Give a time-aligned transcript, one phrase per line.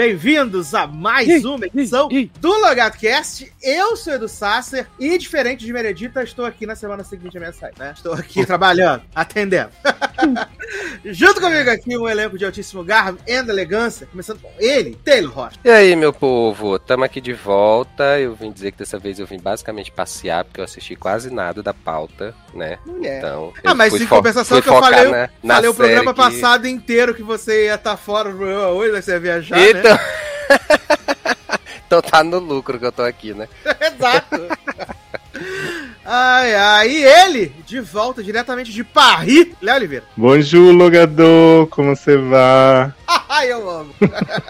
[0.00, 2.08] bem-vindos a mais uma edição
[2.40, 3.52] do Logato Cast.
[3.62, 7.52] Eu sou Edu Sasser e, diferente de Meredita, estou aqui na semana seguinte à minha
[7.52, 7.92] saída, né?
[7.94, 9.68] Estou aqui trabalhando, atendendo.
[11.04, 15.56] Junto comigo aqui um elenco de altíssimo garbo e elegância, começando com ele, Taylor Rocha.
[15.62, 18.18] E aí, meu povo, tamo aqui de volta.
[18.18, 21.62] Eu vim dizer que dessa vez eu vim basicamente passear, porque eu assisti quase nada
[21.62, 22.78] da pauta, né?
[22.86, 23.18] Mulher.
[23.18, 26.14] Então, Ah, mas fui em compensação fui que eu falei, na- na falei o programa
[26.14, 29.02] que- passado inteiro que você ia estar fora do programa hoje, né?
[29.02, 29.66] Você ia viajar, né?
[31.90, 32.00] Então...
[32.00, 33.48] tá no lucro que eu tô aqui, né?
[33.80, 34.46] Exato.
[36.04, 40.04] Ai, ai, e ele, de volta diretamente de Paris, Léo Oliveira.
[40.16, 42.92] Bonjour, logador, como você vai?
[43.28, 43.94] Ai, eu amo.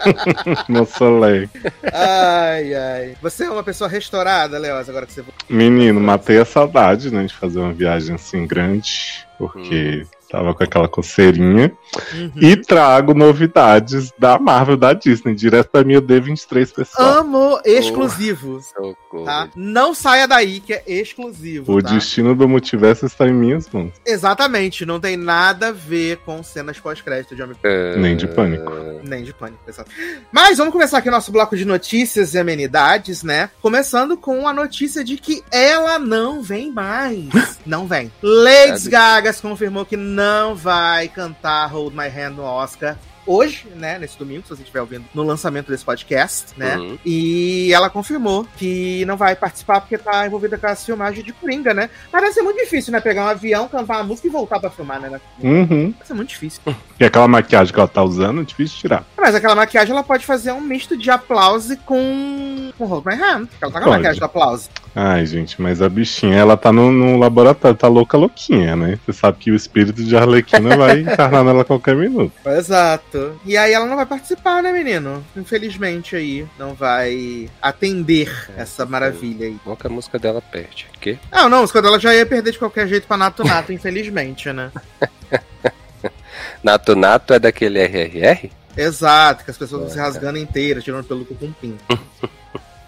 [0.67, 1.49] Meu soleil.
[1.93, 3.15] Ai, ai.
[3.21, 7.33] Você é uma pessoa restaurada, Leoz, agora que você Menino, matei a saudade, né, de
[7.33, 11.71] fazer uma viagem assim grande, porque tava com aquela coceirinha.
[12.13, 12.31] Uhum.
[12.37, 17.19] E trago novidades da Marvel da Disney, direto pra minha D23 pessoal.
[17.19, 18.61] Amo exclusivo.
[18.61, 19.25] Socorro.
[19.25, 19.49] Tá?
[19.55, 21.73] Não saia daí, que é exclusivo.
[21.73, 21.89] O tá?
[21.91, 23.91] destino do multiverso está em minhas mãos.
[24.05, 28.71] Exatamente, não tem nada a ver com cenas pós-crédito de Homem Ah, Nem de pânico.
[29.03, 29.91] Nem de pânico, exato.
[30.31, 33.49] Mas vamos começar aqui o nosso bloco de notícias e amenidades, né?
[33.61, 37.27] Começando com a notícia de que ela não vem mais.
[37.65, 38.11] não vem.
[38.21, 38.91] Lady Sabe?
[38.91, 40.20] Gaga confirmou que não
[40.55, 42.97] vai cantar Hold My Hand no Oscar.
[43.25, 46.75] Hoje, né, nesse domingo, se você estiver ouvindo no lançamento desse podcast, né?
[46.75, 46.97] Uhum.
[47.05, 51.73] E ela confirmou que não vai participar porque tá envolvida com a filmagem de Coringa,
[51.73, 51.89] né?
[52.11, 52.99] Parece ser muito difícil, né?
[52.99, 55.21] Pegar um avião, cantar uma música e voltar pra filmar, né?
[55.39, 55.93] Uhum.
[55.97, 56.61] Vai ser muito difícil.
[56.99, 59.03] E aquela maquiagem que ela tá usando, é difícil de tirar.
[59.17, 63.47] Mas aquela maquiagem ela pode fazer um misto de aplause com, com Hold My Hand.
[63.59, 64.69] Ela tá com a maquiagem do aplause.
[64.93, 68.99] Ai, gente, mas a bichinha, ela tá no, no laboratório, tá louca, louquinha, né?
[69.05, 72.33] Você sabe que o espírito de Arlequina vai encarnar nela a qualquer minuto.
[72.45, 73.39] Exato.
[73.45, 75.23] E aí ela não vai participar, né, menino?
[75.35, 76.45] Infelizmente aí.
[76.59, 79.57] Não vai atender essa maravilha aí.
[79.65, 80.87] Bom que a música dela perde.
[80.99, 81.17] Quê?
[81.31, 84.71] Ah, não, quando ela já ia perder de qualquer jeito pra Nato Nato, infelizmente, né?
[86.61, 88.51] Nato Nato é daquele RRR?
[88.75, 91.83] Exato, que as pessoas vão É, se rasgando inteiras, tirando pelo cu com pinto.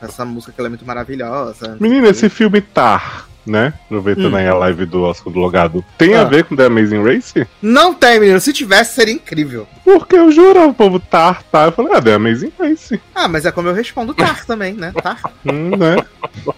[0.04, 1.78] Essa música que ela é muito maravilhosa.
[1.80, 3.74] Menina, esse filme Tar, né?
[3.86, 4.36] Aproveitando Hum.
[4.36, 6.22] aí a live do Oscar do Logado, tem Ah.
[6.22, 7.48] a ver com The Amazing Race?
[7.62, 8.40] Não tem, menino.
[8.40, 9.68] Se tivesse, seria incrível.
[9.84, 11.68] Porque eu juro, o povo Tar, Tar.
[11.68, 13.02] Eu falei, ah, The Amazing Race.
[13.16, 14.92] Ah, mas é como eu respondo Tar também, né?
[15.02, 15.22] Tar.
[15.46, 15.96] Hum, né?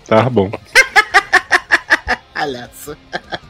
[0.07, 0.49] Tar bom.
[2.33, 2.97] Palhaço.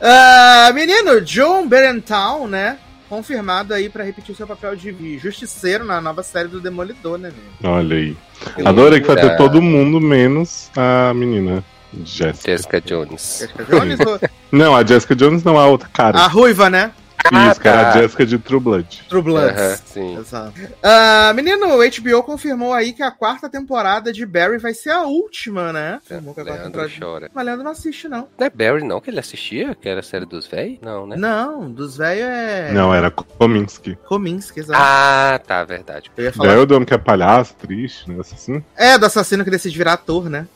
[0.00, 2.78] Ah, menino, John Berentown, né?
[3.10, 7.76] Confirmado aí pra repetir seu papel de justiceiro na nova série do Demolidor, né, menino?
[7.76, 8.16] Olha aí.
[8.64, 11.64] Adorei que vai ter todo mundo, menos a menina
[12.04, 12.52] Jessica.
[12.52, 13.38] Jessica Jones.
[13.40, 14.20] Jessica Jones ou-
[14.52, 16.20] Não, a Jessica Jones não, a outra cara.
[16.20, 16.92] A ruiva, né?
[17.32, 17.88] Ah, Isso, que era tá.
[17.90, 19.04] a Jessica de True Blood.
[19.08, 19.60] True Bloods.
[19.60, 20.18] Aham, sim.
[20.18, 20.60] Exato.
[20.82, 25.02] Ah, menino, o HBO confirmou aí que a quarta temporada de Barry vai ser a
[25.02, 26.00] última, né?
[26.10, 26.92] A quarta Leandro temporada...
[26.98, 27.30] chora.
[27.34, 28.28] Mas Leandro não assiste, não.
[28.38, 29.74] Não é Barry, não, que ele assistia?
[29.74, 30.78] Que era a série dos véi?
[30.82, 31.16] Não, né?
[31.16, 32.72] Não, dos velhos é...
[32.72, 33.96] Não, era Kominsky.
[34.06, 34.80] Kominsky, exato.
[34.82, 36.10] Ah, tá, verdade.
[36.16, 36.52] Eu ia Daí falar...
[36.52, 38.62] é o dono que é palhaço, triste, negócio assim.
[38.76, 40.46] É, do assassino que decide virar ator, né?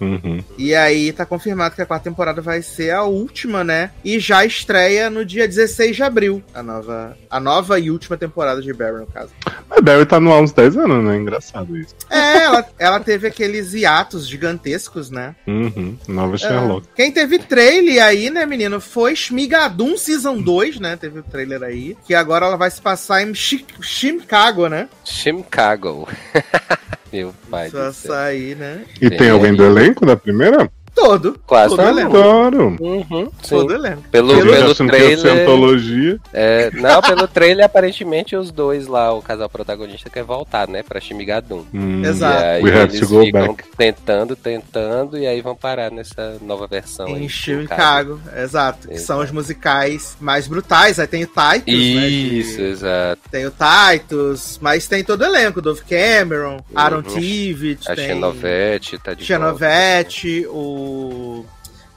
[0.00, 0.42] Uhum.
[0.56, 3.90] E aí tá confirmado que a quarta temporada vai ser a última, né?
[4.04, 6.42] E já estreia no dia 16 de abril.
[6.54, 9.30] A nova, a nova e última temporada de Barry, no caso.
[9.68, 11.16] Mas Barry tá no há uns 10 anos, né?
[11.16, 11.94] Engraçado isso.
[12.08, 15.34] É, ela, ela teve aqueles hiatos gigantescos, né?
[15.46, 15.96] Uhum.
[16.08, 16.86] Nova Sherlock.
[16.92, 16.96] É.
[16.96, 20.96] Quem teve trailer aí, né, menino, foi Shmigadun Season 2, né?
[20.96, 21.96] Teve o trailer aí.
[22.06, 24.88] Que agora ela vai se passar em Chi- Chicago, né?
[25.04, 26.08] Chicago.
[27.12, 28.84] Meu pai Só sair, né?
[29.00, 30.70] E tem alguém do elenco da primeira?
[31.00, 31.40] Todo.
[31.46, 32.16] Quase todo todo elenco.
[32.16, 32.76] Adoro.
[32.80, 33.30] Uhum.
[33.48, 34.02] Todo elenco.
[34.10, 36.20] Pelo, Pelo- pelo trailer.
[36.32, 40.82] É, não, pelo trailer, aparentemente os dois lá, o casal protagonista, quer voltar, né?
[40.82, 41.64] Pra Shimigadum.
[41.72, 42.40] Hum, Exato.
[42.42, 43.64] E aí We have eles to go ficam back.
[43.76, 47.06] tentando, tentando, e aí vão parar nessa nova versão.
[47.06, 48.20] aí, Em Chicago.
[48.36, 48.88] Exato.
[48.88, 50.98] Que são os musicais mais brutais.
[50.98, 52.08] Aí tem o Titus, né?
[52.08, 53.22] de- Isso, exato.
[53.30, 55.60] Tem o Titus, mas tem todo o elenco.
[55.60, 57.02] Dove Cameron, Aaron Uhum.
[57.02, 60.89] Tivitt, A tem Xenovete tá de Xenovete, o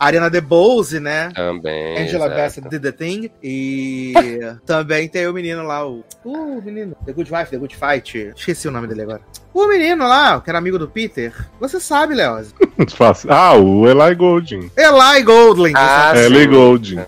[0.03, 1.31] Ariana DeBose, né?
[1.33, 1.97] Também.
[1.97, 2.41] Angela exato.
[2.41, 3.31] Bassett did the thing.
[3.41, 4.13] E
[4.65, 6.03] também tem o menino lá, o.
[6.25, 6.95] Uh, menino.
[7.05, 8.33] The Good Wife, The Good Fight.
[8.35, 9.21] Esqueci o nome dele agora.
[9.53, 11.33] O menino lá, que era amigo do Peter.
[11.59, 12.53] Você sabe, Leoz.
[12.95, 13.31] Fácil.
[13.31, 14.69] Ah, o Eli Golding.
[14.75, 15.73] Eli Goldling.
[15.75, 16.49] Ah, sim.
[16.49, 17.05] Golding.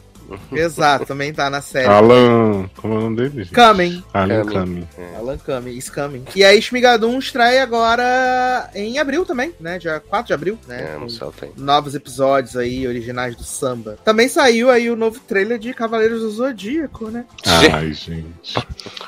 [0.51, 1.87] Exato, também tá na série.
[1.87, 2.69] Alan.
[2.77, 3.43] Como é o nome dele?
[3.43, 3.53] gente?
[3.53, 4.03] Coming.
[4.13, 4.87] Alan Cumming.
[4.95, 5.15] Cumming.
[5.17, 6.23] Alan is coming.
[6.35, 9.77] E aí, Shmigadun estreia agora em abril também, né?
[9.77, 10.97] Dia 4 de abril, né?
[11.03, 11.51] É, solta aí.
[11.57, 13.97] novos episódios aí, originais do samba.
[14.03, 17.25] Também saiu aí o novo trailer de Cavaleiros do Zodíaco, né?
[17.45, 18.55] Ai, gente.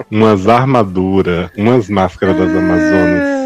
[0.10, 3.38] Umas armaduras, umas máscaras das Amazonas.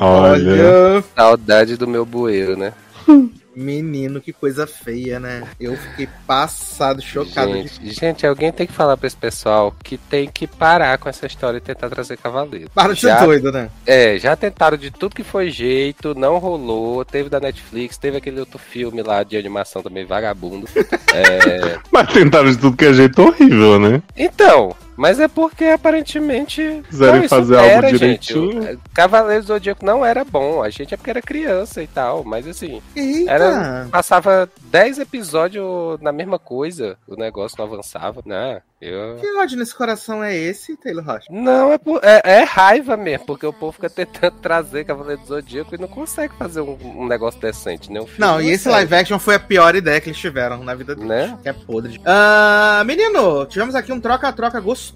[0.00, 1.04] Olha.
[1.16, 2.72] Saudade do meu bueiro, né?
[3.58, 5.46] Menino, que coisa feia, né?
[5.58, 9.98] Eu fiquei passado, chocado de Gente, gente, alguém tem que falar pra esse pessoal que
[9.98, 12.70] tem que parar com essa história e tentar trazer cavaleiro.
[12.74, 13.68] Para de ser Já- doido, né?
[13.86, 17.04] É, já tentaram de tudo que foi jeito, não rolou.
[17.04, 20.66] Teve da Netflix, teve aquele outro filme lá de animação também, vagabundo.
[21.14, 24.02] É, Mas tentaram de tudo que é jeito horrível, né?
[24.16, 26.82] Então, mas é porque aparentemente.
[26.88, 28.32] Quiserem fazer era, algo gente.
[28.34, 28.74] direitinho.
[28.74, 30.62] O- Cavaleiros do Zodíaco não era bom.
[30.62, 32.82] A gente é porque era criança e tal, mas assim.
[32.94, 33.30] Eita!
[33.30, 38.60] Era- Passava 10 episódios na mesma coisa, o negócio não avançava, né?
[38.80, 39.16] Eu.
[39.16, 41.26] Que ódio nesse coração é esse, Taylor Rocha?
[41.30, 45.26] Não, é, por- é, é raiva mesmo, porque o povo fica tentando trazer Cavaleiro do
[45.26, 48.00] Zodíaco e não consegue fazer um, um negócio decente, né?
[48.00, 50.74] Um filme Não, e esse live action foi a pior ideia que eles tiveram na
[50.76, 51.08] vida deles.
[51.08, 51.36] Né?
[51.42, 52.00] Que é podre.
[52.06, 54.87] Ah, menino, tivemos aqui um troca-troca gostoso,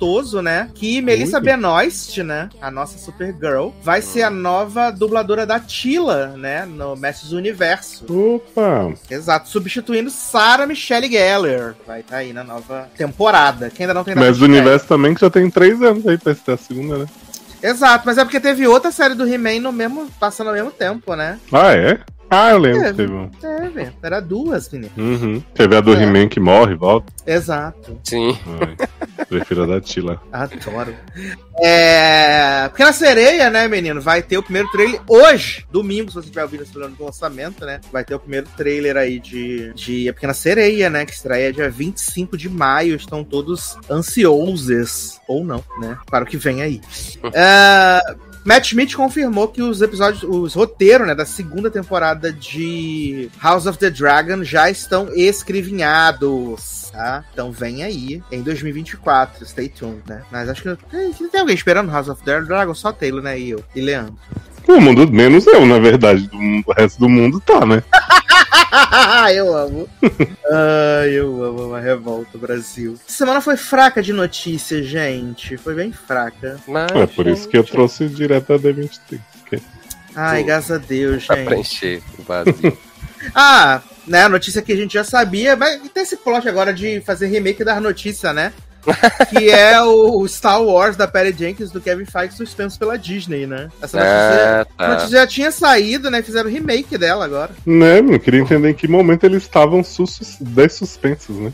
[0.43, 0.71] né?
[0.75, 1.45] Que Melissa Ui.
[1.45, 2.49] Benoist, né?
[2.61, 6.65] A nossa Supergirl, vai ser a nova dubladora da Tila, né?
[6.65, 8.05] No Mestres do Universo.
[8.09, 8.93] Opa!
[9.11, 11.75] Exato, substituindo Sarah Michelle Gellar.
[11.87, 13.71] Vai estar aí na nova temporada.
[13.71, 14.63] Que ainda não tem nada Mas de o estreia.
[14.63, 17.07] universo também que já tem três anos aí pra ser a segunda, né?
[17.63, 21.15] Exato, mas é porque teve outra série do He-Man no mesmo, passando ao mesmo tempo,
[21.15, 21.39] né?
[21.53, 22.01] Ah, é?
[22.35, 22.91] Ah, eu lembro É.
[22.91, 23.29] que teve um.
[23.29, 24.91] Teve, era duas, menino.
[24.97, 25.43] Uhum.
[25.53, 26.03] Teve a do É.
[26.03, 27.13] He-Man que morre, volta.
[27.27, 28.01] Exato.
[28.05, 28.39] Sim.
[28.59, 30.19] Ai, prefiro a da Tila.
[30.33, 30.95] Adoro.
[31.63, 32.69] É.
[32.71, 34.01] Pequena Sereia, né, menino?
[34.01, 37.67] Vai ter o primeiro trailer hoje, domingo, se você estiver ouvindo esse programa do lançamento,
[37.67, 37.81] né?
[37.93, 41.05] Vai ter o primeiro trailer aí de, de A Pequena Sereia, né?
[41.05, 42.97] Que estreia dia 25 de maio.
[42.97, 45.99] Estão todos ansiosos, ou não, né?
[46.11, 46.81] Para o que vem aí.
[47.35, 48.01] É,
[48.45, 53.79] Matt Smith confirmou que os episódios, os roteiros, né, da segunda temporada de House of
[53.79, 57.25] the Dragon já estão escrevinhados, tá?
[57.33, 60.23] Então vem aí em 2024, stay tuned, né?
[60.31, 63.51] Mas acho que tem, tem alguém esperando House of the Dragon, só Taylor, né, e
[63.51, 64.17] eu, e Leandro.
[64.77, 66.27] O mundo, menos eu, na verdade.
[66.29, 67.83] Do mundo- O resto do mundo tá, né?
[69.35, 69.89] eu amo.
[70.51, 72.95] Ai, eu amo uma revolta, Brasil.
[73.07, 75.57] Essa semana foi fraca de notícias, gente.
[75.57, 76.59] Foi bem fraca.
[76.67, 79.21] Mas, É por isso que eu gente, trouxe direto a D23.
[79.49, 79.61] que-
[80.15, 81.47] Ai, Pô, graças a Deus, Pra gente.
[81.47, 82.79] preencher o vazio.
[83.37, 87.01] Ah, né, a notícia que a gente já sabia, mas tem esse plot agora de
[87.03, 88.53] fazer remake das notícias, né?
[89.31, 93.69] Que é o Star Wars da Perry Jenkins do Kevin Feige suspenso pela Disney, né?
[93.81, 94.89] Essa notícia, ah, tá.
[94.89, 96.23] notícia já tinha saído, né?
[96.23, 97.51] Fizeram remake dela agora.
[97.65, 101.53] Né, eu queria entender em que momento eles estavam sus né?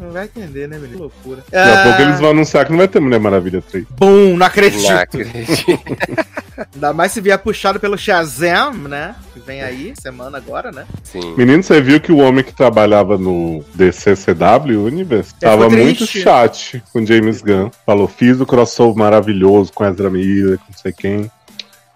[0.00, 0.92] Não vai entender, né, menino?
[0.94, 1.44] Que loucura.
[1.50, 3.86] Daqui a pouco eles vão anunciar que não vai ter Mulher Maravilha 3.
[3.90, 4.82] Bum, não acredito.
[4.82, 5.32] Não acredito.
[6.74, 9.14] Ainda mais se vier puxado pelo Shazam, né?
[9.32, 10.86] Que vem aí, semana agora, né?
[11.02, 11.34] Sim.
[11.36, 16.06] Menino, você viu que o homem que trabalhava no DCCW Universe Ele tava ficou muito
[16.06, 17.70] chat com James Gunn.
[17.86, 21.30] Falou, fiz o crossover maravilhoso com Ezra Miller, com não sei quem.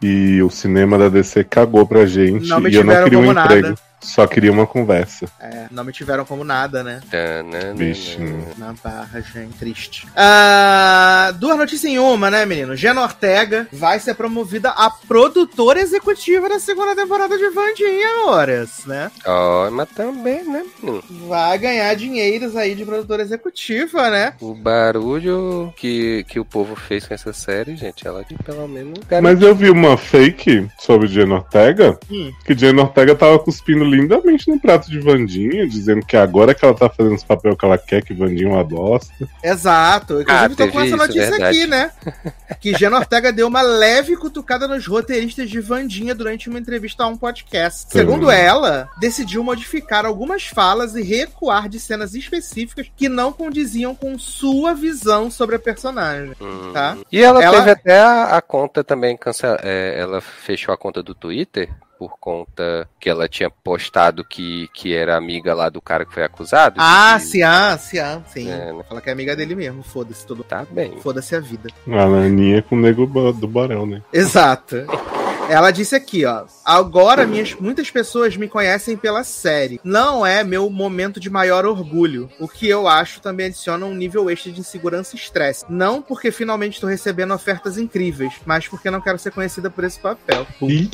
[0.03, 2.49] E o cinema da DC cagou pra gente.
[2.49, 3.69] Não me e eu não queria um emprego.
[3.69, 3.86] nada.
[4.07, 5.27] Só queria uma conversa.
[5.41, 7.01] É, não me tiveram como nada, né?
[7.77, 8.47] Bichinho.
[8.57, 10.07] Na barra, gente, triste.
[10.17, 12.77] Ah, duas notícias em uma, né, menino?
[12.77, 19.11] Jenna Ortega vai ser promovida a produtora executiva da segunda temporada de Vandinha, horas, né?
[19.27, 20.65] Ó, mas também, né?
[20.83, 21.03] menino?
[21.29, 24.35] Vai ganhar dinheiros aí de produtora executiva, né?
[24.41, 28.99] O barulho que, que o povo fez com essa série, gente, ela que pelo menos.
[29.23, 32.33] Mas eu vi uma fake sobre Jenna Ortega, Hum.
[32.45, 36.75] que Jenna Ortega tava cuspindo lindamente no prato de Vandinha, dizendo que agora que ela
[36.75, 39.13] tá fazendo os papel que ela quer, que Vandinha é uma bosta.
[39.43, 40.21] Exato.
[40.21, 41.59] Inclusive, Ah, tô com essa isso, notícia verdade.
[41.59, 41.91] aqui, né?
[42.61, 47.07] Que Jenna Ortega deu uma leve cutucada nos roteiristas de Vandinha durante uma entrevista a
[47.09, 47.87] um podcast.
[47.91, 48.31] Segundo Hum.
[48.31, 54.75] ela, decidiu modificar algumas falas e recuar de cenas específicas que não condiziam com sua
[54.75, 56.33] visão sobre a personagem.
[56.41, 56.73] Hum.
[56.73, 56.97] Tá.
[57.11, 59.57] E ela, Ela- teve até a, a conta também cancel...
[59.63, 64.95] é, ela fechou a conta do Twitter por conta que ela tinha postado que, que
[64.95, 66.77] era amiga lá do cara que foi acusado.
[66.79, 68.51] Ah, de- sim, ah, sim, ah, sim.
[68.51, 68.85] É, né?
[68.89, 69.83] Fala que é amiga dele mesmo.
[69.83, 70.45] Foda-se tudo.
[70.45, 70.99] Tá bem.
[71.01, 71.69] Foda-se a vida.
[71.89, 74.03] A Laninha com o nego do Borel, né?
[74.13, 74.77] Exato.
[75.49, 76.45] Ela disse aqui, ó.
[76.65, 79.81] Agora minhas, muitas pessoas me conhecem pela série.
[79.85, 82.29] Não é meu momento de maior orgulho.
[82.41, 85.65] O que eu acho também adiciona um nível extra de insegurança e estresse.
[85.69, 90.01] Não porque finalmente estou recebendo ofertas incríveis, mas porque não quero ser conhecida por esse
[90.01, 90.45] papel.
[90.63, 90.91] Ih,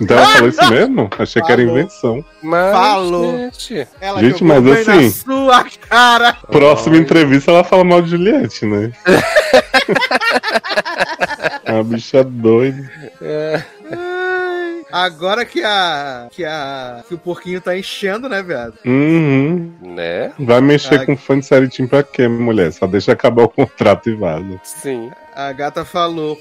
[0.00, 1.10] então ela falou isso mesmo?
[1.18, 1.78] Achei que era Falou.
[1.78, 2.24] invenção.
[2.42, 3.36] Mas, Falou.
[3.38, 6.32] gente, Ela Gente, mas assim- na sua cara.
[6.50, 7.02] Próxima Ai.
[7.02, 8.92] entrevista ela fala mal de Juliette, né?
[11.64, 12.90] É uma bicha doida.
[13.20, 13.62] é,
[14.90, 17.02] Agora que a, que a.
[17.06, 18.72] que o porquinho tá enchendo, né, viado?
[18.86, 19.70] Uhum.
[19.82, 20.32] né?
[20.38, 22.72] Vai mexer com fã de série Team pra quê, mulher?
[22.72, 24.58] Só deixa acabar o contrato e vaza.
[24.64, 25.10] Sim.
[25.38, 26.36] A gata falou: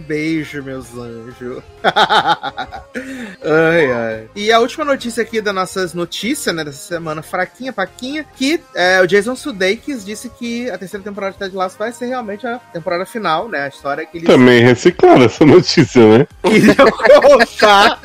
[0.00, 1.62] beijo, meus anjos.
[1.82, 4.28] ai, ai.
[4.36, 9.00] E a última notícia aqui das nossas notícias, né, dessa semana, fraquinha, paquinha, que é,
[9.00, 12.58] o Jason Sudeikis disse que a terceira temporada de Ted Lasso vai ser realmente a
[12.58, 13.62] temporada final, né?
[13.62, 16.26] A história que ele Também reciclaram essa notícia, né?
[16.44, 17.98] queria colocar.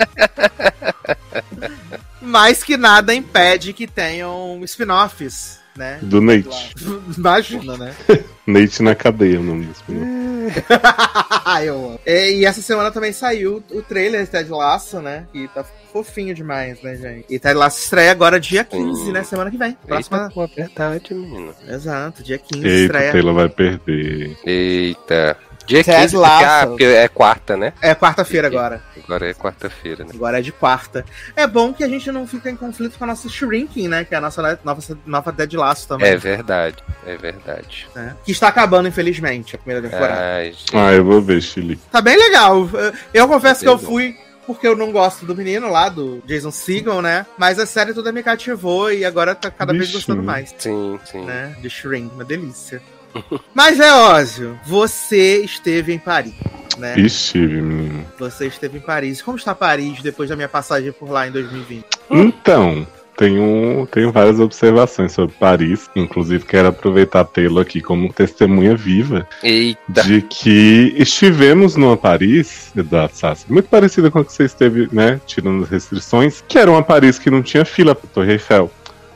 [2.21, 5.99] Mas que nada impede que tenham spin-offs, né?
[6.01, 6.73] Do Nate.
[7.17, 7.95] Imagina, né?
[8.45, 10.05] Nate na cadeia, o nome desse filme.
[11.63, 11.99] Eu amo.
[12.05, 15.25] E, e essa semana também saiu o trailer de Ted Lasso, né?
[15.31, 17.25] Que tá fofinho demais, né, gente?
[17.29, 19.11] E Ted Lasso estreia agora dia 15, Sim.
[19.11, 19.23] né?
[19.23, 19.69] Semana que vem.
[19.69, 20.31] Eita, Próxima.
[20.33, 21.53] pô, verdade, menino.
[21.67, 23.11] Exato, dia 15 Eita, estreia.
[23.11, 24.37] Taylor vai perder.
[24.45, 25.37] Eita.
[25.65, 26.45] Dia Ted 15, porque, Lasso.
[26.45, 27.73] ah, porque é quarta, né?
[27.81, 28.81] É quarta-feira agora.
[29.03, 30.11] Agora é quarta-feira, né?
[30.13, 31.05] Agora é de quarta.
[31.35, 34.03] É bom que a gente não fica em conflito com a nossa Shrinking, né?
[34.05, 36.07] Que é a nossa nova, nova Ted Lasso também.
[36.09, 37.87] É verdade, é verdade.
[37.95, 38.15] né?
[38.25, 40.21] Que está acabando, infelizmente, a primeira temporada.
[40.21, 40.53] Ai.
[40.73, 41.79] Ah, eu vou ver, Chile.
[41.91, 42.69] Tá bem legal.
[42.73, 43.87] Eu- Eu confesso que eu Beleza.
[43.91, 44.15] fui
[44.47, 47.25] porque eu não gosto do menino lá, do Jason Segel, né?
[47.37, 51.23] Mas a série toda me cativou e agora tá cada vez gostando mais, Sim, sim.
[51.23, 51.55] né?
[51.61, 52.81] De Shrink, uma delícia.
[53.53, 56.33] Mas, Leózio, você esteve em Paris,
[56.77, 56.99] né?
[56.99, 58.05] Estive, menino.
[58.19, 59.21] Você esteve em Paris.
[59.21, 61.85] Como está Paris depois da minha passagem por lá em 2020?
[62.09, 62.87] Então,
[63.21, 65.89] tenho, tenho várias observações sobre Paris.
[65.95, 70.03] Inclusive, quero aproveitar a Taylor aqui como testemunha viva Eita.
[70.03, 75.21] de que estivemos numa Paris, Eduardo Sassi, muito parecida com a que você esteve, né?
[75.25, 78.71] Tirando as restrições, que era uma Paris que não tinha fila pra Torre Eiffel.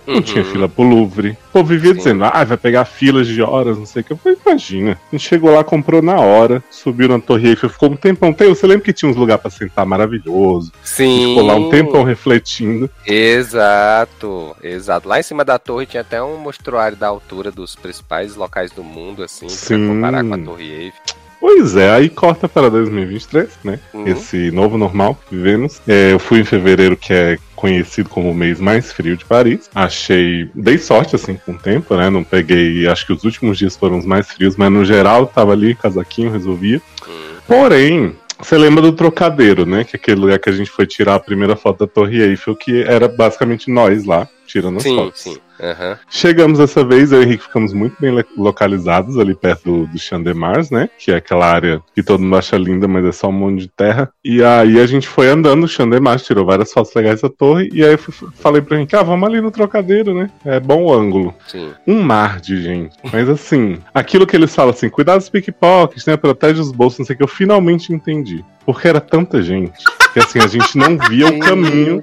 [0.08, 0.22] Não Uhum.
[0.22, 1.32] tinha fila pro Louvre.
[1.50, 1.98] O povo vivia Sim.
[1.98, 4.14] dizendo, ah, vai pegar filas de horas, não sei o que.
[4.14, 4.92] Eu falei, imagina.
[5.12, 8.32] A gente chegou lá, comprou na hora, subiu na Torre Eiffel, ficou um tempão.
[8.34, 10.72] Tem, você lembra que tinha uns lugares pra sentar maravilhoso?
[10.84, 11.30] Sim.
[11.30, 12.90] ficou lá um tempão refletindo.
[13.06, 15.08] Exato, exato.
[15.08, 18.84] Lá em cima da torre tinha até um mostruário da altura dos principais locais do
[18.84, 19.88] mundo, assim, pra Sim.
[19.88, 21.02] comparar com a Torre Eiffel.
[21.48, 23.80] Pois é, aí corta para 2023, né?
[23.94, 24.08] Uhum.
[24.08, 25.80] Esse novo normal que vivemos.
[25.88, 29.70] É, eu fui em fevereiro, que é conhecido como o mês mais frio de Paris.
[29.76, 30.50] Achei.
[30.56, 32.10] Dei sorte, assim, com o tempo, né?
[32.10, 32.88] Não peguei.
[32.88, 36.32] Acho que os últimos dias foram os mais frios, mas no geral tava ali, casaquinho,
[36.32, 36.82] resolvia.
[37.08, 37.36] Hum.
[37.46, 38.16] Porém.
[38.40, 39.84] Você lembra do trocadeiro, né?
[39.84, 42.56] Que é aquele lugar que a gente foi tirar a primeira foto da Torre Eiffel,
[42.56, 45.22] que era basicamente nós lá, tirando as Sim, fotos.
[45.22, 45.38] sim.
[45.62, 45.98] Aham.
[46.10, 50.00] Chegamos dessa vez, eu e o Henrique ficamos muito bem localizados ali perto do, do
[50.00, 50.90] Champ de Mars, né?
[50.98, 53.68] Que é aquela área que todo mundo acha linda, mas é só um monte de
[53.68, 54.12] terra.
[54.24, 57.30] E aí a gente foi andando no Champ de Mars, tirou várias fotos legais da
[57.30, 57.70] torre.
[57.74, 60.30] E aí eu fui- falei pro Henrique, ah, vamos ali no trocadeiro, né?
[60.46, 61.34] É bom o ângulo.
[61.48, 61.72] Sim.
[61.88, 62.96] Um mar de gente.
[63.12, 66.18] Mas assim, aquilo que eles falam assim, cuidado dos pickpockets, né?
[66.18, 68.44] Protege os bolsos, não sei o que, eu finalmente entendi.
[68.66, 69.84] Porque era tanta gente.
[70.16, 72.02] Que assim, a gente não via o caminho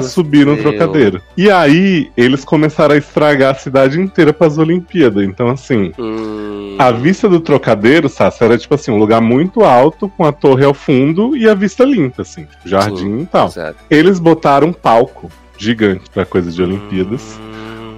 [0.00, 1.22] do subir no trocadeiro.
[1.36, 5.22] E aí, eles começaram a estragar a cidade inteira pras Olimpíadas.
[5.24, 10.08] Então, assim, Hum, a vista do trocadeiro, Sassi, era tipo assim, um lugar muito alto,
[10.08, 13.46] com a torre ao fundo e a vista limpa, assim, tipo, jardim e tal.
[13.46, 13.76] exato.
[13.88, 17.38] Eles botaram um palco gigante pra coisa de Olimpíadas.
[17.40, 17.52] Hum,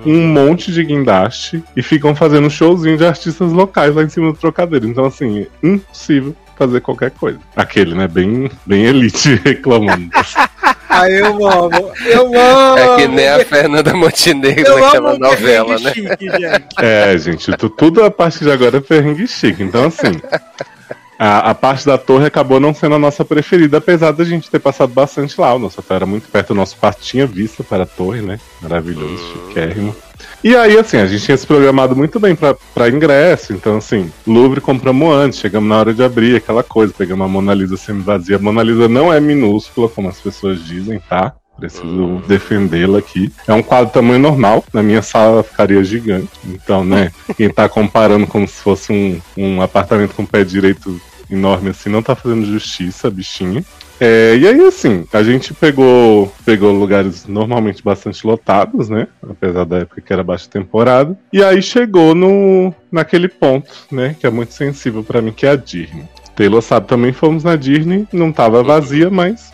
[0.04, 4.38] Um monte de guindaste e ficam fazendo showzinho de artistas locais lá em cima do
[4.38, 4.86] trocadeiro.
[4.86, 7.38] Então, assim, é impossível fazer qualquer coisa.
[7.56, 8.06] Aquele, né?
[8.08, 10.08] Bem, bem elite reclamando.
[10.96, 11.90] Ah, eu amo.
[12.06, 12.78] Eu amo.
[12.78, 15.92] É que nem a Fernanda Montenegro eu naquela novela, né?
[15.92, 16.66] Chique, gente.
[16.78, 19.60] É, gente, tu- tudo a partir de agora é perrengue chique.
[19.60, 20.12] Então, assim,
[21.18, 24.60] a, a parte da torre acabou não sendo a nossa preferida, apesar da gente ter
[24.60, 25.52] passado bastante lá.
[25.54, 28.38] O nosso hotel era muito perto, o nosso quarto tinha vista para a torre, né?
[28.62, 29.18] Maravilhoso,
[29.48, 29.96] chiquérrimo.
[30.42, 34.10] E aí, assim, a gente tinha se programado muito bem pra, pra ingresso, então, assim,
[34.26, 38.36] Louvre compramos antes, chegamos na hora de abrir, aquela coisa, pegamos a Mona Lisa semi-vazia.
[38.36, 41.34] A Mona Lisa não é minúscula, como as pessoas dizem, tá?
[41.56, 43.32] Preciso defendê-la aqui.
[43.46, 44.64] É um quadro tamanho normal.
[44.72, 46.28] Na minha sala ficaria gigante.
[46.44, 47.12] Então, né?
[47.36, 51.00] Quem tá comparando como se fosse um, um apartamento com pé direito
[51.30, 53.64] enorme assim, não tá fazendo justiça, bichinha.
[54.00, 59.06] É, e aí, assim, a gente pegou, pegou lugares normalmente bastante lotados, né?
[59.22, 61.16] Apesar da época que era baixa temporada.
[61.32, 64.16] E aí chegou no, naquele ponto, né?
[64.18, 66.08] Que é muito sensível pra mim, que é a Disney.
[66.34, 69.52] Taylor sabe também fomos na Disney, não tava vazia, mas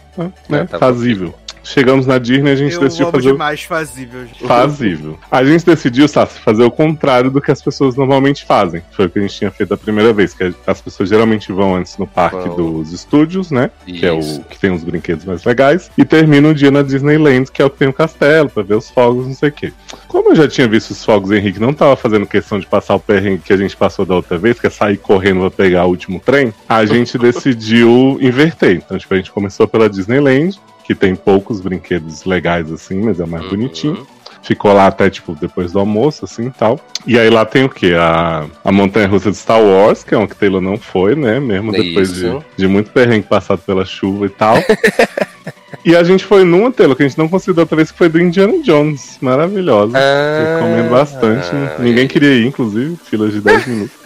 [0.49, 1.35] né, tá fazível.
[1.73, 4.27] Chegamos na Disney e a gente Eu decidiu amo fazer o demais fazível.
[4.27, 4.45] gente.
[4.45, 5.19] fazível.
[5.31, 8.83] A gente decidiu, Sassi, fazer o contrário do que as pessoas normalmente fazem.
[8.91, 11.77] Foi o que a gente tinha feito a primeira vez, que as pessoas geralmente vão
[11.77, 13.71] antes no parque dos estúdios, né?
[13.87, 14.41] Que é Isso.
[14.41, 15.91] o que tem os brinquedos mais legais.
[15.97, 18.75] E termina o dia na Disneyland, que é o que tem o castelo, pra ver
[18.75, 19.73] os fogos, não sei o quê.
[20.09, 22.97] Como eu já tinha visto os fogos, o Henrique não tava fazendo questão de passar
[22.97, 25.85] o perrengue que a gente passou da outra vez, que é sair correndo pra pegar
[25.87, 28.77] o último trem, a gente decidiu inverter.
[28.85, 30.59] Então, tipo, a gente começou pela Disneyland,
[30.91, 33.51] que tem poucos brinquedos legais assim, mas é mais Uhum.
[33.51, 34.05] bonitinho.
[34.43, 36.81] Ficou lá até, tipo, depois do almoço, assim e tal.
[37.07, 37.93] E aí lá tem o quê?
[37.97, 41.39] A, a Montanha Russa de Star Wars, que é uma que Taylor não foi, né?
[41.39, 42.23] Mesmo depois de,
[42.57, 44.57] de muito perrengue passado pela chuva e tal.
[45.85, 47.99] e a gente foi numa, Taylor, que a gente não conseguiu da outra vez, que
[47.99, 49.19] foi do Indiana Jones.
[49.21, 49.97] Maravilhosa.
[49.99, 51.49] Ah, Recomendo bastante.
[51.53, 53.97] ah, Ninguém queria ir, inclusive, filas de 10 minutos.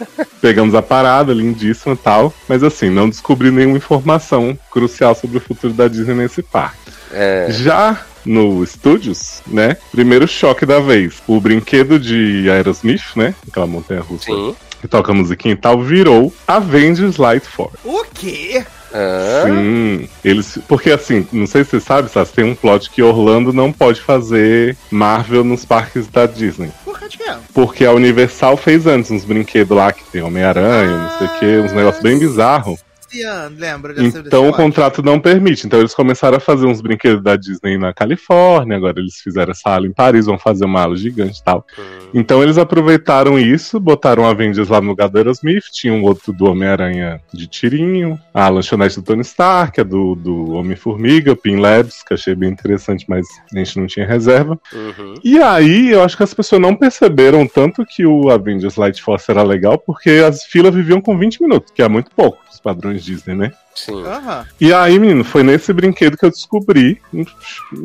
[0.41, 2.33] Pegamos a parada, lindíssima e tal.
[2.47, 6.77] Mas assim, não descobri nenhuma informação crucial sobre o futuro da Disney nesse parque.
[7.11, 9.77] É, Já no Studios, né?
[9.91, 11.15] Primeiro choque da vez.
[11.27, 13.35] O brinquedo de Aerosmith, né?
[13.47, 14.55] Aquela montanha russa sim.
[14.81, 17.77] que toca musiquinha e tal, virou Avengers Light Force.
[17.83, 18.65] O quê?
[18.93, 20.57] Ah, Sim, eles.
[20.67, 24.01] Porque assim, não sei se você sabe, Sassi, tem um plot que Orlando não pode
[24.01, 26.71] fazer Marvel nos parques da Disney.
[26.83, 27.31] Por que quê?
[27.53, 31.57] Porque a Universal fez antes uns brinquedos lá que tem Homem-Aranha, não sei o que,
[31.65, 32.84] uns negócios bem bizarros.
[33.15, 35.65] Cian, lembra Então o contrato não permite.
[35.65, 39.69] Então eles começaram a fazer uns brinquedos da Disney na Califórnia, agora eles fizeram essa
[39.69, 41.65] ala em Paris, vão fazer uma ala gigante e tal.
[41.77, 46.33] hum, Então eles aproveitaram isso, botaram Avengers lá no lugar do Aerosmith, tinha um outro
[46.33, 51.57] do Homem-Aranha de tirinho, a lanchonete do Tony Stark, a do, do Homem-Formiga, o Pin
[51.57, 54.59] Labs, que achei bem interessante, mas a gente não tinha reserva.
[54.73, 55.13] uhum.
[55.23, 59.29] E aí, eu acho que as pessoas não perceberam tanto que o Avengers Light Force
[59.29, 63.03] era legal, porque as filas viviam com 20 minutos, que é muito pouco os padrões
[63.05, 63.51] Disney, né?
[63.75, 64.03] Sim.
[64.03, 64.45] Aham.
[64.59, 67.25] E aí, menino, foi nesse brinquedo que eu descobri um,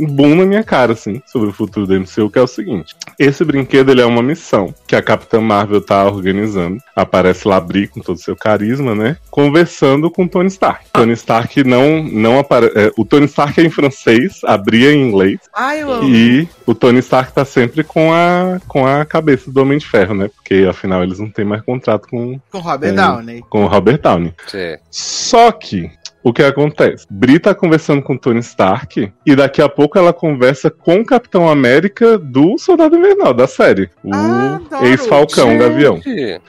[0.06, 2.94] boom na minha cara, assim, sobre o futuro do MCU, que é o seguinte.
[3.18, 6.78] Esse brinquedo, ele é uma missão que a Capitã Marvel tá organizando.
[6.94, 9.16] Aparece lá Brie com todo o seu carisma, né?
[9.30, 10.86] Conversando com o Tony Stark.
[10.92, 12.92] Tony Stark não, não aparece...
[12.96, 15.38] o Tony Stark é em francês, a Brie é em inglês.
[15.52, 16.08] Ai, eu amo.
[16.08, 20.14] E o Tony Stark tá sempre com a, com a cabeça do Homem de Ferro,
[20.14, 20.30] né?
[20.34, 22.94] Porque, afinal, eles não têm mais contrato com, Com Robert É.
[22.94, 23.44] Downey.
[23.48, 24.32] com o Robert Downey.
[24.46, 24.76] Sim.
[24.90, 25.79] Só que
[26.22, 27.06] o que acontece?
[27.10, 31.04] Bri tá conversando com o Tony Stark e daqui a pouco ela conversa com o
[31.04, 33.88] Capitão América do Soldado Invernal, da série.
[34.04, 36.00] O Ah, ex-Falcão, Gavião.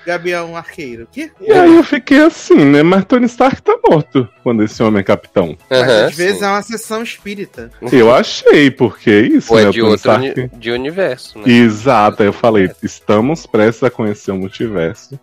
[0.06, 1.08] Gavião Arqueiro.
[1.12, 1.32] Que?
[1.40, 2.84] E aí eu fiquei assim, né?
[2.84, 5.58] Mas Tony Stark tá morto quando esse homem é capitão.
[5.70, 6.46] Mas aham, às vezes sim.
[6.46, 7.70] é uma sessão espírita.
[7.92, 9.68] Eu achei, porque é isso, Ou né?
[9.68, 11.44] é de Tony outro Stark- uni- de universo, né?
[11.52, 15.20] Exato, aí eu falei, estamos prestes a conhecer o multiverso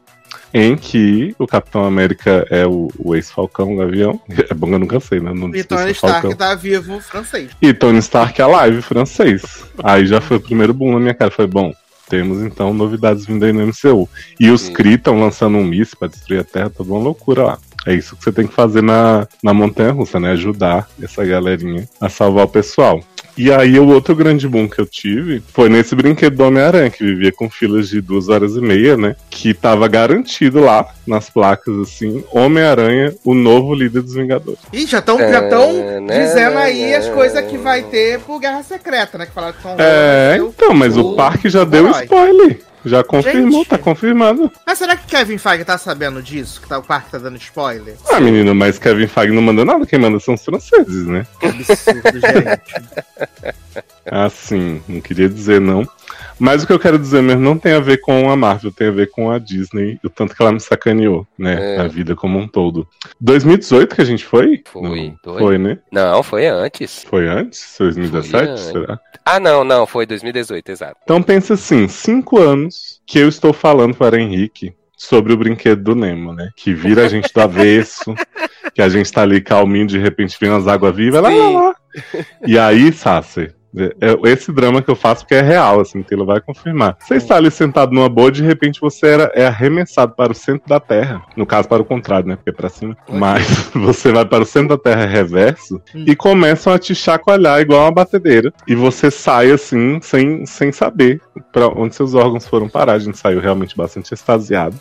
[0.52, 4.20] em que o Capitão América é o, o ex-Falcão, Gavião.
[4.50, 5.32] É bom que eu nunca sei, né?
[5.34, 6.36] Não E Tony é Stark Falcão.
[6.36, 7.50] tá vivo francês.
[7.60, 9.42] E Tony Stark é live francês.
[9.82, 11.30] Aí já foi o primeiro boom na minha cara.
[11.30, 11.72] Foi bom.
[12.08, 14.08] Temos então novidades vindo aí no MCU.
[14.40, 14.68] E os.
[14.70, 17.58] Kree estão lançando um míssil pra destruir a Terra, toda uma loucura lá.
[17.86, 20.32] É isso que você tem que fazer na, na Montanha Russa, né?
[20.32, 23.00] Ajudar essa galerinha a salvar o pessoal.
[23.36, 27.04] E aí, o outro grande boom que eu tive foi nesse brinquedo do Homem-Aranha, que
[27.04, 29.14] vivia com filas de duas horas e meia, né?
[29.30, 34.58] Que tava garantido lá, nas placas, assim, Homem-Aranha, o novo líder dos Vingadores.
[34.72, 38.18] Ih, já estão É, já tão né, dizendo aí né, as coisas que vai ter
[38.18, 39.26] pro Guerra Secreta, né?
[39.26, 42.02] Que falaram que são É, então, mas o o- parque já deu herói.
[42.02, 42.60] spoiler.
[42.84, 43.68] Já confirmou, Gente.
[43.68, 44.50] tá confirmado.
[44.66, 46.60] Mas será que Kevin Feige tá sabendo disso?
[46.60, 47.96] Que tá, o parque tá dando spoiler?
[48.10, 51.26] Ah, menino, mas Kevin Feige não manda nada, quem manda são os franceses, né?
[51.40, 53.84] Que absurdo, gente.
[54.10, 55.86] Assim, não queria dizer não.
[56.38, 58.88] Mas o que eu quero dizer mesmo não tem a ver com a Marvel, tem
[58.88, 61.76] a ver com a Disney, o tanto que ela me sacaneou, né?
[61.76, 61.80] É.
[61.80, 62.86] A vida como um todo.
[63.20, 64.62] 2018 que a gente foi?
[64.66, 65.38] Foi, Não, foi.
[65.38, 65.78] Foi, né?
[65.90, 67.04] Não, foi antes.
[67.04, 67.74] Foi antes?
[67.78, 68.62] 2017, Foi antes.
[68.64, 69.00] será?
[69.24, 70.96] Ah, não, não, foi 2018, exato.
[71.02, 75.94] Então pensa assim, cinco anos que eu estou falando para Henrique sobre o brinquedo do
[75.94, 76.50] Nemo, né?
[76.56, 78.14] Que vira a gente do avesso,
[78.74, 81.74] que a gente tá ali calminho, de repente vem umas águas vivas, lá, lá, lá.
[82.46, 86.26] E aí, Sasser, é é esse drama que eu faço porque é real, assim, Taylor
[86.26, 86.96] vai confirmar.
[87.00, 90.68] Você está ali sentado numa boa, de repente você era, é arremessado para o centro
[90.68, 91.22] da Terra.
[91.36, 92.36] No caso, para o contrário, né?
[92.36, 92.96] Porque é pra cima.
[93.10, 97.82] Mas você vai para o centro da Terra reverso e começam a te chacoalhar igual
[97.82, 98.52] uma batedeira.
[98.66, 101.20] E você sai assim, sem, sem saber
[101.52, 102.94] para onde seus órgãos foram parar.
[102.94, 104.76] A gente saiu realmente bastante extasiado.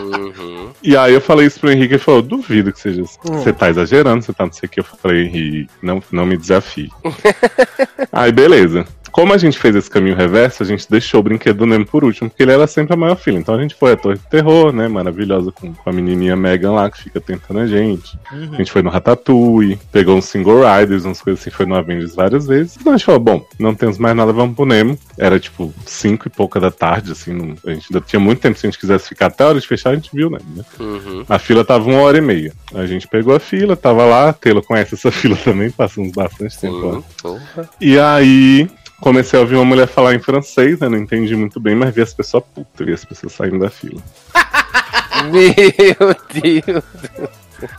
[0.00, 0.72] Uhum.
[0.82, 3.18] E aí eu falei isso pro Henrique e ele falou: duvido que seja assim.
[3.22, 4.80] Você tá exagerando, você tá não sei o que.
[4.80, 6.90] Eu falei, Henrique, não, não me desafie.
[8.10, 8.86] aí beleza.
[9.12, 12.02] Como a gente fez esse caminho reverso, a gente deixou o brinquedo do Nemo por
[12.02, 13.38] último, porque ele era sempre a maior filha.
[13.38, 14.88] Então a gente foi à Torre do Terror, né?
[14.88, 18.18] Maravilhosa com, com a menininha Megan lá, que fica tentando a gente.
[18.32, 18.54] Uhum.
[18.54, 22.14] A gente foi no Ratatouille, pegou uns single riders, umas coisas assim, foi no Avengers
[22.14, 22.78] várias vezes.
[22.80, 24.98] Então a gente falou, bom, não temos mais nada, vamos pro Nemo.
[25.18, 28.58] Era tipo cinco e pouca da tarde, assim, não, a gente ainda tinha muito tempo
[28.58, 30.38] se a gente quisesse ficar até a hora de fechar, a gente viu, né?
[30.80, 31.24] Uhum.
[31.28, 32.52] A fila tava uma hora e meia.
[32.74, 36.58] A gente pegou a fila, tava lá, a Taylor conhece essa fila também, passamos bastante
[36.58, 37.38] tempo lá.
[37.80, 38.70] E aí,
[39.02, 40.88] comecei a ouvir uma mulher falar em francês, né?
[40.88, 44.00] Não entendi muito bem, mas vi as pessoas putas, vi as pessoas saindo da fila.
[45.30, 46.84] Meu Deus!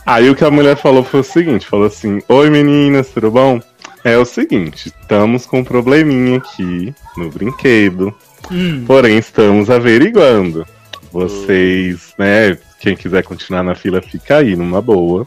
[0.06, 3.60] Aí o que a mulher falou foi o seguinte: falou assim: Oi meninas, tudo bom?
[4.04, 8.14] É o seguinte, estamos com um probleminha aqui no brinquedo.
[8.52, 8.84] Hum.
[8.86, 10.66] Porém, estamos averiguando.
[11.10, 12.58] Vocês, né?
[12.80, 15.26] Quem quiser continuar na fila, fica aí, numa boa.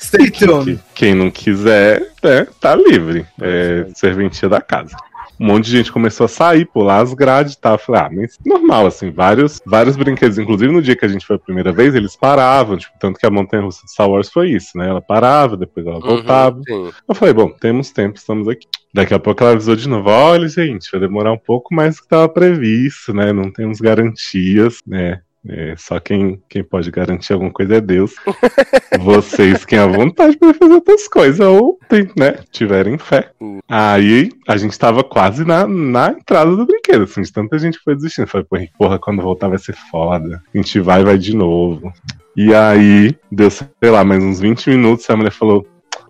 [0.00, 0.80] Stay tuned.
[0.92, 3.24] Quem não quiser, né, tá livre.
[3.40, 4.96] É serventia da casa
[5.38, 7.78] um monte de gente começou a sair, pular as grades e tal.
[7.78, 11.36] falei, ah, mas normal, assim, vários, vários brinquedos, inclusive no dia que a gente foi
[11.36, 14.50] a primeira vez, eles paravam, tipo, tanto que a montanha russa de Star Wars foi
[14.50, 14.88] isso, né?
[14.88, 16.60] Ela parava, depois ela uhum, voltava.
[16.68, 18.66] Uhum, eu falei, bom, temos tempo, estamos aqui.
[18.94, 21.98] Daqui a pouco ela avisou de novo, olha, gente, vai demorar um pouco mais do
[21.98, 23.32] que estava previsto, né?
[23.32, 25.20] Não temos garantias, né?
[25.48, 28.14] É, só quem, quem pode garantir alguma coisa é Deus.
[29.00, 31.78] Vocês têm a vontade para fazer outras coisas, ou
[32.16, 33.30] né, tiverem fé.
[33.68, 37.94] Aí a gente tava quase na, na entrada do brinquedo, assim, de tanta gente foi
[37.94, 38.26] desistindo.
[38.26, 38.46] Falei,
[38.78, 40.42] porra, quando voltar vai ser foda.
[40.54, 41.92] A gente vai vai de novo.
[42.36, 45.66] E aí, deu, sei lá, mais uns 20 minutos, a mulher falou: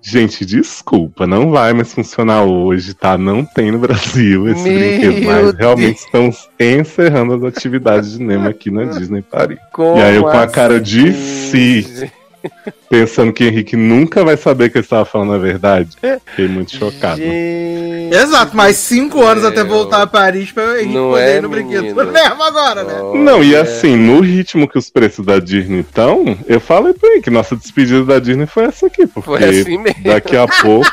[0.09, 3.19] Gente, desculpa, não vai mais funcionar hoje, tá?
[3.19, 5.55] Não tem no Brasil esse Meu brinquedo mais.
[5.55, 9.59] Realmente estamos encerrando as atividades de Nemo aqui na Disney Paris.
[9.73, 11.83] Como e aí eu com a cara de assim?
[11.83, 12.13] si
[12.89, 15.91] pensando que Henrique nunca vai saber que ele estava falando a verdade.
[16.27, 17.21] Fiquei muito chocado.
[17.21, 21.43] Gente, Exato, mais cinco anos até voltar a Paris pra Henrique não poder é, ir
[21.43, 23.01] no brinquedo mesmo agora, né?
[23.03, 23.61] Oh, não, e é.
[23.61, 27.57] assim, no ritmo que os preços da Disney estão, eu falei pra ele que nossa
[27.57, 30.87] despedida da Disney foi essa aqui, porque foi assim daqui a pouco.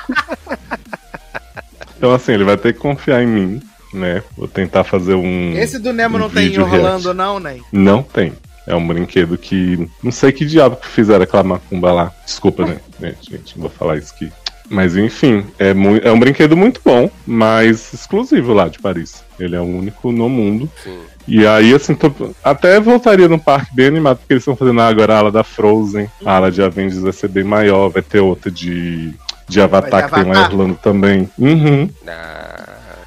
[1.98, 3.62] então, assim, ele vai ter que confiar em mim.
[3.94, 4.24] Né?
[4.36, 5.54] Vou tentar fazer um.
[5.56, 7.60] Esse do Nemo um não tem enrolando, não, né?
[7.72, 8.34] Não tem.
[8.66, 9.90] É um brinquedo que.
[10.02, 12.12] Não sei que diabo que fizeram aquela macumba lá.
[12.26, 13.16] Desculpa, né?
[13.22, 14.32] gente, não vou falar isso aqui.
[14.70, 15.74] Mas enfim, é,
[16.04, 19.24] é um brinquedo muito bom, mas exclusivo lá de Paris.
[19.40, 20.70] Ele é o único no mundo.
[20.84, 21.00] Sim.
[21.28, 22.12] E aí, assim, tô...
[22.44, 26.10] até voltaria no parque bem animado, porque eles estão fazendo agora a ala da Frozen,
[26.26, 29.14] a ala de Avengers vai ser bem maior, vai ter outra de,
[29.48, 31.30] de Avatar, que tem lá em Orlando também.
[31.38, 31.90] Uhum.
[32.08, 32.64] Ah.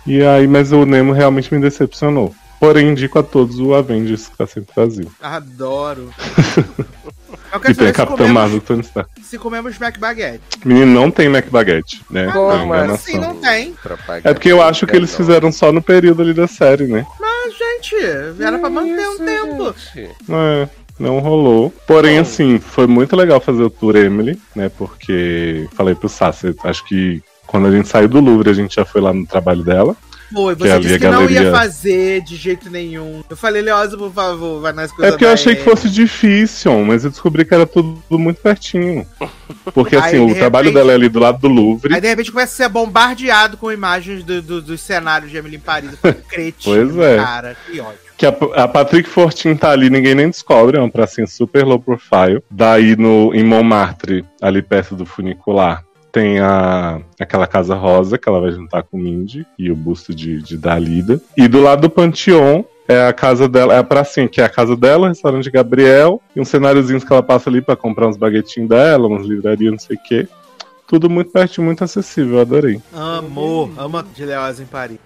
[0.06, 2.34] E aí, mas o Nemo realmente me decepcionou.
[2.58, 5.10] Porém, indico a todos o Avengers que tá sempre vazio.
[5.20, 6.10] Adoro.
[7.68, 9.10] e tem Capitão Marvel Tony Stark.
[9.22, 10.40] Se comemos Mac Baguette.
[10.64, 12.30] Menino, não tem Mac Baguette, né?
[12.32, 13.74] Como assim não tem?
[14.24, 17.06] É porque eu acho que eles fizeram só no período ali da série, né?
[17.20, 17.96] Mas, gente,
[18.40, 19.74] era pra manter um tempo.
[20.30, 21.72] É não rolou.
[21.86, 24.68] Porém, assim, foi muito legal fazer o tour Emily, né?
[24.68, 28.84] Porque falei pro Sassi, acho que quando a gente saiu do Louvre, a gente já
[28.84, 29.96] foi lá no trabalho dela.
[30.32, 31.40] Foi, você disse que galeria...
[31.40, 33.22] não ia fazer de jeito nenhum.
[33.28, 35.08] Eu falei, Leosa, por favor, vai nas coisas.
[35.08, 39.06] É porque eu achei que fosse difícil, mas eu descobri que era tudo muito pertinho.
[39.72, 41.94] Porque assim, o trabalho dela é ali do lado do Louvre.
[41.94, 45.56] Aí de repente começa a ser bombardeado com imagens do, do, dos cenários de Emily
[45.56, 45.90] em Paris.
[46.28, 47.16] Cretino, pois é.
[47.16, 48.06] cara, que ódio.
[48.16, 51.78] Que a, a, Patrick Fortin tá ali, ninguém nem descobre, é um pracinho super low
[51.78, 52.42] profile.
[52.50, 58.40] Daí no, em Montmartre, ali perto do funicular, tem a, aquela casa rosa que ela
[58.40, 61.20] vai juntar com o Mindy e o busto de, de Dalida.
[61.36, 64.48] E do lado do Panteon é a casa dela, é a pracinha, que é a
[64.48, 68.08] casa dela, o restaurante de Gabriel, e uns cenáriozinhos que ela passa ali para comprar
[68.08, 70.28] uns baguetinhos dela, umas livrarias, não sei o quê.
[70.86, 72.80] Tudo muito perto, muito acessível, eu adorei.
[72.92, 74.98] Amor, ama de Leoz em Paris.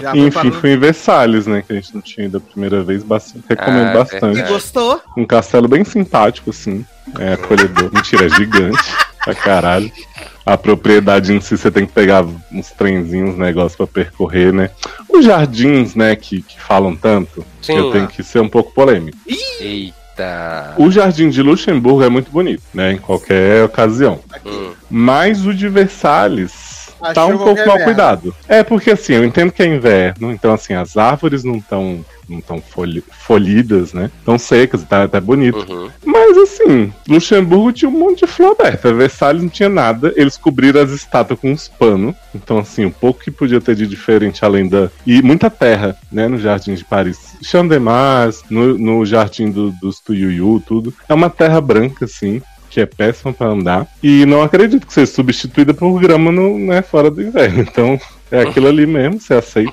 [0.00, 1.62] Já Enfim, fui em Versalhes, né?
[1.62, 3.02] Que a gente não tinha ido a primeira vez.
[3.02, 4.40] Bastante, recomendo ah, bastante.
[4.40, 5.00] E gostou?
[5.16, 6.84] Um castelo bem simpático, assim.
[7.18, 7.90] É acolhedor.
[7.92, 8.82] Mentira, é gigante.
[9.24, 9.90] Pra caralho.
[10.44, 14.70] A propriedade em si, você tem que pegar uns trenzinhos, negócios para percorrer, né?
[15.08, 19.18] Os jardins, né, que, que falam tanto, Sim, eu tenho que ser um pouco polêmico.
[20.16, 20.74] Eita!
[20.78, 24.20] O jardim de Luxemburgo é muito bonito, né, em qualquer ocasião.
[24.44, 24.72] Hum.
[24.90, 26.75] Mas o de Versalhes
[27.14, 28.34] tá um pouco mal cuidado.
[28.48, 32.40] É porque assim, eu entendo que é inverno, então assim, as árvores não estão não
[32.40, 34.10] tão folhi folhidas, né?
[34.24, 35.64] Tão secas, tá até bonito.
[35.72, 35.90] Uhum.
[36.04, 38.92] Mas assim, Luxemburgo tinha um monte de flor aberta.
[38.92, 40.12] Versalhes não tinha nada.
[40.16, 42.14] Eles cobriram as estátuas com uns panos.
[42.34, 44.90] Então, assim, um pouco que podia ter de diferente além da.
[45.06, 46.28] E muita terra, né?
[46.28, 47.36] No Jardim de Paris.
[47.42, 50.92] Chandemars, no, no Jardim do, dos Tuyuyu, tudo.
[51.08, 53.86] É uma terra branca, assim que é péssima para andar.
[54.02, 57.60] E não acredito que seja substituída por grama no, né, fora do inverno.
[57.60, 57.98] Então,
[58.30, 59.72] É aquilo ali mesmo, você aceita.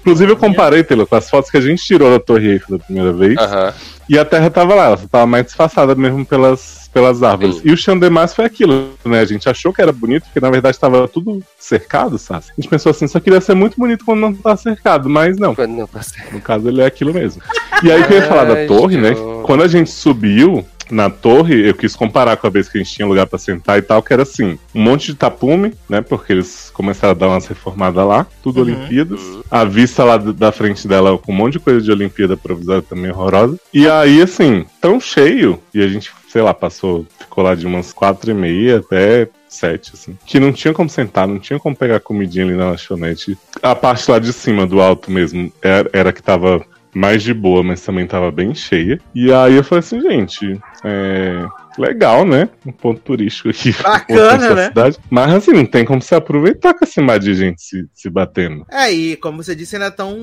[0.00, 2.84] Inclusive, eu comparei, Taylor, com as fotos que a gente tirou da Torre Eiffel da
[2.84, 3.38] primeira vez.
[3.38, 3.72] Aham.
[4.08, 7.56] E a Terra tava lá, ela tava mais disfarçada mesmo pelas, pelas árvores.
[7.56, 7.62] Sim.
[7.64, 9.20] E o chão de Mars foi aquilo, né?
[9.20, 12.44] A gente achou que era bonito, porque na verdade tava tudo cercado, sabe?
[12.50, 15.54] A gente pensou assim, só queria ser muito bonito quando não tá cercado, mas não.
[15.54, 16.34] Quando não tá certo.
[16.34, 17.42] No caso, ele é aquilo mesmo.
[17.82, 19.12] E aí que eu ia falar da torre, né?
[19.42, 22.92] Quando a gente subiu na torre, eu quis comparar com a vez que a gente
[22.94, 26.00] tinha lugar pra sentar e tal, que era assim, um monte de tapume, né?
[26.00, 28.66] Porque eles começaram a dar umas reformadas lá, tudo Uhum.
[28.66, 29.20] Olimpíadas.
[29.50, 33.10] A vista lá da frente dela com um monte de coisa de Olimpíada provisória também
[33.10, 33.58] horrorosa.
[33.72, 37.92] E aí, assim, tão cheio, e a gente, sei lá, passou, ficou lá de umas
[37.92, 40.16] quatro e meia até sete, assim.
[40.26, 43.36] Que não tinha como sentar, não tinha como pegar comidinha ali na lanchonete.
[43.62, 46.62] A parte lá de cima, do alto mesmo, era, era que tava
[46.94, 48.98] mais de boa, mas também tava bem cheia.
[49.14, 51.46] E aí eu falei assim, gente, é.
[51.78, 52.48] Legal, né?
[52.64, 53.74] Um ponto turístico aqui.
[53.82, 54.68] Bacana, né?
[54.68, 54.98] cidade.
[55.10, 58.66] Mas assim, não tem como se aproveitar com esse mar de gente se, se batendo.
[58.70, 60.16] É, e como você disse, ainda estão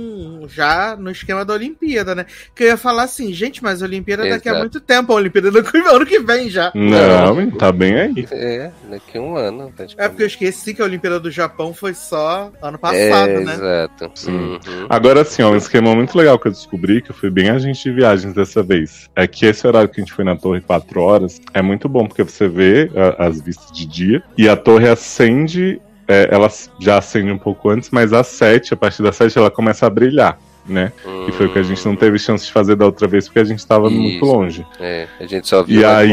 [0.47, 2.25] já no esquema da Olimpíada, né?
[2.55, 4.59] Que eu ia falar assim, gente, mas a Olimpíada daqui a Exato.
[4.59, 6.71] muito tempo, a Olimpíada do ano que vem já.
[6.73, 8.27] Não, tá bem aí.
[8.31, 9.71] É, daqui a um ano.
[9.97, 13.53] É porque eu esqueci que a Olimpíada do Japão foi só ano passado, é, né?
[13.53, 14.11] Exato.
[14.15, 14.31] Sim.
[14.31, 14.87] Uhum.
[14.89, 17.83] Agora assim, ó, um esquema muito legal que eu descobri, que eu fui bem agente
[17.83, 21.01] de viagens dessa vez, é que esse horário que a gente foi na torre 4
[21.01, 24.87] horas é muito bom, porque você vê a- as vistas de dia e a torre
[24.89, 29.37] acende, é, ela já acende um pouco antes, mas às 7, a partir das 7
[29.37, 30.37] ela começa a brilhar,
[30.67, 30.91] né?
[31.27, 33.39] E foi o que a gente não teve chance de fazer da outra vez, porque
[33.39, 34.65] a gente tava muito longe.
[34.79, 36.09] É, a gente só viu E aí,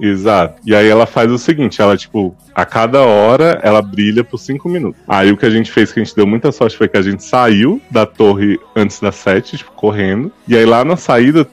[0.00, 0.60] exato.
[0.64, 4.68] E aí ela faz o seguinte, ela, tipo, a cada hora ela brilha por cinco
[4.68, 5.00] minutos.
[5.08, 7.02] Aí o que a gente fez, que a gente deu muita sorte, foi que a
[7.02, 10.30] gente saiu da torre antes das sete, tipo, correndo.
[10.46, 11.46] E aí lá na saída,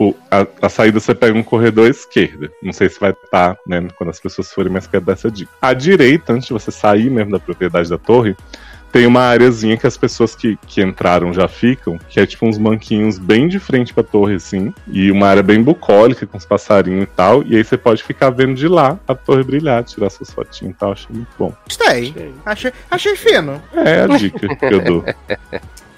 [0.00, 2.50] tipo, a, a saída você pega um corredor à esquerda.
[2.62, 5.50] Não sei se vai estar, né, quando as pessoas forem, mas quero dar essa dica.
[5.60, 8.34] À direita, antes de você sair mesmo da propriedade da torre,
[8.90, 12.58] tem uma areazinha que as pessoas que, que entraram já ficam, que é tipo uns
[12.58, 17.04] banquinhos bem de frente pra torre, assim, e uma área bem bucólica, com os passarinhos
[17.04, 20.32] e tal, e aí você pode ficar vendo de lá a torre brilhar, tirar suas
[20.32, 21.54] fotinhas e tal, achei muito bom.
[21.64, 22.34] Gostei.
[22.44, 23.62] Achei, achei fino.
[23.72, 25.04] É a dica que eu dou.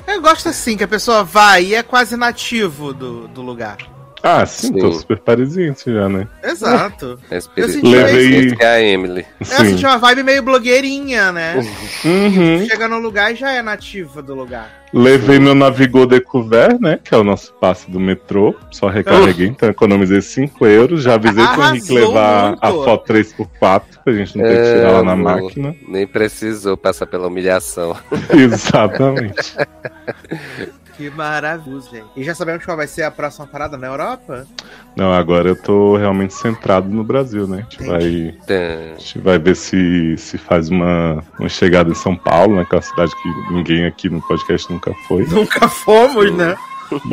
[0.04, 3.91] Eu gosto assim, que a pessoa vai e é quase nativo do, do lugar.
[4.22, 4.98] Ah, sim, tô Sim.
[5.00, 6.28] super parisiense já, né?
[6.44, 7.18] Exato.
[7.30, 9.26] A Eu senti Levei- é a Emily.
[9.40, 9.76] Essa Sim.
[9.76, 11.56] tinha uma vibe meio blogueirinha, né?
[12.04, 12.64] Uhum.
[12.66, 14.70] Chega no lugar e já é nativa do lugar.
[14.94, 17.00] Levei meu Navigou Découvert, né?
[17.02, 18.54] Que é o nosso passe do metrô.
[18.70, 21.02] Só recarreguei, então economizei 5 euros.
[21.02, 22.62] Já avisei pro Henrique levar muito.
[22.64, 25.42] a foto 3x4, pra gente não ter que tirar lá na amor.
[25.42, 25.74] máquina.
[25.88, 27.96] Nem precisou passar pela humilhação.
[28.32, 29.56] Exatamente.
[31.02, 32.06] Que maravilha, gente.
[32.14, 34.46] E já sabemos qual vai ser a próxima parada na Europa?
[34.94, 37.66] Não, agora eu tô realmente centrado no Brasil, né?
[37.66, 38.94] A gente vai, Tã.
[38.94, 42.64] a gente vai ver se, se faz uma, uma chegada em São Paulo, né?
[42.64, 45.26] Que é uma cidade que ninguém aqui no podcast nunca foi.
[45.26, 46.56] Nunca fomos, né?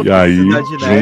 [0.04, 0.38] E aí,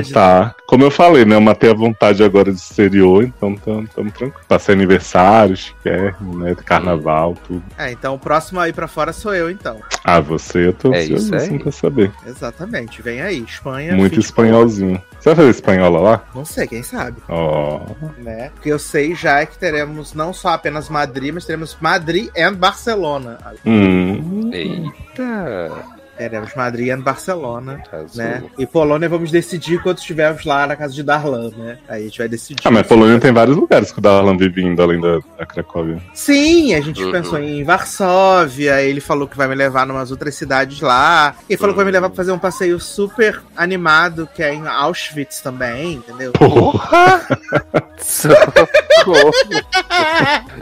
[0.04, 0.56] juntar.
[0.68, 1.36] Como eu falei, né?
[1.36, 4.34] Eu matei a vontade agora de exterior, então tamo, tamo tranquilo.
[4.48, 6.56] Passei aniversário, chiquérrimo, né?
[6.66, 7.64] Carnaval, tudo.
[7.78, 9.78] É, então o próximo aí pra fora sou eu, então.
[10.04, 11.64] Ah, você eu tô É isso ansiosíssimo aí.
[11.64, 12.12] pra saber.
[12.26, 13.02] Exatamente.
[13.02, 13.96] Vem aí, Espanha.
[13.96, 15.02] Muito espanholzinho.
[15.20, 16.24] Você vai fazer espanhola lá?
[16.36, 17.82] Não sei, quem sabe, Ó.
[18.20, 18.52] né?
[18.58, 22.30] O que eu sei já é que teremos não só apenas Madrid, mas teremos Madrid
[22.36, 23.38] e Barcelona.
[23.66, 24.50] Hum.
[24.54, 25.72] Eita.
[26.18, 28.08] Teremos Madrid e Barcelona, Azul.
[28.24, 28.44] né?
[28.58, 31.78] E Polônia vamos decidir quando estivermos lá na casa de Darlan, né?
[31.88, 32.62] Aí a gente vai decidir.
[32.66, 36.02] Ah, mas Polônia tem vários lugares que o Darlan vive indo além da, da Cracóvia.
[36.14, 37.12] Sim, a gente Uhum.
[37.12, 41.36] pensou em Varsóvia, ele falou que vai me levar em umas outras cidades lá.
[41.50, 44.68] Ele falou que vai me levar pra fazer um passeio super animado, que é em
[44.68, 46.32] Auschwitz também, entendeu?
[46.34, 47.22] Porra!
[48.00, 49.32] Socorro.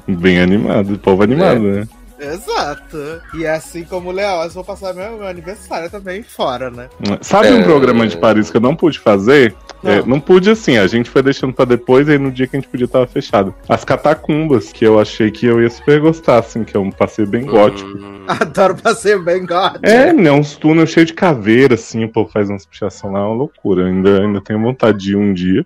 [0.08, 1.88] Bem animado, povo animado, né?
[2.20, 3.22] Exato.
[3.34, 4.12] E assim como o
[4.52, 6.90] eu vou passar meu, meu aniversário também fora, né?
[7.22, 7.64] Sabe um É.
[7.64, 9.56] programa de Paris que eu não pude fazer?
[9.86, 10.06] É, Não.
[10.08, 12.70] não pude assim, a gente foi deixando pra depois, aí no dia que a gente
[12.70, 13.54] podia tava fechado.
[13.70, 17.28] As catacumbas, que eu achei que eu ia super gostar, assim, que é um passeio
[17.28, 17.88] bem gótico.
[17.90, 19.86] Hum, Adoro passeio bem gótico.
[19.86, 20.32] É, né?
[20.32, 23.86] Uns túneis cheios de caveira, assim, o povo faz umas pichação lá, é uma loucura.
[23.88, 25.66] Ainda, ainda tenho vontade de ir um dia.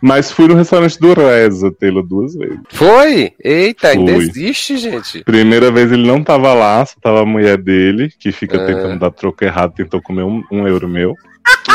[0.00, 2.58] Mas fui no restaurante do Reza, Taylor, duas vezes.
[2.70, 3.32] Foi?
[3.42, 5.22] Eita, ainda existe, gente.
[5.24, 8.66] Primeira vez ele não tava lá, só tava a mulher dele, que fica É.
[8.66, 11.14] tentando dar troco errado, tentou comer um, um euro meu.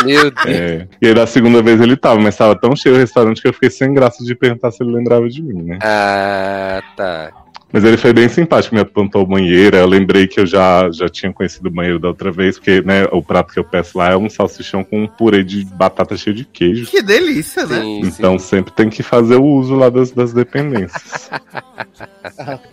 [0.04, 0.48] Meu Deus.
[0.48, 0.88] É.
[1.02, 3.54] E aí da segunda vez ele tava, mas tava tão cheio o restaurante que eu
[3.54, 5.80] fiquei sem graça de perguntar se ele lembrava de mim, né?
[5.82, 7.32] Ah, tá.
[7.76, 9.76] Mas ele foi bem simpático, me apontou o banheiro.
[9.76, 13.04] Eu lembrei que eu já, já tinha conhecido o banheiro da outra vez, porque né,
[13.12, 16.34] o prato que eu peço lá é um salsichão com um purê de batata cheio
[16.34, 16.86] de queijo.
[16.86, 17.82] Que delícia, né?
[17.82, 18.48] Sim, então sim.
[18.48, 21.30] sempre tem que fazer o uso lá das, das dependências.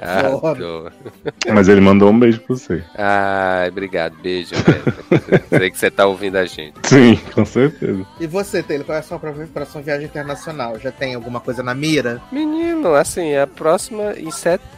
[0.00, 0.92] ah,
[1.52, 2.84] Mas ele mandou um beijo pra você.
[2.96, 4.14] Ah, obrigado.
[4.22, 5.42] Beijo, velho.
[5.48, 6.74] Sei que você tá ouvindo a gente.
[6.84, 8.06] Sim, com certeza.
[8.20, 10.78] E você, Taylor, qual é a sua próxima viagem internacional?
[10.78, 12.22] Já tem alguma coisa na mira?
[12.30, 14.72] Menino, assim, a próxima em setembro,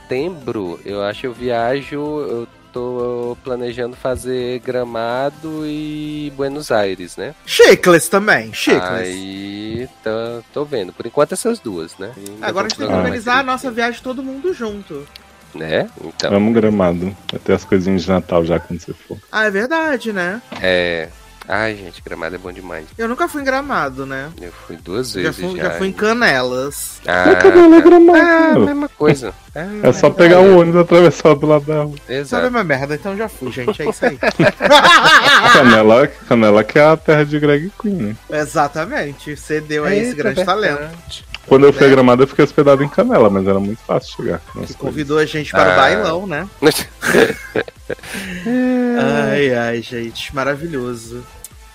[0.84, 1.96] eu acho que eu viajo.
[1.96, 7.32] Eu tô planejando fazer Gramado e Buenos Aires, né?
[7.46, 8.82] Chicles também, Chicles.
[8.82, 10.92] Aí tô, tô vendo.
[10.92, 12.12] Por enquanto essas duas, né?
[12.42, 15.06] Agora a gente tem que organizar a nossa viagem todo mundo junto.
[15.54, 15.88] Né?
[16.02, 16.32] Então.
[16.32, 17.16] Vamos gramado.
[17.30, 19.16] Vai ter as coisinhas de Natal já quando você for.
[19.30, 20.42] Ah, é verdade, né?
[20.60, 21.08] É.
[21.46, 22.86] Ai, gente, Gramado é bom demais.
[22.96, 24.30] Eu nunca fui em Gramado, né?
[24.40, 25.48] Eu fui duas vezes já.
[25.48, 27.00] Fui, já, já fui em Canelas.
[27.06, 28.18] Ah, é Canela é Gramado.
[28.18, 29.34] É a mesma coisa.
[29.54, 31.96] É, é só pegar o ônibus e atravessar do lado da rua.
[32.08, 32.28] Exato.
[32.28, 33.82] Sabe uma merda, então já fui, gente.
[33.82, 34.18] É isso aí.
[35.52, 38.16] Canela, Canela que é a terra de Greg Queen, né?
[38.30, 39.36] Exatamente.
[39.36, 41.24] Você deu aí esse grande talento.
[41.46, 44.40] Quando eu fui a Gramado, eu fiquei hospedado em Canela, mas era muito fácil chegar.
[44.54, 45.72] Você convidou a gente para ah.
[45.72, 46.48] o bailão, né?
[49.26, 51.22] ai, ai, gente, maravilhoso.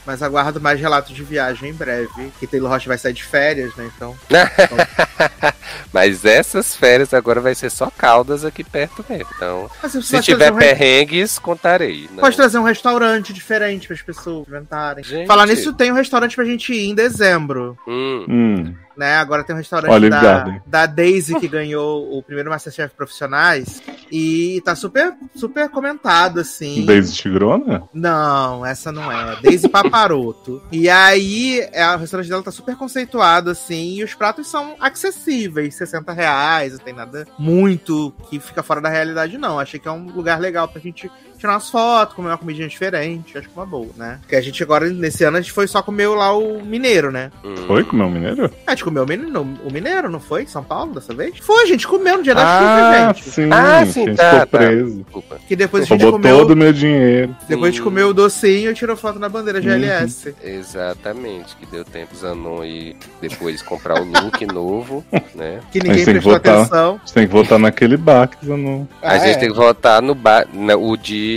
[0.09, 2.33] Mas aguardo mais relatos de viagem em breve.
[2.39, 3.91] Que Taylor Rocha vai sair de férias, né?
[3.95, 4.17] Então.
[4.27, 5.53] então...
[5.93, 9.27] Mas essas férias agora vai ser só caldas aqui perto mesmo.
[9.35, 9.69] Então,
[10.01, 11.43] se tiver um perrengues, re...
[11.43, 12.09] contarei.
[12.11, 12.21] Não.
[12.21, 15.03] Pode trazer um restaurante diferente para as pessoas inventarem.
[15.03, 15.27] Gente...
[15.27, 17.77] Falar nisso, tem um restaurante pra gente ir em dezembro.
[17.87, 18.25] Hum.
[18.27, 19.15] Hum né?
[19.15, 23.81] Agora tem um restaurante da, da Daisy que ganhou o primeiro Masterchef Profissionais
[24.11, 26.85] e tá super, super comentado, assim.
[26.85, 27.83] Daisy Tigrona?
[27.93, 29.37] Não, essa não é.
[29.41, 30.61] Daisy Paparoto.
[30.69, 35.75] e aí, é, o restaurante dela tá super conceituado, assim, e os pratos são acessíveis,
[35.75, 39.57] 60 reais, não tem nada muito que fica fora da realidade, não.
[39.57, 43.37] Achei que é um lugar legal pra gente tirar umas fotos, comer uma comidinha diferente,
[43.37, 44.17] acho que uma boa, né?
[44.21, 47.31] Porque a gente agora, nesse ano, a gente foi só comer lá o mineiro, né?
[47.65, 48.51] Foi comer o mineiro?
[48.67, 50.45] A gente comeu o mineiro, o mineiro, não foi?
[50.45, 51.37] São Paulo, dessa vez?
[51.39, 53.29] Foi, a gente comeu no dia da ah, chuva, gente.
[53.29, 54.57] Sim, ah, sim, a gente tá, ficou tá.
[54.57, 55.05] preso.
[55.47, 56.37] Que depois a gente comeu...
[56.37, 57.35] todo o meu dinheiro.
[57.47, 60.29] Depois a gente comeu o docinho e tirou foto na bandeira GLS.
[60.29, 60.35] Uhum.
[60.43, 65.59] Exatamente, que deu tempo Zanon e depois comprar o look novo, né?
[65.71, 66.95] Que ninguém prestou votar, atenção.
[66.95, 68.85] A gente tem que votar naquele bar que Zanon.
[69.01, 69.39] Ah, a gente é.
[69.39, 70.47] tem que votar no bar,
[70.77, 71.28] o de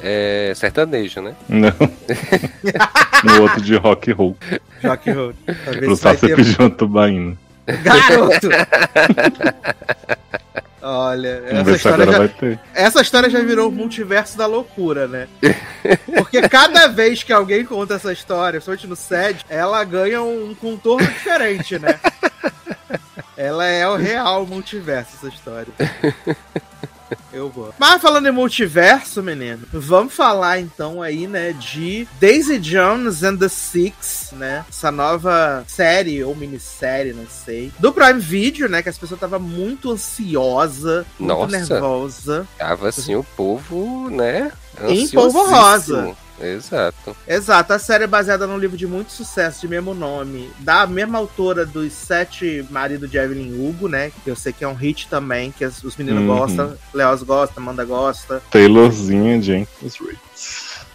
[0.00, 1.34] é sertanejo, né?
[1.48, 1.72] Não.
[3.24, 4.36] no outro de rock and roll.
[4.82, 5.34] Rock and roll.
[5.44, 5.96] Pro
[6.36, 7.36] pediu uma tubaína.
[7.82, 8.48] Garoto!
[10.86, 12.30] Olha, essa história, já,
[12.74, 15.28] essa história já virou o multiverso da loucura, né?
[16.14, 21.06] Porque cada vez que alguém conta essa história, principalmente no SED, ela ganha um contorno
[21.06, 21.98] diferente, né?
[23.36, 25.72] Ela é o real multiverso, essa história.
[27.32, 27.74] Eu vou.
[27.78, 33.48] Mas falando em multiverso, menino, vamos falar então aí, né, de Daisy Jones and the
[33.48, 34.64] Six, né?
[34.68, 38.82] Essa nova série ou minissérie, não sei, do Prime Video, né?
[38.82, 42.48] Que as pessoas estavam muito ansiosa, muito Nossa, nervosa.
[42.58, 44.52] Tava assim o povo, né?
[44.88, 46.16] Em polvo rosa.
[46.40, 47.16] Exato.
[47.26, 47.72] Exato.
[47.72, 51.64] A série é baseada num livro de muito sucesso, de mesmo nome, da mesma autora
[51.64, 54.10] dos Sete Maridos de Evelyn Hugo, né?
[54.22, 56.26] Que eu sei que é um hit também, que os meninos uhum.
[56.26, 58.42] gostam, Leoz gosta, Amanda gosta.
[58.50, 60.18] Taylorzinha Jenkins Reid.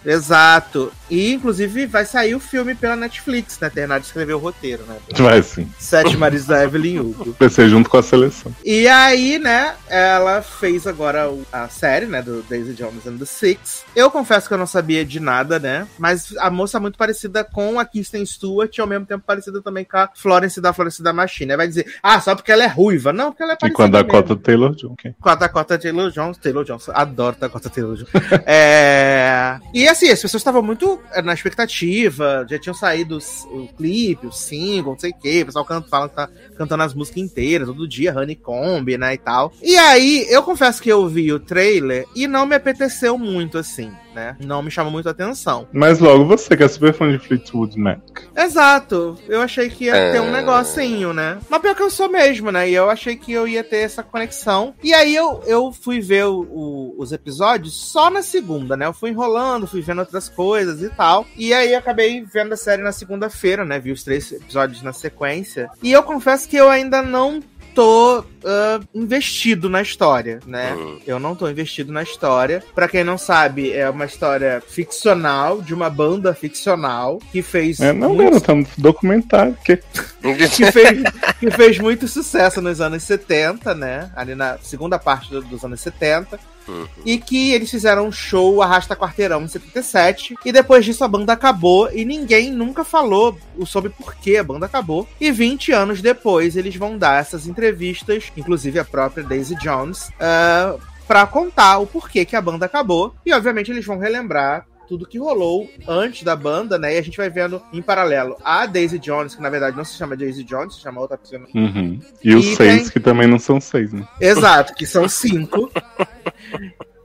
[0.05, 0.91] Exato.
[1.09, 3.69] E, inclusive, vai sair o filme pela Netflix, né?
[3.69, 4.97] Terminar de escrever o roteiro, né?
[5.15, 5.69] Vai sim.
[5.77, 7.33] Sete Maris da Evelyn Hugo.
[7.33, 8.53] Pensei junto com a seleção.
[8.63, 13.85] E aí, né, ela fez agora a série, né, do Daisy Jones and the Six.
[13.95, 15.87] Eu confesso que eu não sabia de nada, né?
[15.97, 19.61] Mas a moça é muito parecida com a Kristen Stewart e ao mesmo tempo parecida
[19.61, 21.51] também com a Florence da Florence da Machine.
[21.51, 23.11] Aí vai dizer, ah, só porque ela é ruiva.
[23.11, 23.73] Não, porque ela é parecida.
[23.73, 24.43] E com a Dakota mesmo.
[24.43, 25.15] Taylor Jones.
[25.19, 26.37] Com a Dakota Taylor Jones.
[26.37, 26.89] Taylor Jones.
[26.89, 28.09] Adoro Dakota Taylor Jones.
[28.45, 29.59] é...
[29.73, 33.19] E assim, as pessoas estavam muito eh, na expectativa, já tinham saído
[33.51, 36.83] o clipe, o single, não sei o que, o pessoal canta, fala que tá cantando
[36.83, 39.53] as músicas inteiras, todo dia, Honeycomb, né, e tal.
[39.61, 43.91] E aí, eu confesso que eu vi o trailer e não me apeteceu muito, assim
[44.19, 44.35] né?
[44.43, 45.67] Não me chamou muito a atenção.
[45.71, 47.99] Mas logo você, que é super fã de Fleetwood Mac.
[48.35, 49.17] Exato.
[49.27, 50.11] Eu achei que ia é...
[50.11, 51.37] ter um negocinho, né?
[51.49, 52.69] Mas pior que eu sou mesmo, né?
[52.69, 54.73] E eu achei que eu ia ter essa conexão.
[54.83, 58.85] E aí eu, eu fui ver o, o, os episódios só na segunda, né?
[58.85, 61.25] Eu fui enrolando, fui vendo outras coisas e tal.
[61.37, 63.79] E aí acabei vendo a série na segunda-feira, né?
[63.79, 65.69] Vi os três episódios na sequência.
[65.81, 67.41] E eu confesso que eu ainda não
[67.73, 70.73] tô uh, investido na história, né?
[70.73, 70.99] Uhum.
[71.05, 72.63] Eu não tô investido na história.
[72.73, 77.79] Para quem não sabe, é uma história ficcional de uma banda ficcional que fez.
[77.79, 78.41] É, não, muitos...
[78.47, 79.57] não, tá documentário.
[79.63, 79.77] Que...
[79.77, 81.03] que, fez,
[81.39, 84.11] que fez muito sucesso nos anos 70, né?
[84.15, 86.39] Ali na segunda parte do, dos anos 70.
[86.69, 86.87] Uhum.
[87.05, 90.35] E que eles fizeram um show Arrasta Quarteirão em 77.
[90.45, 94.65] E depois disso a banda acabou e ninguém nunca falou sobre por que a banda
[94.65, 95.07] acabou.
[95.19, 100.79] E 20 anos depois eles vão dar essas entrevistas, inclusive a própria Daisy Jones, uh,
[101.07, 103.15] para contar o porquê que a banda acabou.
[103.25, 106.95] E obviamente eles vão relembrar tudo que rolou antes da banda, né?
[106.95, 109.95] E a gente vai vendo em paralelo a Daisy Jones, que na verdade não se
[109.95, 111.41] chama Daisy Jones, se chama outra pessoa.
[111.53, 111.99] Uhum.
[112.23, 112.89] E, e os seis, tem...
[112.89, 114.03] que também não são seis, né?
[114.19, 115.71] Exato, que são cinco.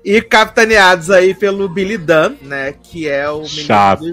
[0.06, 2.74] E capitaneados aí pelo Billy Dunn, né?
[2.74, 4.12] Que é o Chato.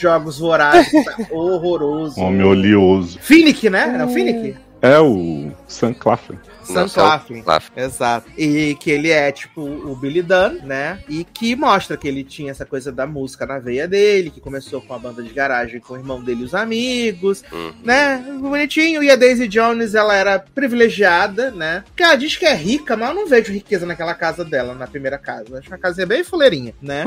[0.00, 0.92] Jogos Vorazes,
[1.28, 2.20] horroroso.
[2.20, 3.18] Homem oleoso.
[3.18, 3.96] Finnick, né?
[3.98, 4.56] É o Finnick?
[4.80, 6.38] É o Sam Claflin.
[6.64, 7.42] Sam Claflin.
[7.76, 8.30] Exato.
[8.36, 10.98] E que ele é, tipo, o Billy Dunn, né?
[11.08, 14.80] E que mostra que ele tinha essa coisa da música na veia dele, que começou
[14.80, 17.72] com a banda de garagem com o irmão dele e os amigos, uhum.
[17.82, 18.24] né?
[18.40, 19.02] Bonitinho.
[19.02, 21.82] E a Daisy Jones, ela era privilegiada, né?
[21.86, 24.86] Porque ela diz que é rica, mas eu não vejo riqueza naquela casa dela, na
[24.86, 25.58] primeira casa.
[25.58, 27.04] Acho uma casinha bem fuleirinha, né?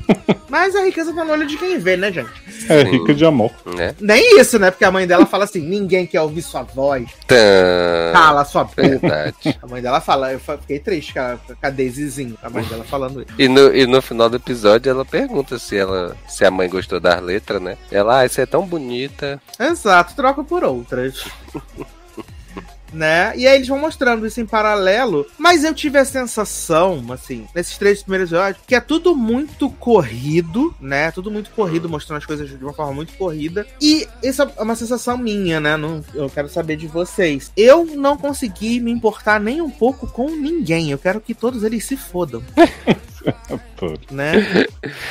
[0.48, 2.30] mas a riqueza tá no olho de quem vê, né, gente?
[2.68, 3.50] É, rica de amor.
[3.78, 3.94] É.
[4.00, 4.70] Nem isso, né?
[4.70, 7.08] Porque a mãe dela fala assim: ninguém quer ouvir sua voz.
[8.12, 8.95] Cala sua boca.
[8.98, 9.58] Verdade.
[9.62, 12.84] A mãe dela fala, eu fiquei triste com a, com a Daisyzinho, a mãe dela
[12.84, 13.32] falando isso.
[13.38, 17.00] E no, e no final do episódio ela pergunta se ela se a mãe gostou
[17.00, 17.76] das letras, né?
[17.90, 19.40] Ela, ah, isso é tão bonita.
[19.58, 21.24] Exato, troca por outras.
[22.96, 23.32] né?
[23.36, 25.26] E aí eles vão mostrando isso em paralelo.
[25.38, 30.74] Mas eu tive a sensação, assim, nesses três primeiros episódios, que é tudo muito corrido,
[30.80, 31.10] né?
[31.10, 33.66] Tudo muito corrido, mostrando as coisas de uma forma muito corrida.
[33.80, 35.76] E essa é uma sensação minha, né?
[35.76, 37.52] Não, eu quero saber de vocês.
[37.56, 40.90] Eu não consegui me importar nem um pouco com ninguém.
[40.90, 42.42] Eu quero que todos eles se fodam.
[44.10, 44.66] né?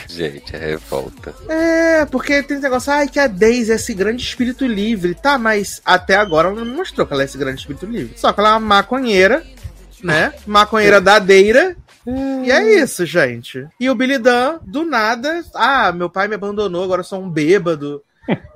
[0.08, 1.34] Gente, é revolta.
[1.50, 5.14] É, porque tem esse negócio, ai, que a Daisy é esse grande espírito livre.
[5.16, 8.18] Tá, mas até agora ela não me mostrou que ela é esse grande espírito livre.
[8.18, 9.44] Só que ela é uma maconheira,
[10.04, 10.34] né?
[10.46, 11.76] Maconheira dadeira.
[12.08, 13.68] E é isso, gente.
[13.80, 17.30] E o Billy Dunn, do nada, ah, meu pai me abandonou, agora eu sou um
[17.30, 18.04] bêbado.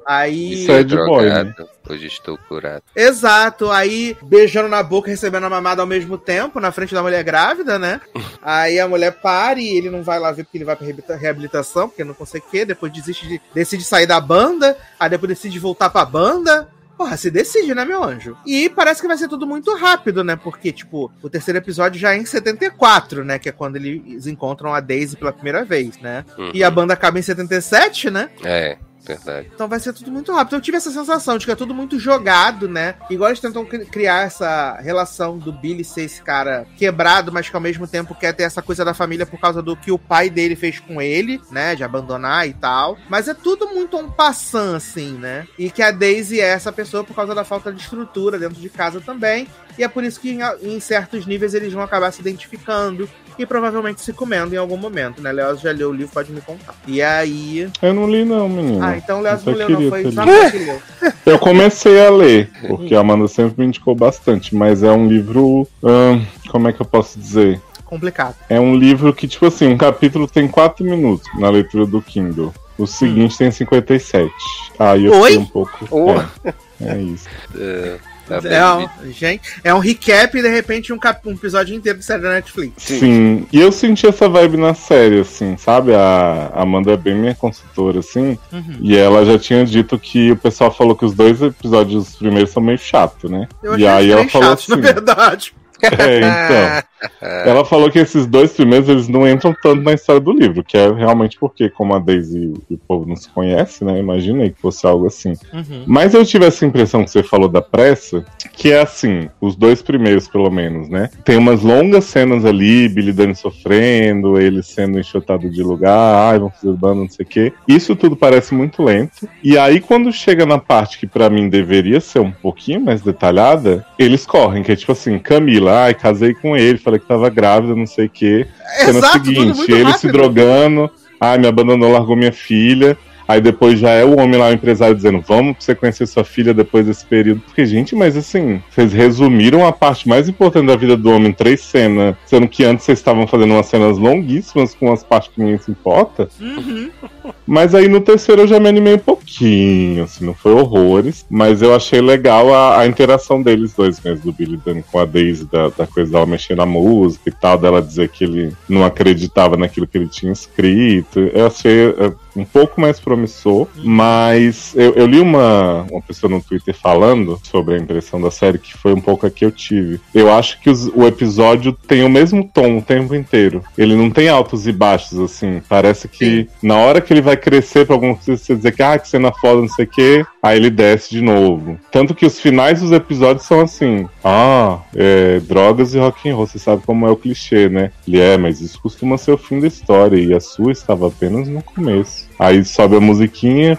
[0.06, 0.54] Aí.
[0.54, 1.54] Isso é de boy, né?
[1.88, 2.84] Hoje estou curado.
[2.96, 3.72] Exato.
[3.72, 7.80] Aí, beijando na boca, recebendo a mamada ao mesmo tempo, na frente da mulher grávida,
[7.80, 8.00] né?
[8.42, 11.90] Aí a mulher para e ele não vai lá ver porque ele vai pra reabilitação,
[11.90, 12.66] porque não consegue o quê.
[12.66, 14.78] Depois desiste de, decide sair da banda.
[15.00, 16.70] Aí depois decide voltar pra banda.
[17.00, 18.36] Porra, se decide, né, meu anjo?
[18.46, 20.36] E parece que vai ser tudo muito rápido, né?
[20.36, 23.40] Porque, tipo, o terceiro episódio já é em 74, né?
[23.40, 26.26] Que é quando eles encontram a Daisy pela primeira vez, né?
[26.38, 26.52] Uhum.
[26.54, 28.30] E a banda acaba em 77, né?
[28.44, 28.78] É.
[29.16, 29.50] Verdade.
[29.54, 30.56] Então vai ser tudo muito rápido.
[30.56, 32.96] Eu tive essa sensação de que é tudo muito jogado, né?
[33.10, 37.62] Igual eles tentam criar essa relação do Billy ser esse cara quebrado, mas que ao
[37.62, 40.56] mesmo tempo quer ter essa coisa da família por causa do que o pai dele
[40.56, 41.76] fez com ele, né?
[41.76, 42.98] De abandonar e tal.
[43.10, 45.48] Mas é tudo muito um passant, assim, né?
[45.58, 48.70] E que a Daisy é essa pessoa por causa da falta de estrutura dentro de
[48.70, 49.48] casa também.
[49.78, 53.10] E é por isso que em, em certos níveis eles vão acabar se identificando
[53.40, 55.32] e provavelmente se comendo em algum momento, né?
[55.32, 56.76] Leoz já leu o livro, pode me contar.
[56.86, 57.70] E aí.
[57.82, 58.84] Eu não li, não, menino.
[58.84, 59.90] Ah, então o Leoz não leu, não.
[59.90, 60.82] Foi só que leu.
[61.26, 65.66] Eu comecei a ler, porque a Amanda sempre me indicou bastante, mas é um livro.
[65.82, 67.62] Hum, como é que eu posso dizer?
[67.86, 68.36] Complicado.
[68.50, 72.54] É um livro que, tipo assim, um capítulo tem 4 minutos na leitura do Kindle.
[72.78, 73.38] O seguinte hum.
[73.38, 74.30] tem 57.
[74.78, 75.38] Aí eu Oi?
[75.38, 75.88] um pouco.
[75.90, 76.12] Oh.
[76.46, 77.28] É, é isso.
[77.58, 77.98] É.
[78.30, 82.06] É um, gente, é um recap e de repente um, cap, um episódio inteiro de
[82.06, 82.84] série da Netflix.
[82.84, 83.00] Sim.
[83.00, 83.48] Sim.
[83.52, 85.94] E eu senti essa vibe na série, assim, sabe?
[85.94, 88.38] A Amanda é bem minha consultora, assim.
[88.52, 88.78] Uhum.
[88.82, 92.62] E ela já tinha dito que o pessoal falou que os dois episódios primeiros são
[92.62, 93.48] meio chato, né?
[93.64, 94.82] Eu e aí ela falou chato, assim.
[94.82, 95.54] Na verdade.
[95.82, 96.89] É, então.
[97.22, 100.78] Ela falou que esses dois primeiros eles não entram tanto na história do livro, que
[100.78, 104.00] é realmente porque, como a Daisy e o povo não se conhece, né?
[104.00, 105.34] Imaginei que fosse algo assim.
[105.54, 105.84] Uhum.
[105.88, 109.82] Mas eu tive essa impressão que você falou da pressa, que é assim, os dois
[109.82, 111.10] primeiros, pelo menos, né?
[111.24, 116.50] Tem umas longas cenas ali, Billy Dani sofrendo, ele sendo enxotado de lugar, ai, vão
[116.50, 117.54] fazer banda, não sei o quê.
[117.68, 119.28] Isso tudo parece muito lento.
[119.44, 123.86] E aí, quando chega na parte que para mim deveria ser um pouquinho mais detalhada,
[123.98, 127.76] eles correm, que é tipo assim, Camila, ai, casei com ele, falei que tava grávida,
[127.76, 128.48] não sei o quê.
[128.80, 130.00] Cena Exato, seguinte, ele rápido.
[130.00, 132.98] se drogando, ai, me abandonou, largou minha filha.
[133.30, 136.24] Aí depois já é o homem lá, o empresário, dizendo: Vamos pra você conhecer sua
[136.24, 137.42] filha depois desse período.
[137.42, 141.34] Porque, gente, mas assim, vocês resumiram a parte mais importante da vida do homem em
[141.34, 145.40] três cenas, sendo que antes vocês estavam fazendo umas cenas longuíssimas com as partes que
[145.40, 146.28] ninguém se importa.
[146.42, 146.90] Uhum.
[147.46, 151.64] Mas aí no terceiro eu já me animei um pouquinho, assim, não foi horrores, mas
[151.64, 155.46] eu achei legal a, a interação deles dois mesmo, do Billy dando com a Daisy,
[155.46, 159.58] da, da coisa dela mexer na música e tal, dela dizer que ele não acreditava
[159.58, 161.20] naquilo que ele tinha escrito.
[161.20, 161.94] Eu achei
[162.40, 167.76] um pouco mais promissor, mas eu, eu li uma, uma pessoa no Twitter falando sobre
[167.76, 170.00] a impressão da série que foi um pouco a que eu tive.
[170.14, 173.64] Eu acho que os, o episódio tem o mesmo tom o tempo inteiro.
[173.78, 175.62] Ele não tem altos e baixos, assim.
[175.68, 178.98] Parece que na hora que ele vai crescer pra alguma coisa, você dizer que, ah,
[178.98, 181.78] que cena foda, não sei o quê, aí ele desce de novo.
[181.92, 186.48] Tanto que os finais dos episódios são assim: ah, é, drogas e rock and roll.
[186.48, 187.92] Você sabe como é o clichê, né?
[188.08, 191.48] Ele é, mas isso costuma ser o fim da história e a sua estava apenas
[191.48, 192.29] no começo.
[192.40, 193.78] Aí sobe a musiquinha,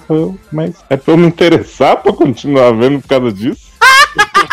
[0.52, 3.69] mas é pra eu me interessar pra continuar vendo por causa disso?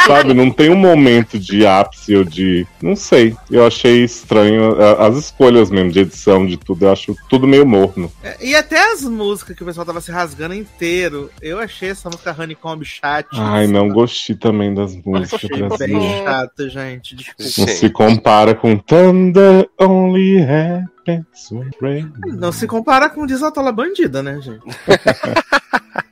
[0.06, 2.66] Sabe, não tem um momento de ápice ou de.
[2.82, 3.36] Não sei.
[3.52, 6.86] Eu achei estranho as escolhas mesmo de edição, de tudo.
[6.86, 8.12] Eu acho tudo meio morno.
[8.24, 11.30] É, e até as músicas que o pessoal tava se rasgando inteiro.
[11.42, 13.28] Eu achei essa música Honeycomb chat.
[13.34, 15.44] Ai, não gostei também das músicas.
[15.44, 17.16] Achei bem chato, gente.
[17.16, 17.72] Desculpa.
[17.72, 21.50] Não se compara com Thunder Only Happens
[21.82, 22.12] Rain.
[22.28, 24.64] Não se compara com Desatola Bandida, né, gente?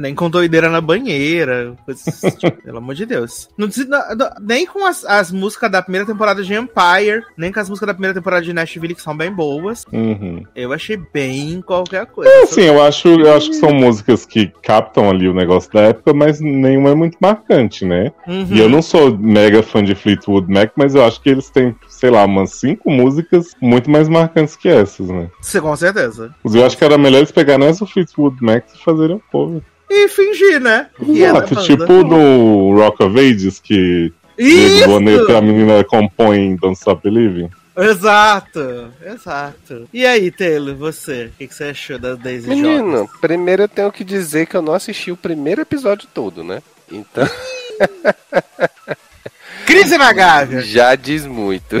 [0.00, 1.74] Nem com doideira na banheira.
[1.84, 3.48] Coisas, tipo, pelo amor de Deus.
[3.56, 7.68] Não, não, nem com as, as, músicas da primeira temporada de Empire, nem com as
[7.68, 9.84] músicas da primeira temporada de Nashville, que são bem boas.
[9.92, 10.42] Uhum.
[10.54, 12.30] Eu achei bem qualquer coisa.
[12.30, 15.82] É, sim, eu acho, eu acho que são músicas que captam ali o negócio da
[15.82, 18.12] época, mas nenhuma é muito marcante, né?
[18.26, 18.48] Uhum.
[18.50, 21.74] E eu não sou mega fã de Fleetwood Mac, mas eu acho que eles têm
[22.00, 25.28] sei lá, umas cinco músicas muito mais marcantes que essas, né?
[25.42, 26.34] Sim, com certeza.
[26.42, 29.60] Eu acho que era melhor eles pegarem essa Fleetwood Mac e fazerem um cover
[29.90, 30.86] e fingir, né?
[31.02, 34.86] Exato, tipo no Rock of Ages, que Isso!
[34.86, 37.50] Boneta a menina compõe Don't Stop Believing.
[37.76, 39.88] Exato, exato.
[39.92, 41.26] E aí, Taylor, você?
[41.26, 43.10] O que, que, você achou da Daisy Menino, Jones?
[43.20, 46.62] primeiro eu tenho que dizer que eu não assisti o primeiro episódio todo, né?
[46.90, 47.26] Então.
[49.70, 50.62] Crise na Gávea.
[50.62, 51.76] Já diz muito.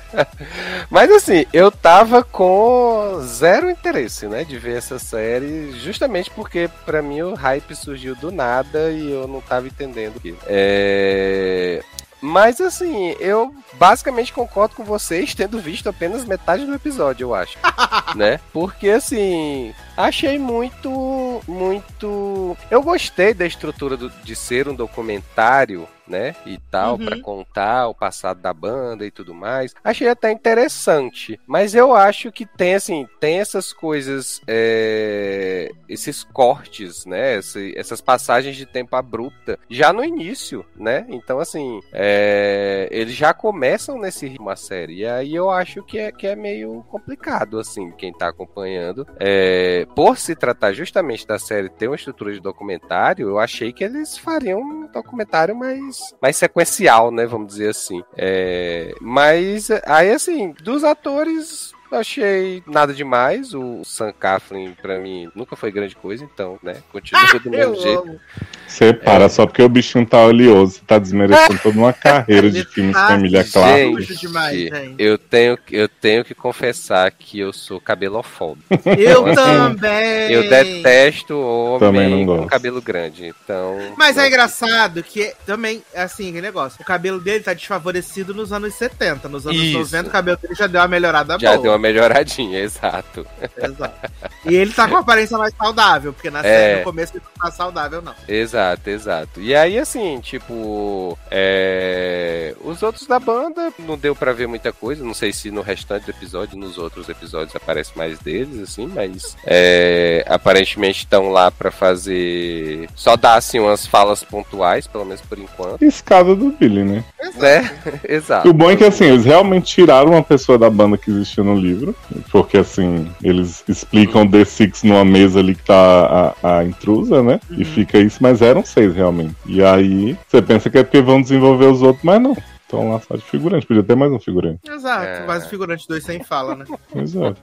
[0.88, 7.02] Mas assim, eu tava com zero interesse, né, de ver essa série, justamente porque para
[7.02, 10.14] mim o hype surgiu do nada e eu não tava entendendo.
[10.46, 11.82] É...
[12.22, 17.58] Mas assim, eu basicamente concordo com vocês, tendo visto apenas metade do episódio, eu acho.
[18.16, 18.40] né?
[18.50, 22.56] Porque assim, achei muito, muito.
[22.70, 26.34] Eu gostei da estrutura do, de ser um documentário né?
[26.46, 27.04] E tal, uhum.
[27.04, 29.74] para contar o passado da banda e tudo mais.
[29.82, 31.40] Achei até interessante.
[31.46, 35.70] Mas eu acho que tem, assim, tem essas coisas, é...
[35.88, 37.40] esses cortes, né?
[37.74, 41.06] essas passagens de tempo abrupta já no início, né?
[41.08, 42.88] Então, assim, é...
[42.90, 45.00] eles já começam nesse ritmo a série.
[45.00, 49.06] E aí eu acho que é, que é meio complicado, assim, quem tá acompanhando.
[49.18, 49.83] É...
[49.86, 54.16] Por se tratar justamente da série ter uma estrutura de documentário, eu achei que eles
[54.16, 57.26] fariam um documentário mais mais, sequencial, né?
[57.26, 58.02] Vamos dizer assim.
[58.16, 63.54] É, mas aí, assim, dos atores, achei nada demais.
[63.54, 66.76] O Sam Coughlin, pra mim, nunca foi grande coisa, então, né?
[66.92, 68.02] Continua ah, do mesmo jeito.
[68.02, 68.20] Amo.
[68.66, 69.28] Você para, é.
[69.28, 73.44] só porque o bichinho tá oleoso, tá desmerecendo toda uma carreira de filmes com Emilia
[73.44, 74.94] Clarke.
[74.98, 78.64] Eu tenho, eu tenho que confessar que eu sou cabelofóbico.
[78.86, 80.32] Eu então, assim, também!
[80.32, 83.78] Eu detesto homem com cabelo grande, então...
[83.96, 88.74] Mas é engraçado que também, assim, que negócio, o cabelo dele tá desfavorecido nos anos
[88.74, 89.78] 70, nos anos Isso.
[89.78, 91.56] 90 o cabelo dele já deu uma melhorada já boa.
[91.56, 93.26] Já deu uma melhoradinha, exato.
[93.56, 94.12] Exato.
[94.46, 96.42] E ele tá com aparência mais saudável, porque na é.
[96.42, 98.14] série no começo ele não tá saudável, não.
[98.26, 98.64] Exato.
[98.64, 99.40] Exato, exato.
[99.40, 102.54] E aí, assim, tipo, é...
[102.62, 105.04] os outros da banda não deu para ver muita coisa.
[105.04, 109.36] Não sei se no restante do episódio, nos outros episódios aparece mais deles, assim, mas
[109.44, 110.24] é...
[110.28, 112.88] aparentemente estão lá para fazer.
[112.94, 115.82] Só dar, assim, umas falas pontuais, pelo menos por enquanto.
[115.82, 117.04] Escada do Billy, né?
[117.20, 117.44] Exato.
[117.44, 118.48] É, exato.
[118.48, 121.54] O bom é que, assim, eles realmente tiraram uma pessoa da banda que existia no
[121.64, 121.94] livro,
[122.30, 127.40] porque, assim, eles explicam The Six numa mesa ali que tá a, a intrusa, né?
[127.50, 127.56] Uhum.
[127.60, 129.34] E fica isso, mas eram seis realmente.
[129.46, 132.36] E aí você pensa que é porque vão desenvolver os outros, mas não.
[132.64, 134.60] Estão lá só de figurante, podia ter mais um figurante.
[134.68, 135.40] Exato, é...
[135.42, 136.64] figurante dois sem fala, né?
[136.94, 137.40] Exato.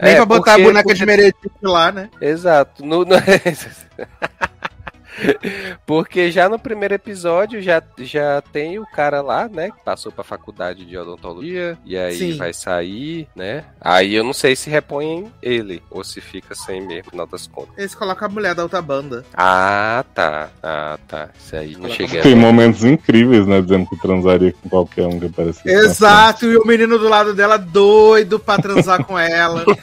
[0.00, 0.98] Nem é, pra botar porque, a boneca porque...
[0.98, 2.10] de Meredith lá, né?
[2.20, 2.84] Exato.
[2.84, 3.16] No, no...
[5.86, 9.70] Porque já no primeiro episódio já, já tem o cara lá, né?
[9.70, 11.78] Que passou pra faculdade de odontologia.
[11.84, 12.36] E aí Sim.
[12.36, 13.64] vai sair, né?
[13.80, 17.46] Aí eu não sei se repõem ele ou se fica sem mesmo, no final das
[17.46, 17.74] contas.
[17.76, 19.24] Eles colocam a mulher da outra banda.
[19.34, 20.50] Ah, tá.
[20.62, 21.28] Ah, tá.
[21.38, 23.60] Isso aí não cheguei Tem momentos incríveis, né?
[23.60, 25.68] Dizendo que transaria com qualquer um que aparecer.
[25.68, 29.64] Exato, e o menino do lado dela doido pra transar com ela.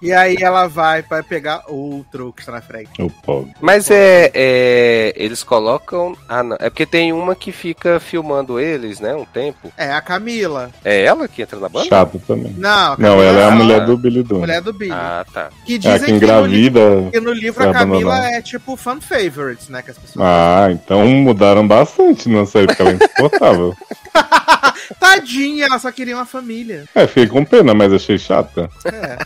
[0.00, 2.90] E aí ela vai para pegar outro que está na frente.
[3.00, 3.52] O pobre.
[3.60, 5.12] Mas é, é.
[5.16, 6.16] Eles colocam.
[6.28, 6.56] Ah, não.
[6.60, 9.14] É porque tem uma que fica filmando eles, né?
[9.14, 9.72] Um tempo.
[9.76, 10.70] É a Camila.
[10.84, 11.86] É ela que entra na banda?
[11.88, 12.54] Chato também.
[12.56, 13.50] Não, a Não, ela é a Ah.
[13.50, 14.38] mulher do Billy Dunn.
[14.40, 14.92] mulher do Billy.
[14.92, 15.48] Ah, tá.
[15.64, 17.10] que É, dizem que que, no, li- engravida.
[17.12, 19.82] que no livro é a Camila é tipo fan favorites, né?
[19.82, 20.24] Que as pessoas.
[20.24, 23.74] Ah, então mudaram bastante na série, porque ela é insuportável.
[24.94, 26.84] Tadinha, ela só queria uma família.
[26.94, 28.70] É, fiquei com pena, mas achei chata.
[28.86, 29.18] É.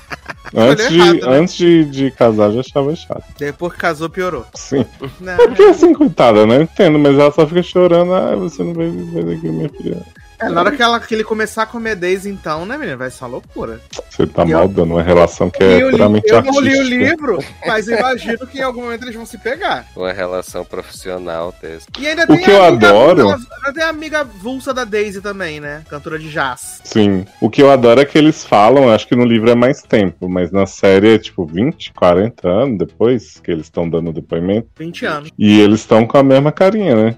[0.54, 1.38] Antes, de, errado, né?
[1.38, 3.24] antes de, de casar, já achava chato.
[3.38, 4.46] Depois que casou, piorou.
[4.54, 4.84] Sim.
[5.18, 6.62] Não, É porque assim, coitada, né?
[6.62, 8.12] Entendo, mas ela só fica chorando.
[8.12, 10.02] Ah, você não vai viver daqui, minha filha.
[10.42, 12.96] É, na hora que, ela, que ele começar a comer Daisy, então, né, menina?
[12.96, 13.80] Vai ser uma loucura.
[14.10, 16.60] Você tá E mal eu- dando uma relação que é o li- puramente eu não
[16.60, 19.86] li o livro, mas imagino que em algum momento eles vão se pegar.
[19.96, 21.86] Uma relação profissional dessa.
[21.98, 24.84] E ainda O tem que a eu amiga adoro- ainda tem a amiga vulsa da
[24.84, 25.82] Daisy também, né?
[25.88, 26.80] Cantora de jazz.
[26.84, 27.24] Sim.
[27.40, 30.28] O que eu adoro é que eles falam, acho que no livro é mais tempo,
[30.28, 34.68] mas na série é tipo 20, 40 anos depois que eles estão dando depoimento.
[34.78, 35.30] 20 anos.
[35.38, 37.16] E eles estão com a mesma carinha, né?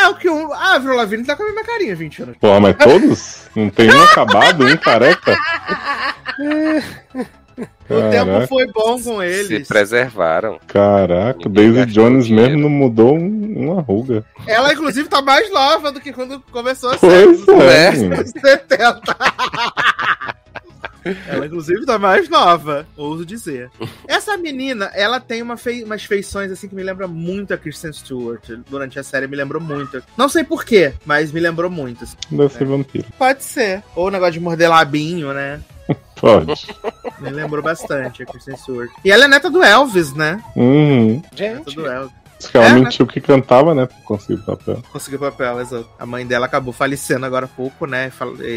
[0.00, 0.52] É o que o.
[0.52, 2.36] Ah, a Avril Lavigne tá com a mesma carinha, 20 anos.
[2.38, 3.42] Porra, mas todos?
[3.56, 5.36] Não tem um acabado, um careca?
[7.90, 9.66] O tempo foi bom com Se eles.
[9.66, 10.60] preservaram.
[10.68, 11.48] caraca.
[11.48, 12.50] Daisy Jones dinheiro.
[12.50, 14.24] mesmo não mudou um- uma ruga.
[14.46, 17.60] Ela, inclusive, tá mais nova do que quando começou a Pois série.
[17.62, 17.64] é.
[17.64, 17.90] né?
[17.92, 18.16] menino.
[18.40, 19.00] 70.
[21.28, 23.70] Ela, inclusive, tá mais nova, ouso dizer.
[24.08, 27.92] Essa menina, ela tem uma fei- umas feições assim que me lembra muito a Kristen
[27.92, 28.42] Stewart.
[28.68, 30.02] Durante a série me lembrou muito.
[30.16, 32.04] Não sei porquê, mas me lembrou muito.
[32.04, 32.16] assim.
[32.30, 33.06] Deve ser vampiro.
[33.18, 33.82] Pode ser.
[33.96, 35.60] Ou o negócio de morder labinho, né?
[36.20, 36.66] Pode.
[37.20, 38.90] Me lembrou bastante a Kristen Stewart.
[39.04, 40.42] E ela é neta do Elvis, né?
[40.56, 41.14] Uhum.
[41.16, 42.12] Neta Gente, do Elvis.
[42.38, 42.80] Diz que ela É, né?
[42.80, 43.86] mentiu que cantava, né?
[43.86, 44.82] Pra conseguir papel.
[44.92, 45.88] Conseguiu papel, exato.
[45.98, 48.12] A mãe dela acabou falecendo agora há pouco, né?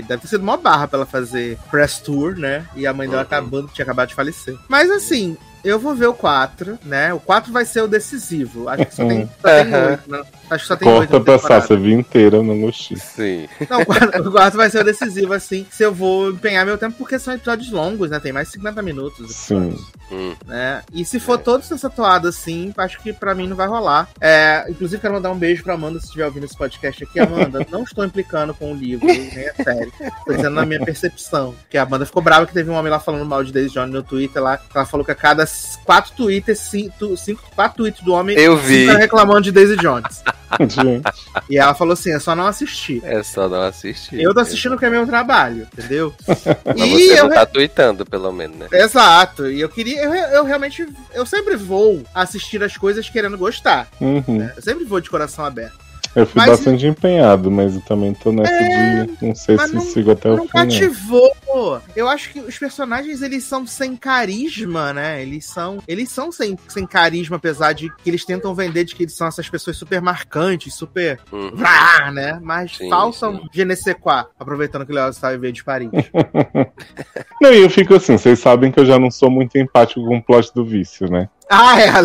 [0.08, 2.66] Deve ter sido uma barra pra ela fazer press tour, né?
[2.76, 3.28] E a mãe dela Uhum.
[3.28, 4.56] acabando, tinha acabado de falecer.
[4.70, 7.14] Mas assim, eu vou ver o 4, né?
[7.14, 8.68] O 4 vai ser o decisivo.
[8.70, 9.88] Acho que só tem, só tem Aham.
[9.90, 10.24] oito, né?
[10.50, 10.98] Acho que só tem oito.
[11.10, 11.62] Corta pra temporada.
[11.62, 12.98] Sasha, vi inteira, não gostei.
[12.98, 13.50] sim.
[13.70, 15.66] Não, o quarto, o quarto vai ser o decisivo, assim.
[15.70, 18.20] Se eu vou empenhar meu tempo, porque são episódios longos, né?
[18.20, 19.30] Tem mais de 50 minutos.
[19.30, 19.78] os Sim.
[20.12, 20.36] Hum.
[20.46, 20.82] Né?
[20.94, 24.10] E se for todos nessa toada, assim, acho que pra mim não vai rolar.
[24.20, 27.20] É, inclusive, quero mandar um beijo pra Amanda, se estiver ouvindo esse podcast aqui.
[27.20, 29.92] Amanda, não estou implicando com o livro, nem a série.
[30.26, 31.56] Tô dizendo na minha percepção.
[31.70, 33.94] Que a Amanda ficou brava que teve um homem lá falando mal de Daisy Jones
[33.94, 34.58] no Twitter lá.
[34.58, 35.46] que Ela falou que a cada
[35.84, 38.86] quatro tweets, cinco, cinco, quatro tweets do homem Eu vi.
[38.88, 40.24] fica reclamando de Daisy Jones.
[40.60, 41.02] Gente,
[41.50, 43.02] E ela falou assim: é só não assistir.
[43.06, 44.22] É só não assistir.
[44.22, 46.14] Eu tô assistindo que é meu trabalho, entendeu?
[46.66, 47.24] Mas e você eu.
[47.24, 48.68] não tá tweetando, pelo menos, né?
[48.72, 49.50] Exato.
[49.50, 50.04] E eu queria.
[50.04, 50.86] Eu, eu realmente.
[51.14, 53.88] Eu sempre vou assistir as coisas querendo gostar.
[54.00, 54.24] uhum.
[54.28, 54.54] né?
[54.56, 55.80] Eu sempre vou de coração aberto.
[56.16, 59.26] Eu fui Mas- bastante empenhado, mas eu também tô nessa de.
[59.26, 60.50] Não sei se não- sigo até o Não fim.
[60.54, 60.64] Não.
[60.66, 61.32] cativou.
[61.96, 65.22] Eu acho que os personagens, eles são sem carisma, né?
[65.22, 65.80] Eles são.
[65.88, 69.28] Eles são sem, sem carisma, apesar de que eles tentam vender de que eles são
[69.28, 71.20] essas pessoas super marcantes, super.
[71.32, 71.52] Uhum.
[71.54, 72.40] Vrá, né?
[72.42, 73.48] Mas Sim, faltam sim.
[73.54, 75.90] je ne sais quoi, aproveitando que o Léo estava em de Paris.
[77.42, 80.18] Não, e eu fico assim, vocês sabem que eu já não sou muito empático com
[80.18, 81.28] o plot do vício, né?
[81.50, 82.02] Ah, é, Ah,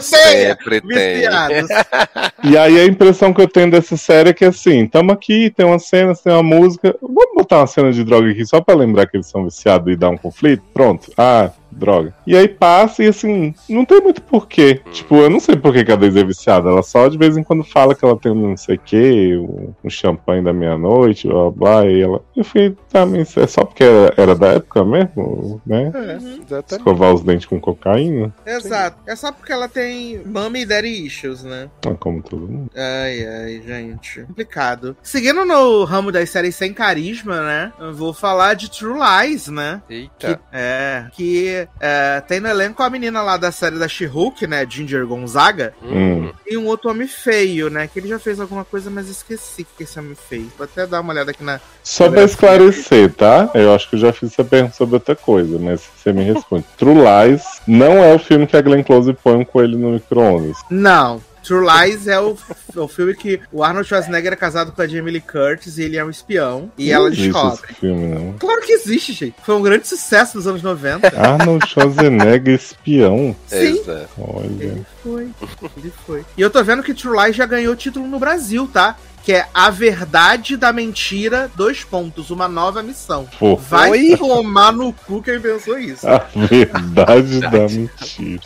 [0.00, 1.14] você odeia sempre tem.
[1.14, 1.68] viciados.
[2.44, 5.64] E aí a impressão que eu tenho dessa série é que assim, tamo aqui, tem
[5.64, 6.94] uma cena, tem uma música.
[7.00, 9.96] Vamos botar uma cena de droga aqui só pra lembrar que eles são viciados e
[9.96, 10.62] dar um conflito?
[10.74, 11.12] Pronto.
[11.16, 12.14] Ah, droga.
[12.26, 14.80] E aí passa e assim, não tem muito porquê.
[14.92, 16.70] Tipo, eu não sei por que que a Daisy é viciada.
[16.70, 19.36] Ela só de vez em quando fala que ela tem um não sei o que,
[19.36, 21.86] um, um champanhe da meia-noite, blá blá blá.
[21.86, 22.22] E ela.
[22.36, 25.92] Eu fiquei, tá, mas é só porque era, era da época mesmo, né?
[25.94, 26.72] É, Exatamente.
[26.72, 28.98] Escovar os dentes com cocaína, exato.
[29.06, 31.68] É só porque ela tem mommy e daddy issues, né?
[31.86, 32.70] ah, como todo mundo.
[32.74, 34.22] Ai, ai, gente.
[34.22, 34.96] Complicado.
[35.02, 37.72] Seguindo no ramo das séries sem carisma, né?
[37.78, 39.82] Eu vou falar de True Lies, né?
[39.88, 40.40] Eita.
[40.52, 41.06] É.
[41.12, 44.66] Que é, tem no elenco a menina lá da série da She-Hulk, né?
[44.68, 45.74] Ginger Gonzaga.
[45.82, 46.30] Hum.
[46.46, 47.86] E um outro homem feio, né?
[47.86, 50.46] Que ele já fez alguma coisa, mas esqueci o que esse homem fez.
[50.56, 51.60] Vou até dar uma olhada aqui na.
[51.82, 53.50] Só pra esclarecer, tá?
[53.54, 56.64] Eu acho que eu já fiz essa pergunta sobre outra coisa, mas você me responde.
[56.76, 60.56] True Lies não é o filme que a Glenn Close põe um coelho no micro-ondas.
[60.70, 61.20] Não.
[61.42, 62.36] True Lies é o,
[62.76, 65.96] o filme que o Arnold Schwarzenegger é casado com a Jamie Lee Curtis e ele
[65.96, 66.70] é um espião.
[66.78, 67.60] E não ela existe descobre.
[67.70, 68.32] esse filme, não.
[68.38, 69.34] Claro que existe, gente.
[69.44, 71.08] Foi um grande sucesso nos anos 90.
[71.20, 73.34] Arnold Schwarzenegger espião.
[73.46, 73.56] Sim.
[73.80, 74.08] Exato.
[74.18, 74.46] Olha.
[74.64, 75.28] Ele foi.
[75.76, 76.24] Ele foi.
[76.36, 78.96] E eu tô vendo que True Lies já ganhou título no Brasil, tá?
[79.24, 83.28] Que é A Verdade da Mentira, dois pontos, uma nova missão.
[83.38, 86.06] Pô, Vai tomar no cu quem pensou isso.
[86.08, 88.42] a verdade da mentira.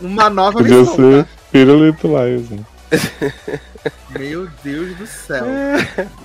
[0.00, 0.94] Uma nova Podia missão.
[0.96, 2.64] ser Pirulito Lies, né?
[4.18, 5.44] Meu Deus do céu.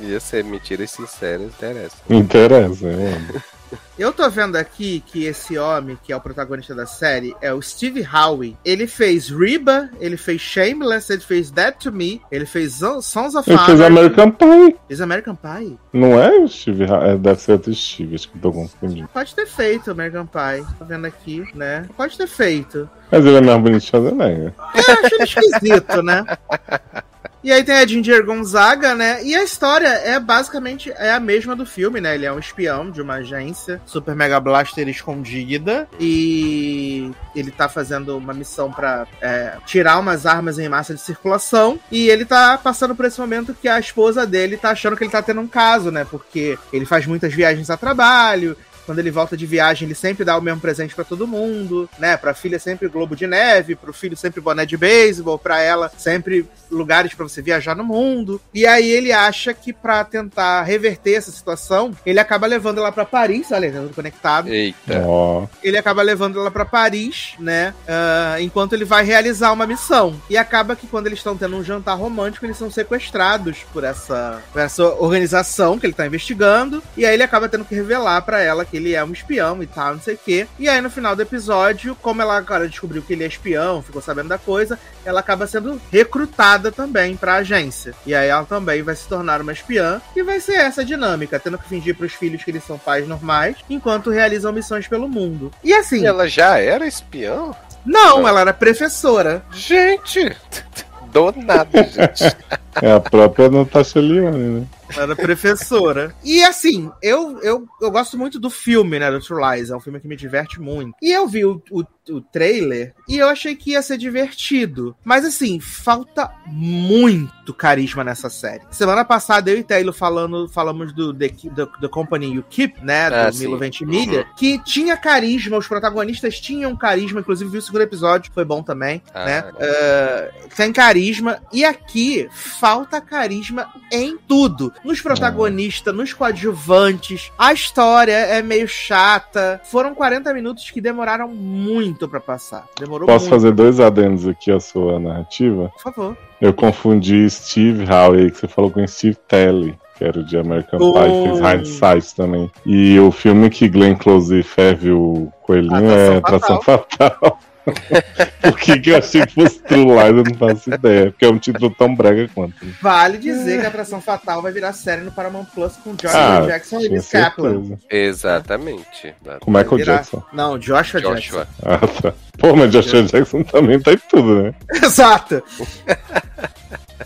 [0.01, 1.95] Ia ser mentiras sinceras, interessa.
[2.09, 3.41] Interessa, eu amo.
[3.97, 7.59] Eu tô vendo aqui que esse homem, que é o protagonista da série, é o
[7.59, 8.55] Steve Howe.
[8.63, 13.49] Ele fez Reba, ele fez Shameless, ele fez Dead to Me, ele fez Sons of
[13.49, 14.75] Ele fez American Pie.
[14.87, 15.79] Fez American Pie?
[15.91, 17.09] Não é o Steve Howe?
[17.09, 19.07] É, deve ser do Steve, acho que tô confundindo.
[19.11, 20.65] Pode ter feito American Pie.
[20.77, 21.87] Tô vendo aqui, né?
[21.97, 22.87] Pode ter feito.
[23.11, 24.53] Mas ele é mais bonito que Schwarzenegger.
[24.75, 26.23] É, acho esquisito, né?
[27.47, 29.23] E aí tem a Ginger Gonzaga, né?
[29.23, 32.13] E a história é basicamente é a mesma do filme, né?
[32.13, 38.17] Ele é um espião de uma agência Super Mega Blaster escondida e ele tá fazendo
[38.17, 42.93] uma missão para é, tirar umas armas em massa de circulação e ele tá passando
[42.93, 45.89] por esse momento que a esposa dele tá achando que ele tá tendo um caso,
[45.89, 46.03] né?
[46.03, 48.57] Porque ele faz muitas viagens a trabalho,
[48.88, 52.15] quando ele volta de viagem, ele sempre dá o mesmo presente para todo mundo, né?
[52.17, 56.47] Pra filha sempre globo de neve, pro filho sempre boné de beisebol, pra ela sempre
[56.71, 58.41] lugares para você viajar no mundo.
[58.53, 63.05] E aí ele acha que para tentar reverter essa situação, ele acaba levando ela para
[63.05, 64.47] Paris, olha, tá tudo conectado.
[64.47, 65.03] Eita.
[65.05, 65.45] Ó.
[65.61, 67.73] Ele acaba levando ela para Paris, né?
[67.88, 70.15] ah, enquanto ele vai realizar uma missão.
[70.29, 74.41] E acaba que quando eles estão tendo um jantar romântico, eles são sequestrados por essa,
[74.51, 76.81] por essa organização que ele tá investigando.
[76.95, 79.67] E aí ele acaba tendo que revelar para ela que ele é um espião e
[79.67, 80.47] tal, não sei o quê.
[80.57, 84.01] E aí no final do episódio, como ela agora descobriu que ele é espião, ficou
[84.01, 87.93] sabendo da coisa, ela acaba sendo recrutada também pra agência.
[88.05, 90.01] E aí ela também vai se tornar uma espiã.
[90.15, 93.57] E vai ser essa dinâmica, tendo que fingir pros filhos que eles são pais normais,
[93.69, 95.51] enquanto realizam missões pelo mundo.
[95.63, 97.55] E assim, E ela já era espião?
[97.86, 99.43] não, ela era professora.
[99.51, 100.36] Gente!
[101.11, 102.36] Do nada, gente.
[102.82, 104.67] É a própria Natasha Leone, né?
[104.95, 106.15] Era professora.
[106.23, 109.11] E assim, eu, eu, eu gosto muito do filme, né?
[109.11, 109.69] Do True Lies.
[109.69, 110.95] É um filme que me diverte muito.
[111.01, 114.95] E eu vi o, o, o trailer e eu achei que ia ser divertido.
[115.03, 118.64] Mas assim, falta muito carisma nessa série.
[118.72, 123.10] Semana passada eu e Taylor falando, falamos do The, the, the Company You Keep, né?
[123.10, 123.43] Do sim.
[123.45, 128.43] Milo Ventimiglia, que tinha carisma, os protagonistas tinham carisma, inclusive vi o segundo episódio, foi
[128.45, 129.51] bom também, Ah, né?
[129.60, 131.39] É, tem carisma.
[131.53, 134.74] E aqui falta carisma em tudo.
[134.84, 137.32] Nos protagonistas, nos coadjuvantes.
[137.38, 139.62] A história é meio chata.
[139.66, 142.65] Foram 40 minutos que demoraram muito pra passar.
[142.77, 143.33] Demorou Posso muito.
[143.33, 145.71] fazer dois adendos aqui à sua narrativa?
[145.81, 146.17] Por favor.
[146.41, 150.79] Eu confundi Steve Howe, que você falou com Steve Telly, que era o de American
[150.81, 150.93] Oh.
[150.93, 152.51] Pie, fez Hindsight também.
[152.65, 157.39] E o filme que Glenn Close ferve o coelhinho é Atração Fatal.
[158.41, 161.11] Por que, que eu achei que fosse True Lies, eu não faço ideia.
[161.11, 162.55] Porque é um título tão brega quanto.
[162.82, 166.41] Vale dizer que a Atração Fatal vai virar série no Paramount Plus com Joshua Ah,
[166.45, 167.78] Jackson e Liz Kaplan.
[167.89, 169.13] Exatamente.
[169.41, 170.24] Com Michael virar- Jackson.
[170.34, 171.15] Não, Joshua, Jackson.
[171.15, 171.47] Joshua.
[171.63, 172.13] Ah, tá.
[172.38, 174.53] Pô, mas Joshua Jackson também tá em tudo, né?
[174.84, 175.43] Exato.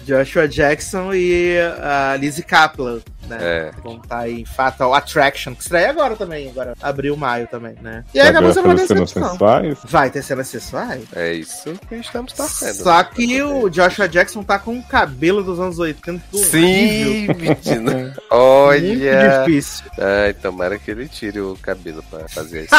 [0.05, 2.99] Joshua Jackson e a Lizzie Kaplan,
[3.31, 3.37] né?
[3.41, 3.71] É.
[3.83, 8.03] Vão estar em Fatal Attraction, que estreia agora também, agora abril, maio também, né?
[8.13, 9.29] E aí Vai acabou sendo uma decepção.
[9.31, 9.77] sensuais.
[9.85, 11.03] Vai ter cenas sexuais?
[11.15, 12.73] É isso que estamos torcendo.
[12.83, 16.49] Só que o Joshua Jackson tá com o cabelo dos anos 80 horrível.
[16.51, 17.91] Sim, menino.
[18.21, 19.43] Muito Olha.
[19.45, 19.85] difícil.
[19.97, 22.75] Ai, tomara que ele tire o cabelo pra fazer isso.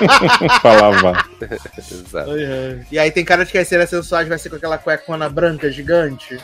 [0.62, 1.24] Falava.
[1.40, 2.30] Exato.
[2.90, 5.70] E aí tem cara de que as cenas sensuais vai ser com aquela cuecona branca
[5.70, 6.38] gigante.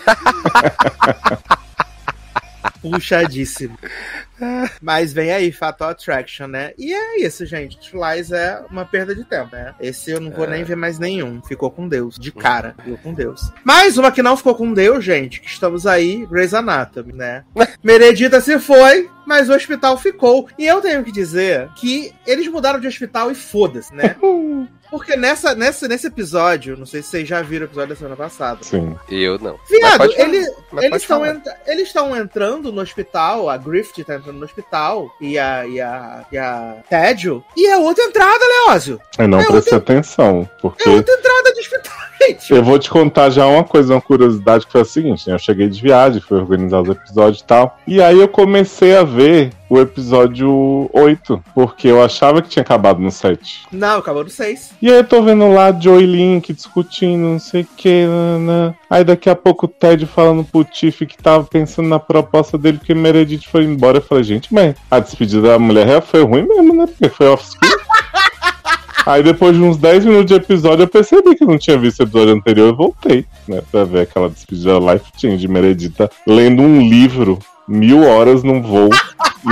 [2.82, 3.78] Puxadíssimo.
[4.80, 6.72] Mas vem aí, Fatal Attraction, né?
[6.78, 7.78] E é isso, gente.
[7.78, 9.74] True Lies é uma perda de tempo, né?
[9.80, 10.50] Esse eu não vou É.
[10.50, 11.42] nem ver mais nenhum.
[11.42, 12.16] Ficou com Deus.
[12.18, 12.74] De cara.
[12.78, 13.52] Ficou com Deus.
[13.64, 15.40] Mais uma que não ficou com Deus, gente.
[15.40, 17.44] Que estamos aí, Grey's Anatomy, né?
[17.82, 20.48] Meredita se foi, mas o hospital ficou.
[20.58, 24.16] E eu tenho que dizer que eles mudaram de hospital e foda-se, né?
[24.90, 28.16] Porque nessa, nessa, nesse episódio, não sei se vocês já viram o episódio da semana
[28.16, 28.60] passada.
[28.62, 28.96] Sim.
[29.10, 29.58] Eu não.
[29.68, 30.38] Viado, ele,
[30.80, 31.22] eles estão
[31.66, 36.24] eles estão entrando no hospital, a Griffith tá entrando no hospital, e a, e a,
[36.32, 38.98] e a Tédio, e é outra entrada, Leózio.
[39.18, 42.52] Eu não É prestei atenção, É porque outra entrada de hospital, gente.
[42.54, 45.34] eu vou te contar já uma coisa, uma curiosidade que foi a seguinte, né?
[45.34, 49.02] Eu cheguei de viagem, fui organizar os episódios e tal, e aí eu comecei a
[49.02, 49.17] ver
[49.68, 53.66] o episódio 8, porque eu achava que tinha acabado no 7.
[53.72, 54.72] Não, acabou no 6.
[54.80, 58.06] E aí eu tô vendo lá Joey Link discutindo, não sei o que,
[58.88, 62.78] aí daqui a pouco o Ted falando pro Tiff que tava pensando na proposta dele
[62.78, 63.98] porque Meredith foi embora.
[63.98, 66.86] Eu falei, gente, mas a despedida da mulher real foi ruim mesmo, né?
[66.86, 67.72] Porque foi off-screen.
[69.08, 72.00] Aí depois de uns 10 minutos de episódio eu percebi que eu não tinha visto
[72.00, 73.62] o episódio anterior e voltei, né?
[73.70, 77.38] Pra ver aquela despedida life change de Meredita lendo um livro
[77.68, 78.90] mil horas num voo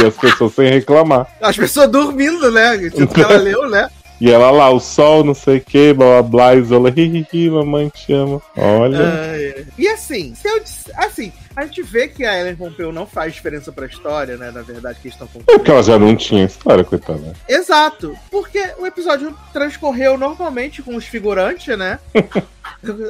[0.00, 1.26] e as pessoas sem reclamar.
[1.40, 2.76] As pessoas dormindo, né?
[2.90, 3.88] Tudo que ela leu, né?
[4.18, 7.26] E ela lá, o sol, não sei o que, blá blá blá, isola, hi, hi,
[7.30, 8.40] hi, mamãe te ama.
[8.56, 9.66] Olha.
[9.76, 10.62] E assim, se eu
[10.96, 14.50] assim, a gente vê que a Ellen Pompeu não faz diferença pra história, né?
[14.50, 17.34] Na verdade, que eles estão É porque ela já não tinha história, coitada.
[17.46, 21.98] Exato, porque o episódio transcorreu normalmente com os figurantes, né?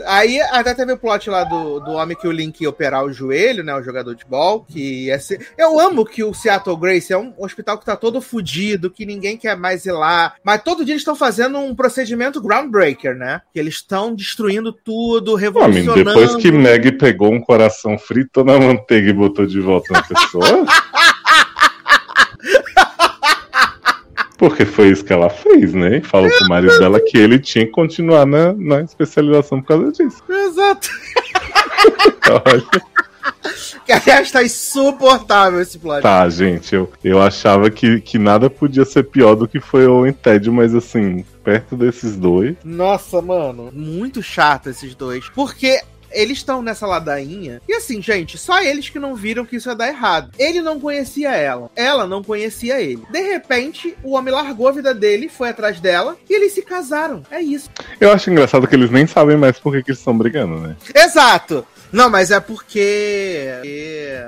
[0.07, 3.13] Aí até teve o plot lá do, do homem que o Link ia operar o
[3.13, 3.75] joelho, né?
[3.75, 5.49] O jogador de bol, que ia ser...
[5.57, 9.37] Eu amo que o Seattle Grace é um hospital que tá todo fudido, que ninguém
[9.37, 10.35] quer mais ir lá.
[10.43, 13.41] Mas todo dia eles estão fazendo um procedimento groundbreaker, né?
[13.53, 16.05] Que eles estão destruindo tudo, revolucionando.
[16.05, 20.67] depois que Meg pegou um coração frito na manteiga e botou de volta na pessoa.
[24.49, 26.01] Porque foi isso que ela fez, né?
[26.03, 30.23] Falou pro marido dela que ele tinha que continuar na, na especialização por causa disso.
[30.29, 30.89] Exato.
[32.47, 32.85] Olha,
[33.85, 36.01] Que aliás tá insuportável esse plot.
[36.01, 40.13] tá, gente, eu, eu achava que, que nada podia ser pior do que foi o
[40.13, 42.55] Ted, mas assim, perto desses dois.
[42.65, 45.29] Nossa, mano, muito chato esses dois.
[45.31, 45.81] Porque
[46.11, 47.61] eles estão nessa ladainha.
[47.69, 50.31] E assim, gente, só eles que não viram que isso ia dar errado.
[50.39, 51.71] Ele não conhecia ela.
[51.77, 53.03] Ela não conhecia ele.
[53.11, 57.23] De repente, o homem largou a vida dele, foi atrás dela e eles se casaram.
[57.31, 57.71] É isso.
[58.01, 60.77] Eu acho engraçado que eles nem sabem mais por que, que eles estão brigando, né?
[60.95, 61.67] Exato!
[61.93, 63.49] Não, mas é porque.
[63.57, 64.19] porque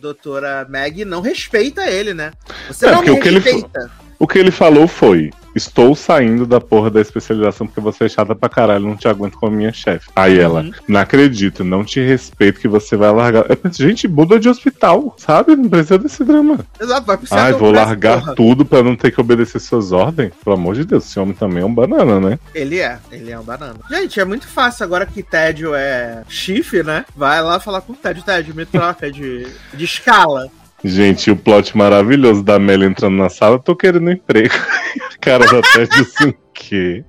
[0.00, 2.32] Doutora Meg não respeita ele, né?
[2.68, 3.90] Você É, não me respeita.
[4.18, 8.34] O que ele falou foi: Estou saindo da porra da especialização porque você é chata
[8.34, 10.08] pra caralho, não te aguento como minha chefe.
[10.14, 10.70] Aí ela, Uhum.
[10.86, 13.44] não acredito, não te respeito que você vai largar.
[13.50, 15.56] Eu pensei, gente, muda de hospital, sabe?
[15.56, 16.58] Não precisa desse drama.
[16.80, 18.34] Exato, vai pro Ai, vou largar porra.
[18.34, 20.32] tudo pra não ter que obedecer suas ordens.
[20.44, 22.38] Pelo amor de Deus, esse homem também é um banana, né?
[22.54, 23.74] Ele é, ele é um banana.
[23.90, 27.04] Gente, é muito fácil agora que Tédio é chifre, né?
[27.16, 28.22] Vai lá falar com o Tédio.
[28.22, 30.48] Tédio, me troca de, de escala.
[30.84, 34.54] Gente, o plot maravilhoso da Mel entrando na sala, tô querendo um emprego.
[35.20, 37.04] Cara da Ted assim, que?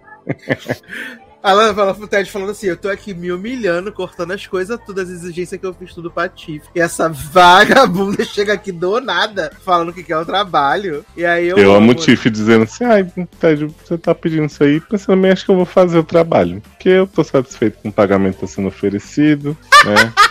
[1.42, 4.78] A Lana fala pro Ted falando assim: Eu tô aqui me humilhando, cortando as coisas,
[4.86, 6.66] todas as exigências que eu fiz tudo pra Tiff.
[6.76, 11.06] E essa vagabunda chega aqui do nada, falando que quer um trabalho.
[11.16, 11.58] E aí eu.
[11.58, 13.10] Eu amo o Tiff dizendo assim, ai,
[13.40, 16.62] Ted, você tá pedindo isso aí, pensando bem, acho que eu vou fazer o trabalho.
[16.62, 19.56] Porque eu tô satisfeito com o pagamento que tá sendo oferecido,
[19.86, 20.14] né?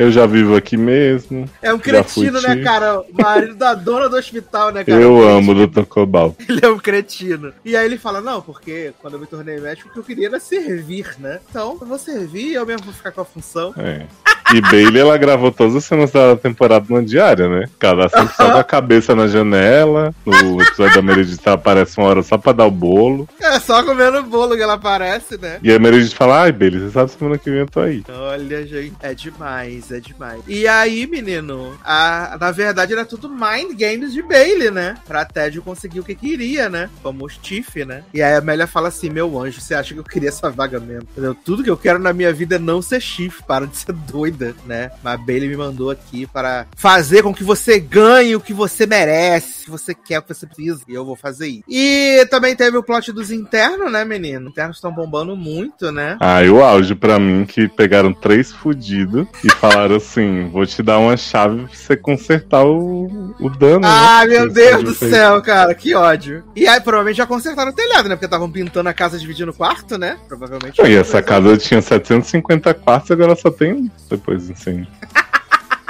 [0.00, 1.46] Eu já vivo aqui mesmo.
[1.60, 3.00] É um cretino, né, cara?
[3.00, 4.98] O marido da dona do hospital, né, cara?
[4.98, 5.82] Eu Um amo o Dr.
[5.82, 6.34] Cobal.
[6.48, 7.52] Ele é um cretino.
[7.62, 10.28] E aí ele fala: Não, porque quando eu me tornei médico, o que eu queria
[10.28, 11.38] era servir, né?
[11.50, 13.74] Então eu vou servir e eu mesmo vou ficar com a função.
[13.76, 14.06] É.
[14.52, 17.68] E Bailey, ela gravou todas as cenas da temporada numa diária, né?
[17.78, 20.12] Cada sempre só com a cabeça na janela.
[20.26, 23.28] No episódio da Meredith aparece uma hora só pra dar o bolo.
[23.40, 25.60] É só comendo bolo que ela aparece, né?
[25.62, 28.02] E a Meredith fala, ai, Bailey, você sabe semana que vem eu tô aí.
[28.08, 30.42] Olha, gente, é demais, é demais.
[30.46, 34.96] E aí, menino, a, na verdade era tudo mind games de Bailey, né?
[35.06, 36.90] Pra Ted conseguir o que queria, né?
[37.02, 38.04] Como o Tiff, né?
[38.12, 40.78] E aí a Amélia fala assim: Meu anjo, você acha que eu queria essa vaga
[40.78, 41.08] mesmo?
[41.10, 41.34] Entendeu?
[41.34, 44.54] Tudo que eu quero na minha vida é não ser Chief, para de ser doida,
[44.66, 44.90] né?
[45.02, 48.86] Mas a Bailey me mandou aqui para fazer com que você ganhe o que você
[48.86, 50.82] merece, que você quer, o que você precisa.
[50.88, 51.64] E eu vou fazer isso.
[51.68, 54.46] E também teve o plot dos internos, né, menino?
[54.46, 56.16] Os internos estão bombando muito, né?
[56.20, 60.82] Ah, e o auge pra mim que pegaram três fudidos e falaram assim: vou te
[60.82, 63.86] dar uma chave pra você consertar o, o dano.
[63.86, 64.26] Ah, né?
[64.26, 65.12] meu Que Deus do fez.
[65.12, 66.42] céu, cara, que ódio.
[66.54, 68.14] E aí, provavelmente já consertaram o telhado, né?
[68.16, 70.16] Porque estavam pintando a casa dividindo o quarto, né?
[70.28, 70.80] Provavelmente.
[70.82, 74.86] E essa casa tinha 750 quartos, agora só tem um depois do incêndio.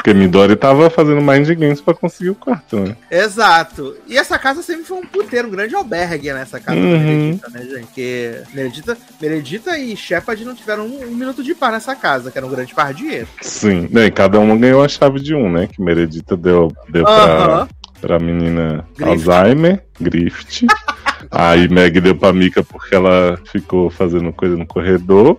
[0.01, 2.97] Porque Midori tava fazendo mind games pra conseguir o quarto, né?
[3.11, 3.95] Exato.
[4.07, 6.41] E essa casa sempre foi um puteiro, um grande albergue, né?
[6.41, 6.99] Essa casa da Uhum.
[6.99, 7.87] Meredita, né, gente?
[7.87, 12.39] Porque Meredita, Meredita e Shepard não tiveram um, um minuto de par nessa casa, que
[12.39, 13.29] era um grande par de dinheiro.
[13.43, 13.89] Sim.
[13.91, 15.67] Né, cada uma ganhou a chave de um, né?
[15.67, 17.69] Que Meredita deu, deu pra,
[18.01, 19.29] pra menina Grift.
[19.29, 20.67] Alzheimer, Grift.
[21.31, 25.39] Aí Meg deu pra Mika porque ela ficou fazendo coisa no corredor.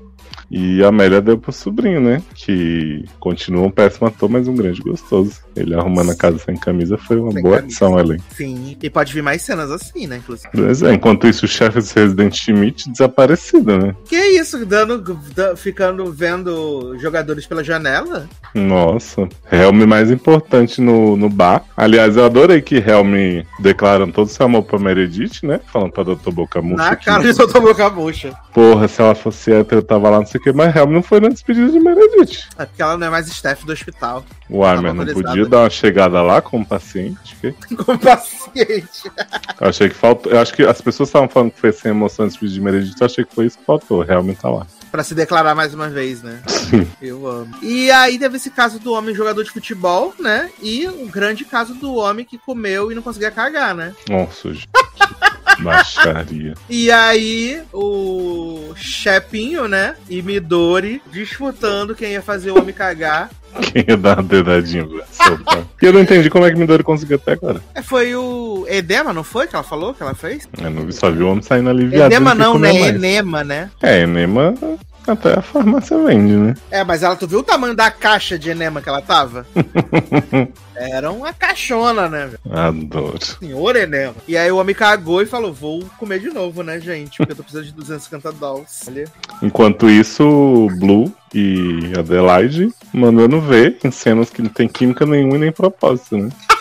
[0.52, 2.22] E a Amélia deu pro sobrinho, né?
[2.36, 5.40] Que continua um péssimo ator, mas um grande gostoso.
[5.56, 7.68] Ele arrumando a casa sem camisa foi uma Sem boa camisa.
[7.86, 8.20] adição, Ellen.
[8.36, 8.76] Sim.
[8.82, 10.18] E pode vir mais cenas assim, né?
[10.18, 10.50] Inclusive.
[10.54, 13.96] Pois é, enquanto isso, o chefe de Resident Schmidt desaparecido, né?
[14.06, 14.66] Que isso?
[14.66, 18.28] Dando, da- ficando vendo jogadores pela janela?
[18.54, 21.64] Nossa, Helm mais importante no, no bar.
[21.78, 25.60] Aliás, eu adorei que Helm declarando todo seu amor pra Meredith, né?
[25.72, 26.32] Falando pra Dr.
[26.32, 28.34] Boca Murcha Na cara de Doutor Boca Murcha.
[28.54, 30.52] Porra, se ela fosse hétero, eu tava lá, não sei o que.
[30.52, 32.48] Mas Helm não foi na despedida de Meredith.
[32.58, 34.26] É porque ela não é mais staff do hospital.
[34.50, 37.36] O Armer não podia dar uma chegada lá como paciente.
[37.40, 39.10] que- Com paciente.
[39.60, 40.32] Eu achei que faltou.
[40.32, 42.96] Eu acho que as pessoas estavam falando que foi sem emoção na despedida de Meredith.
[43.00, 44.04] Eu achei que foi isso que faltou.
[44.04, 44.68] Helm tá lá.
[44.92, 46.42] Pra se declarar mais uma vez, né?
[46.48, 46.86] Sim.
[47.02, 47.56] Eu amo.
[47.62, 50.50] E aí teve esse caso do homem jogador de futebol, né?
[50.62, 53.94] E um grande caso do homem que comeu e não conseguia cagar, né?
[54.10, 54.68] Nossa, gente.
[55.62, 56.54] Baixaria.
[56.70, 59.96] E aí, o Chepinho, né?
[60.10, 63.30] E Midori disputando quem ia fazer o homem cagar.
[63.62, 65.66] Quem ia dar uma dedadinha pra soltar.
[65.82, 67.62] E eu não entendi como é que Midori conseguiu até agora.
[67.76, 69.48] É, Foi o Edema, não foi?
[69.48, 70.48] Que ela falou que ela fez?
[70.62, 72.14] Eu não vi, só vi o homem saindo aliviado.
[72.14, 72.74] Edema não, né?
[72.74, 73.70] Enema, né?
[73.82, 74.56] É, enema
[75.08, 76.56] até a farmácia vende, né?
[76.70, 79.46] É, mas ela, tu viu o tamanho da caixa de enema que ela tava?
[80.76, 82.40] Era uma caixona, né, velho?
[82.52, 83.20] Adoro.
[83.24, 84.16] Senhor enema.
[84.28, 87.18] E aí o homem cagou e falou: vou comer de novo, né, gente?
[87.18, 88.86] Porque eu tô precisando de 250 dólares.
[89.44, 95.40] Enquanto isso, Blue e Adelaide mandando ver em cenas que não tem química nenhuma e
[95.40, 96.30] nem propósito, né?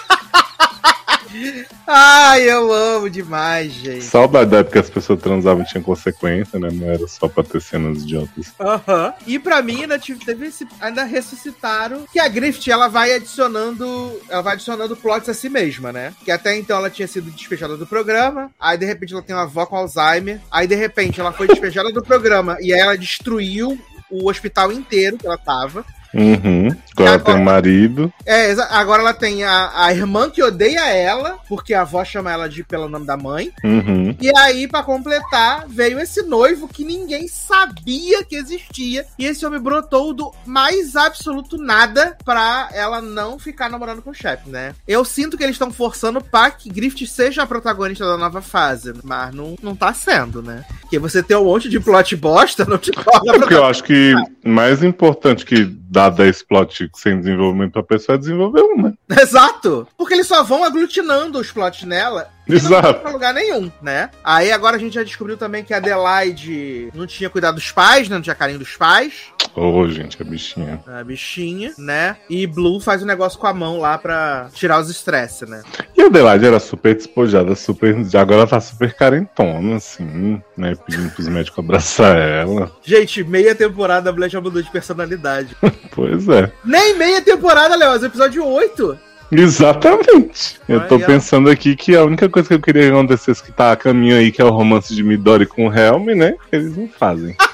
[1.87, 4.05] Ai, eu amo demais, gente.
[4.05, 6.69] Saudade da época que as pessoas transavam e tinham consequência, né?
[6.73, 8.53] Não era só pra ter cenas idiotas.
[8.59, 9.15] Aham.
[9.27, 14.21] E pra mim ainda tive, teve esse, ainda ressuscitaram que a Grift ela vai adicionando,
[14.29, 16.15] ela vai adicionando plots a si mesma, né?
[16.25, 19.43] Que até então ela tinha sido despejada do programa, aí de repente ela tem uma
[19.43, 23.79] avó com Alzheimer, aí de repente ela foi despejada do programa e aí ela destruiu
[24.11, 25.85] o hospital inteiro que ela tava.
[26.15, 26.69] Uhum.
[26.97, 28.13] Agora Agora- tem um marido.
[28.27, 32.49] É, agora ela tem a, a irmã que odeia ela, porque a avó chama ela
[32.49, 33.53] de pelo nome da mãe.
[33.65, 34.15] Uhum.
[34.21, 39.07] E aí, pra completar, veio esse noivo que ninguém sabia que existia.
[39.19, 44.15] E esse homem brotou do mais absoluto nada pra ela não ficar namorando com o
[44.15, 44.75] chefe, né?
[44.87, 48.93] Eu sinto que eles estão forçando pra que Grift seja a protagonista da nova fase.
[49.03, 50.65] Mas não, não tá sendo, né?
[50.83, 54.13] Porque você ter um monte de plot bosta não te É porque eu acho que
[54.45, 58.93] mais importante que dar 10 plot sem desenvolvimento pra pessoa é desenvolver um, né?
[59.21, 59.89] Exato!
[59.99, 62.93] Porque eles só vão aglutinando os plots nela e não Exato.
[62.93, 64.11] vão pra lugar nenhum, né?
[64.23, 68.09] Aí agora a gente já descobriu também que a Adelaide não tinha cuidado dos pais,
[68.09, 68.15] né?
[68.15, 69.33] Não tinha carinho dos pais.
[69.55, 70.81] Ô, gente, a bichinha.
[70.87, 72.17] A bichinha, né?
[72.29, 75.63] E Blue faz um negócio com a mão lá pra tirar os estresses, né?
[75.97, 77.97] E a Adelaide era super despojada, super.
[78.15, 80.75] Agora ela tá super carentona, assim, né?
[80.87, 82.71] Pedindo pros médicos abraçar ela.
[82.83, 85.57] Gente, meia temporada a mulher já mudou de personalidade.
[85.93, 86.51] Pois é.
[86.65, 88.99] Nem meia temporada, Léo, é episódio 8.
[89.33, 90.61] Exatamente.
[90.69, 93.73] Eu tô pensando aqui que a única coisa que eu queria que acontecesse que tá
[93.73, 96.35] a caminho aí, que é o romance de Midori com o Helm, né?
[96.51, 97.37] Eles não fazem.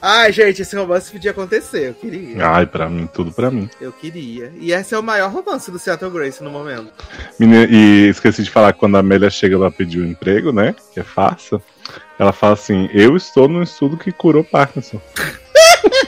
[0.00, 1.88] Ai, gente, esse romance podia acontecer.
[1.88, 2.46] Eu queria.
[2.48, 3.68] Ai, pra mim, tudo pra mim.
[3.80, 4.52] Eu queria.
[4.60, 6.92] E esse é o maior romance do Seattle Grace no momento.
[7.38, 10.74] Meni- E esqueci de falar que quando a Amélia chega pra pedir o emprego, né?
[10.92, 11.60] Que é farsa.
[12.18, 15.00] Ela fala assim: Eu estou no estudo que curou Parkinson.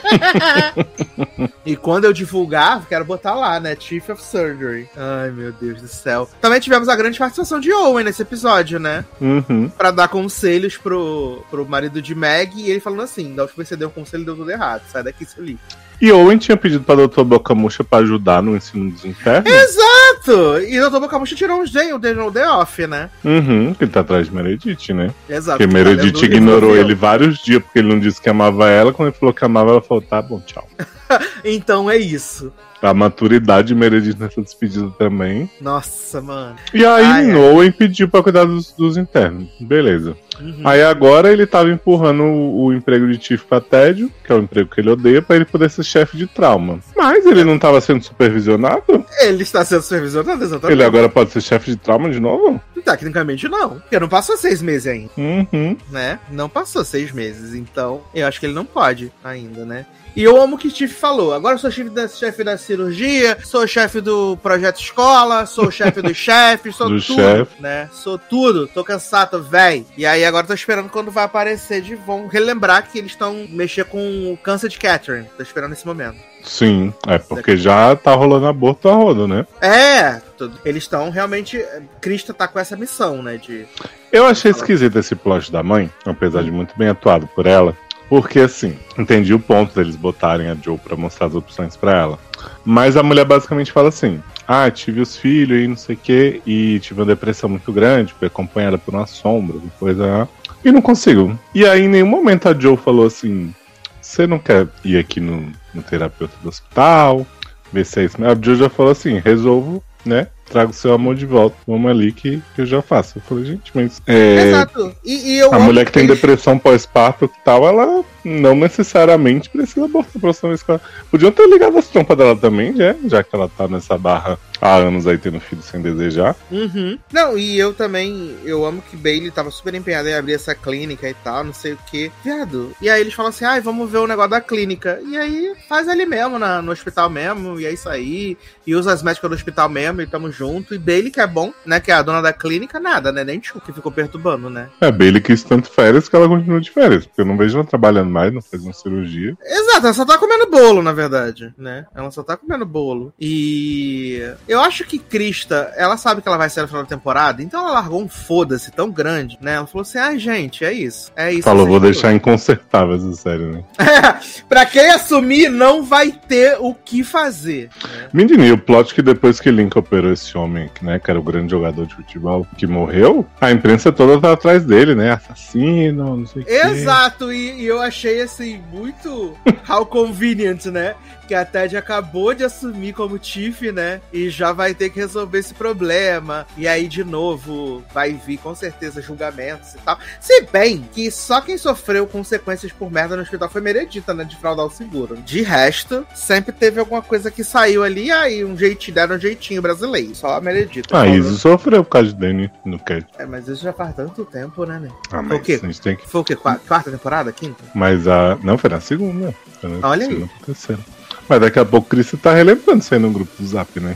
[1.65, 3.75] E quando eu divulgar, quero botar lá, né?
[3.79, 4.89] Chief of Surgery.
[4.97, 6.27] Ai, meu Deus do céu.
[6.41, 9.05] Também tivemos a grande participação de Owen nesse episódio, né?
[9.21, 9.69] Uhum.
[9.69, 12.59] Pra dar conselhos pro, pro marido de Meg.
[12.59, 14.81] E ele falando assim: da última vez que você deu um conselho, deu tudo errado.
[14.91, 15.77] Sai daqui, seu lixo.
[16.01, 17.23] E Owen tinha pedido pra Dr.
[17.23, 19.51] Boca Murcha pra ajudar no ensino dos infernos.
[19.51, 20.59] Exato!
[20.61, 20.99] E o Dr.
[20.99, 23.09] Bocamucha tirou uns day, um day no day off, né?
[23.23, 25.11] Uhum, que ele tá atrás de Meredith, né?
[25.29, 25.57] Exato.
[25.57, 28.93] Porque Meredith o ignorou ele vários dias porque ele não disse que amava ela.
[28.93, 30.67] Quando ele falou que amava, ela falou: tá bom, tchau.
[31.43, 32.53] Então é isso.
[32.81, 35.49] A maturidade de Meredith nessa despedida também.
[35.59, 36.55] Nossa, mano.
[36.73, 37.35] E aí, Ai, ai.
[37.35, 39.49] Owen pediu pra cuidar dos, dos internos.
[39.59, 40.15] Beleza.
[40.39, 40.61] Uhum.
[40.63, 44.39] Aí agora ele tava empurrando o, o emprego de Chief pra Tédio, que é o
[44.39, 46.79] emprego que ele odeia, pra ele poder ser chefe de trauma.
[46.95, 49.05] Mas ele não tava sendo supervisionado?
[49.21, 50.71] Ele está sendo supervisionado, exatamente.
[50.71, 52.61] Ele agora pode ser chefe de trauma de novo?
[52.83, 53.79] Tecnicamente não.
[53.79, 55.11] Porque não passou seis meses ainda.
[55.17, 55.75] Uhum.
[55.91, 56.19] né?
[56.31, 59.85] Não passou seis meses, então eu acho que ele não pode ainda, né?
[60.15, 61.33] E eu amo o que o Tiff falou.
[61.33, 66.01] Agora eu sou chefe da, chefe da cirurgia, sou chefe do projeto escola, sou chefe
[66.01, 67.61] dos chefes, sou Do tudo, chefe.
[67.61, 67.89] né?
[67.91, 69.85] Sou tudo, tô cansado, véi.
[69.97, 73.85] E aí agora tô esperando quando vai aparecer de vão relembrar que eles estão mexer
[73.85, 75.27] com o câncer de Catherine.
[75.35, 76.17] Tô esperando esse momento.
[76.43, 79.45] Sim, é porque já tá rolando aborto a roda, né?
[79.61, 80.21] É,
[80.63, 81.63] eles estão realmente.
[81.99, 83.35] Krista tá com essa missão, né?
[83.37, 83.65] De.
[84.11, 87.75] Eu achei esquisito esse plot da mãe, apesar de muito bem atuado por ela.
[88.09, 92.19] Porque assim, entendi o ponto deles botarem a Joe pra mostrar as opções pra ela.
[92.65, 96.41] Mas a mulher basicamente fala assim: Ah, tive os filhos e não sei o que,
[96.45, 100.27] e tive uma depressão muito grande, fui acompanhada por uma sombra, uma coisa.
[100.65, 101.37] E não consigo.
[101.53, 103.53] E aí, em nenhum momento a Joe falou assim:
[104.01, 107.25] Você não quer ir aqui no, no terapeuta do hospital?
[107.71, 108.17] Ver se é isso.
[108.25, 110.27] A Joe já falou assim: Resolvo, né?
[110.49, 111.55] Trago seu amor de volta.
[111.67, 113.19] Vamos ali que, que eu já faço.
[113.19, 114.01] Eu falei, gente, mas.
[114.07, 114.95] é, Exato.
[115.05, 119.49] E, e eu a mulher que tem eles- depressão pós-parto e tal, ela não necessariamente
[119.49, 120.81] precisa abortar a próxima vez que ela...
[121.09, 124.75] Podiam ter ligado as trompas dela também, já, já que ela tá nessa barra há
[124.75, 126.35] anos aí tendo filho sem desejar.
[126.51, 126.97] Uhum.
[127.13, 131.07] Não, e eu também, eu amo que Bailey tava super empenhada em abrir essa clínica
[131.09, 132.11] e tal, não sei o que.
[132.23, 132.71] Viado.
[132.81, 134.99] E aí eles falam assim, ai, vamos ver o negócio da clínica.
[135.07, 138.37] E aí faz ali mesmo, na- no hospital mesmo, e é isso aí.
[138.67, 140.38] E usa as médicas do hospital mesmo, e tamo junto.
[140.71, 141.79] E Bailey, que é bom, né?
[141.79, 143.23] Que é a dona da clínica, nada, né?
[143.23, 144.69] Nem Chu que ficou perturbando, né?
[144.81, 147.05] É, Bailey quis tanto férias que ela continua de férias.
[147.05, 149.37] Porque eu não vejo ela trabalhando mais, não faz uma cirurgia.
[149.43, 151.85] Exato, ela só tá comendo bolo, na verdade, né?
[151.95, 153.13] Ela só tá comendo bolo.
[153.19, 157.41] E eu acho que Krista, ela sabe que ela vai ser no final da temporada,
[157.41, 159.55] então ela largou um foda-se tão grande, né?
[159.55, 161.11] Ela falou assim: ah, gente, é isso.
[161.15, 161.43] É isso.
[161.43, 163.63] Falou, vou deixar inconsertável essa série, né?
[164.47, 167.69] pra quem assumir, não vai ter o que fazer.
[167.83, 168.09] Né?
[168.13, 171.23] Menino, e o plot que depois que Link operou esse homem, né, que era o
[171.23, 175.11] grande jogador de futebol, que morreu, a imprensa toda tá atrás dele, né?
[175.11, 179.35] Assassino, não sei o Exato, e, e, eu achei assim, muito
[179.69, 180.95] how convenient, né?
[181.29, 184.01] Que a Ted acabou de assumir como Tiff, né?
[184.11, 186.47] E já vai ter que resolver esse problema.
[186.57, 189.99] E aí, de novo, vai vir com certeza julgamentos e tal.
[190.19, 194.23] Se bem que só quem sofreu consequências por merda no hospital foi Meredita, né?
[194.23, 195.17] De fraudar o seguro.
[195.17, 199.61] De resto, sempre teve alguma coisa que saiu ali, aí um jeitinho, deram um jeitinho
[199.61, 200.15] brasileiro.
[200.15, 200.99] Só a Meredita.
[200.99, 203.05] Ah, isso sofreu por causa de Danny no Cat.
[203.19, 204.89] É, mas isso já faz tanto tempo, né, né?
[205.11, 205.57] Ah, mas foi o quê?
[205.59, 206.09] Tem que...
[206.09, 206.35] Foi o quê?
[206.35, 207.31] Quarta temporada?
[207.31, 207.63] Quinta?
[207.75, 208.35] Mas a.
[208.41, 209.31] Não, foi na segunda.
[209.61, 210.45] Foi na Olha segunda, aí.
[210.47, 210.98] Terceira.
[211.29, 213.95] Mas daqui a pouco o Chris tá relembrando isso aí no grupo do Zap, né?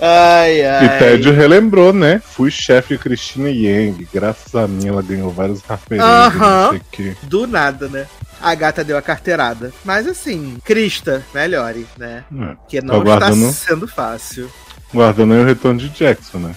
[0.00, 0.84] ai, ai.
[0.86, 2.22] E Tédio relembrou, né?
[2.24, 4.08] Fui chefe de Cristina Yang.
[4.12, 6.10] Graças a mim, ela ganhou vários referências.
[6.10, 6.80] Aham.
[7.24, 8.06] Do nada, né?
[8.40, 9.72] A gata deu a carteirada.
[9.84, 12.24] Mas assim, Crista, melhore, né?
[12.40, 12.56] É.
[12.66, 14.50] Que não está sendo fácil.
[14.92, 16.54] Guardando aí o retorno de Jackson, né?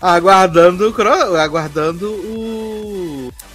[0.00, 0.94] aguardando,
[1.40, 2.95] aguardando o,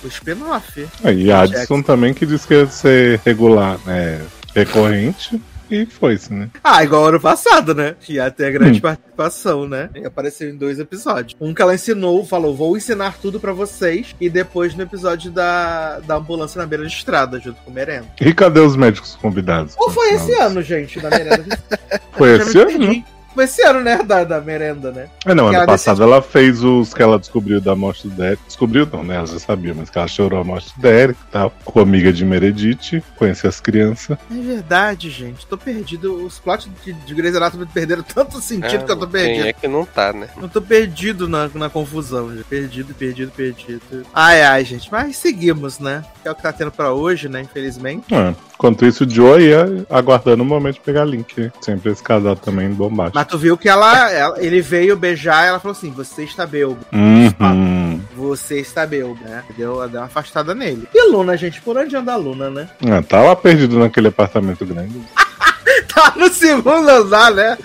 [0.03, 0.87] o spin-off.
[1.03, 4.21] Ah, e Addison também que disse que ia ser regular, né?
[4.55, 5.41] Recorrente.
[5.71, 6.49] E foi-se, né?
[6.61, 7.95] Ah, igual ano passado, né?
[8.01, 8.81] Que ia ter a grande hum.
[8.81, 9.89] participação, né?
[9.95, 11.37] E apareceu em dois episódios.
[11.39, 14.13] Um que ela ensinou, falou: vou ensinar tudo para vocês.
[14.19, 18.07] E depois no episódio da, da ambulância na beira de estrada, junto com o Merenda.
[18.19, 19.73] E cadê os médicos convidados?
[19.77, 21.57] Ou foi esse ano, gente, da Merenda?
[22.11, 23.05] foi esse ano?
[23.33, 24.01] Foi esse ano, né?
[24.03, 25.07] Da, da merenda, né?
[25.25, 26.13] É, não, que ano passado decidiu...
[26.13, 28.41] ela fez os que ela descobriu da morte do Derek.
[28.45, 29.15] Descobriu não, né?
[29.15, 31.53] Ela já sabia, mas que ela chorou a morte do Derek tal.
[31.63, 34.17] Com amiga de Meredith, conhecer as crianças.
[34.29, 35.45] É verdade, gente.
[35.45, 36.25] Tô perdido.
[36.25, 39.47] Os plots de, de Grey's Anatomy perderam tanto sentido é, que eu tô perdido.
[39.47, 40.27] é que não tá, né?
[40.41, 42.43] Eu tô perdido na, na confusão, já.
[42.43, 44.05] Perdido, perdido, perdido.
[44.13, 44.91] Ai, ai, gente.
[44.91, 46.03] Mas seguimos, né?
[46.21, 47.41] Que é o que tá tendo pra hoje, né?
[47.41, 48.13] Infelizmente.
[48.13, 48.35] É.
[48.53, 51.51] Enquanto isso, o Joe ia aguardando o momento de pegar Link.
[51.61, 53.17] Sempre esse casal também bombástico.
[53.21, 56.47] Mas tu viu que ela, ela ele veio beijar e ela falou assim: Você está
[56.47, 56.79] belbo.
[56.91, 58.01] Uhum.
[58.15, 59.43] Você está belbo, né?
[59.55, 60.87] Deu, deu uma afastada nele.
[60.91, 62.67] E Luna, gente, por onde anda a Luna, né?
[62.89, 64.99] Ah, tá lá perdido naquele apartamento grande.
[65.93, 67.57] tá no segundo andar, né?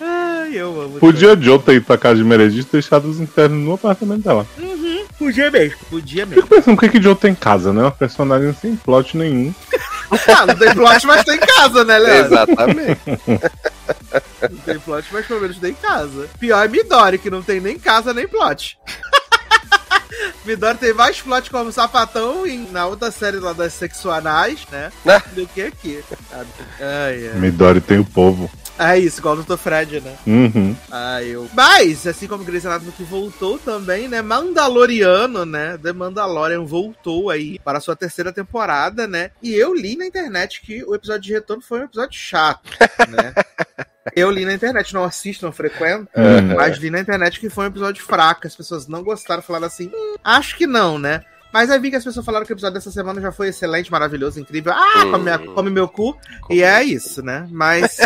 [0.00, 0.98] Ai, eu amo.
[0.98, 4.44] Podia Joe ter ido pra casa de Meredith e deixado os internos no apartamento dela.
[4.58, 6.42] Uhum, podia mesmo, podia mesmo.
[6.42, 7.82] Fico pensando o que, que Joe tem em casa, né?
[7.82, 9.54] Uma personagem sem plot nenhum.
[10.26, 12.24] ah, não tem plot, mas tem casa, né, Léo?
[12.24, 13.00] Exatamente.
[14.50, 16.28] não tem plot, mas pelo menos tem casa.
[16.38, 18.78] Pior é Midori, que não tem nem casa nem plot.
[20.44, 24.90] Midori tem mais plot como sapatão em, na outra série lá das sexuanais, né?
[25.04, 25.22] né?
[25.32, 26.02] Do que aqui.
[26.32, 27.38] Ai, ai.
[27.38, 28.50] Midori tem o povo.
[28.78, 29.58] É isso, igual o Dr.
[29.58, 30.16] Fred, né?
[30.26, 30.74] Uhum.
[30.90, 31.46] Ah, eu.
[31.52, 34.22] Mas, assim como Grey's Anatomy que voltou também, né?
[34.22, 35.76] Mandaloriano, né?
[35.76, 39.32] The Mandalorian voltou aí para a sua terceira temporada, né?
[39.42, 42.70] E eu li na internet que o episódio de retorno foi um episódio chato,
[43.10, 43.34] né?
[44.14, 46.56] Eu li na internet, não assisto, não frequento, uhum.
[46.56, 48.46] mas li na internet que foi um episódio fraco.
[48.46, 51.22] As pessoas não gostaram, falaram assim, hum, acho que não, né?
[51.52, 53.90] Mas aí vi que as pessoas falaram que o episódio dessa semana já foi excelente,
[53.90, 54.72] maravilhoso, incrível.
[54.72, 55.10] Ah, hum.
[55.10, 56.16] come, minha, come meu cu.
[56.48, 57.48] E é isso, né?
[57.50, 57.98] Mas.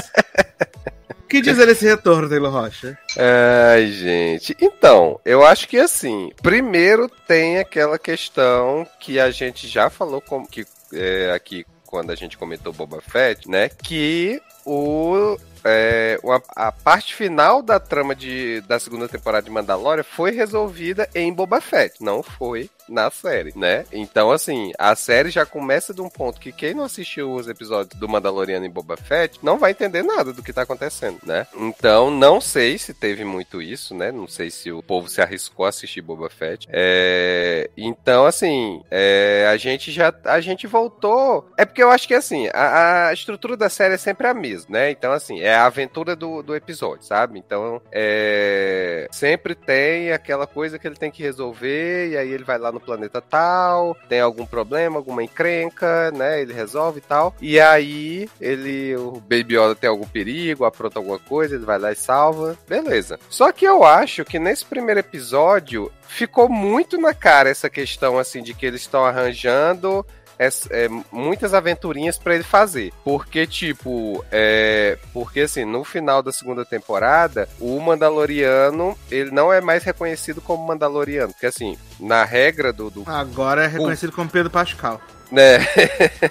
[1.19, 2.99] O que dizer desse retorno, Taylor Rocha?
[3.19, 4.57] Ai, gente.
[4.61, 10.47] Então, eu acho que assim, primeiro tem aquela questão que a gente já falou com,
[10.47, 13.69] que, é, aqui quando a gente comentou Boba Fett, né?
[13.69, 20.05] Que o é, uma, a parte final da trama de, da segunda temporada de Mandalorian
[20.05, 23.85] foi resolvida em Boba Fett, não foi na série, né?
[23.93, 27.99] Então, assim, a série já começa de um ponto que quem não assistiu os episódios
[27.99, 31.47] do Mandaloriano e Boba Fett não vai entender nada do que tá acontecendo, né?
[31.57, 34.13] Então, não sei se teve muito isso, né?
[34.13, 36.69] Não sei se o povo se arriscou a assistir Boba Fett.
[36.71, 37.71] É...
[37.77, 39.47] Então, assim, é...
[39.51, 41.49] a gente já a gente voltou.
[41.57, 44.79] É porque eu acho que, assim, a, a estrutura da série é sempre a mesma,
[44.79, 44.91] né?
[44.91, 47.39] Então, assim, é a aventura do, do episódio, sabe?
[47.39, 49.09] Então, é...
[49.11, 52.81] sempre tem aquela coisa que ele tem que resolver e aí ele vai lá no
[52.81, 56.43] planeta tal, tem algum problema, alguma encrenca, né?
[56.43, 57.35] Ele resolve e tal.
[57.41, 61.93] E aí ele, o Baby Yoda tem algum perigo, apronta alguma coisa, ele vai lá
[61.93, 62.59] e salva.
[62.69, 63.19] Beleza.
[63.29, 68.43] Só que eu acho que nesse primeiro episódio ficou muito na cara essa questão assim
[68.43, 70.05] de que eles estão arranjando
[70.39, 72.93] é, é, muitas aventurinhas para ele fazer.
[73.05, 79.61] Porque, tipo, é, porque assim, no final da segunda temporada, o Mandaloriano, ele não é
[79.61, 81.33] mais reconhecido como Mandaloriano.
[81.33, 82.91] Porque assim, na regra do.
[82.91, 84.13] do Agora é reconhecido o...
[84.13, 85.01] como Pedro Pascal
[85.35, 85.59] né?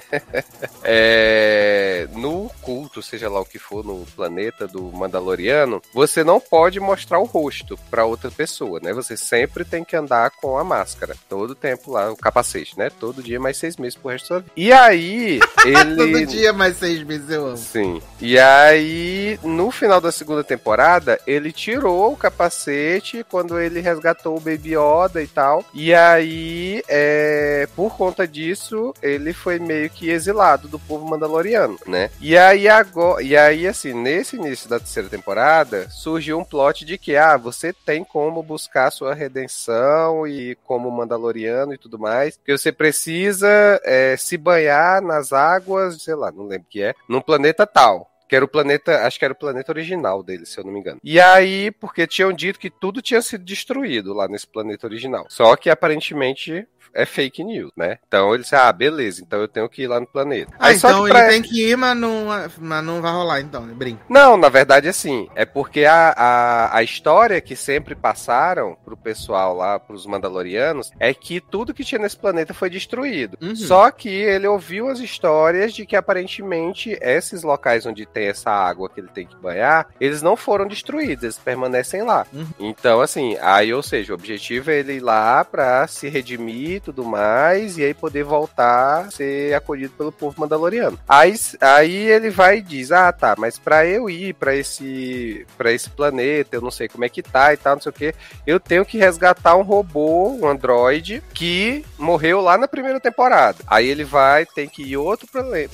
[0.84, 6.80] é, no culto, seja lá o que for, no planeta do Mandaloriano, você não pode
[6.80, 8.94] mostrar o rosto para outra pessoa, né?
[8.94, 11.16] Você sempre tem que andar com a máscara.
[11.28, 12.90] Todo tempo lá, o capacete, né?
[12.90, 14.52] Todo dia mais seis meses pro resto da vida.
[14.56, 15.96] E aí, ele.
[15.96, 17.58] Todo dia mais seis meses, eu amo.
[17.58, 18.02] Sim.
[18.22, 24.40] E aí, no final da segunda temporada, ele tirou o capacete quando ele resgatou o
[24.40, 25.66] Baby Yoda e tal.
[25.74, 32.10] E aí, é, por conta disso, ele foi meio que exilado do povo mandaloriano, né?
[32.20, 36.98] E aí agora, e aí assim, nesse início da terceira temporada, surgiu um plot de
[36.98, 42.58] que ah, você tem como buscar sua redenção e como mandaloriano e tudo mais, que
[42.58, 43.48] você precisa
[43.84, 48.10] é, se banhar nas águas, sei lá, não lembro o que é, num planeta tal
[48.34, 50.80] que era o planeta, acho que era o planeta original dele, se eu não me
[50.80, 51.00] engano.
[51.04, 55.28] E aí, porque tinham dito que tudo tinha sido destruído lá nesse planeta original.
[55.30, 57.98] Só que aparentemente é fake news, né?
[58.08, 60.52] Então ele disse, ah, beleza, então eu tenho que ir lá no planeta.
[60.60, 62.28] Ah, Aí, então ele tem que ir, mas não,
[62.60, 64.02] mas não vai rolar, então, brinco.
[64.10, 69.56] Não, na verdade, assim, é porque a, a, a história que sempre passaram pro pessoal
[69.56, 73.38] lá, pros Mandalorianos, é que tudo que tinha nesse planeta foi destruído.
[73.42, 73.56] Uhum.
[73.56, 78.90] Só que ele ouviu as histórias de que aparentemente esses locais onde tem essa água
[78.90, 82.26] que ele tem que banhar, eles não foram destruídos, eles permanecem lá.
[82.32, 82.48] Uhum.
[82.60, 87.04] Então, assim, aí, ou seja, o objetivo é ele ir lá pra se redimir tudo
[87.04, 91.00] mais, e aí poder voltar ser acolhido pelo povo mandaloriano.
[91.08, 95.72] Aí, aí ele vai e diz: Ah, tá, mas para eu ir para esse para
[95.72, 98.16] esse planeta, eu não sei como é que tá e tal, não sei o que,
[98.46, 103.58] eu tenho que resgatar um robô, um androide, que morreu lá na primeira temporada.
[103.68, 105.28] Aí ele vai, tem que ir outro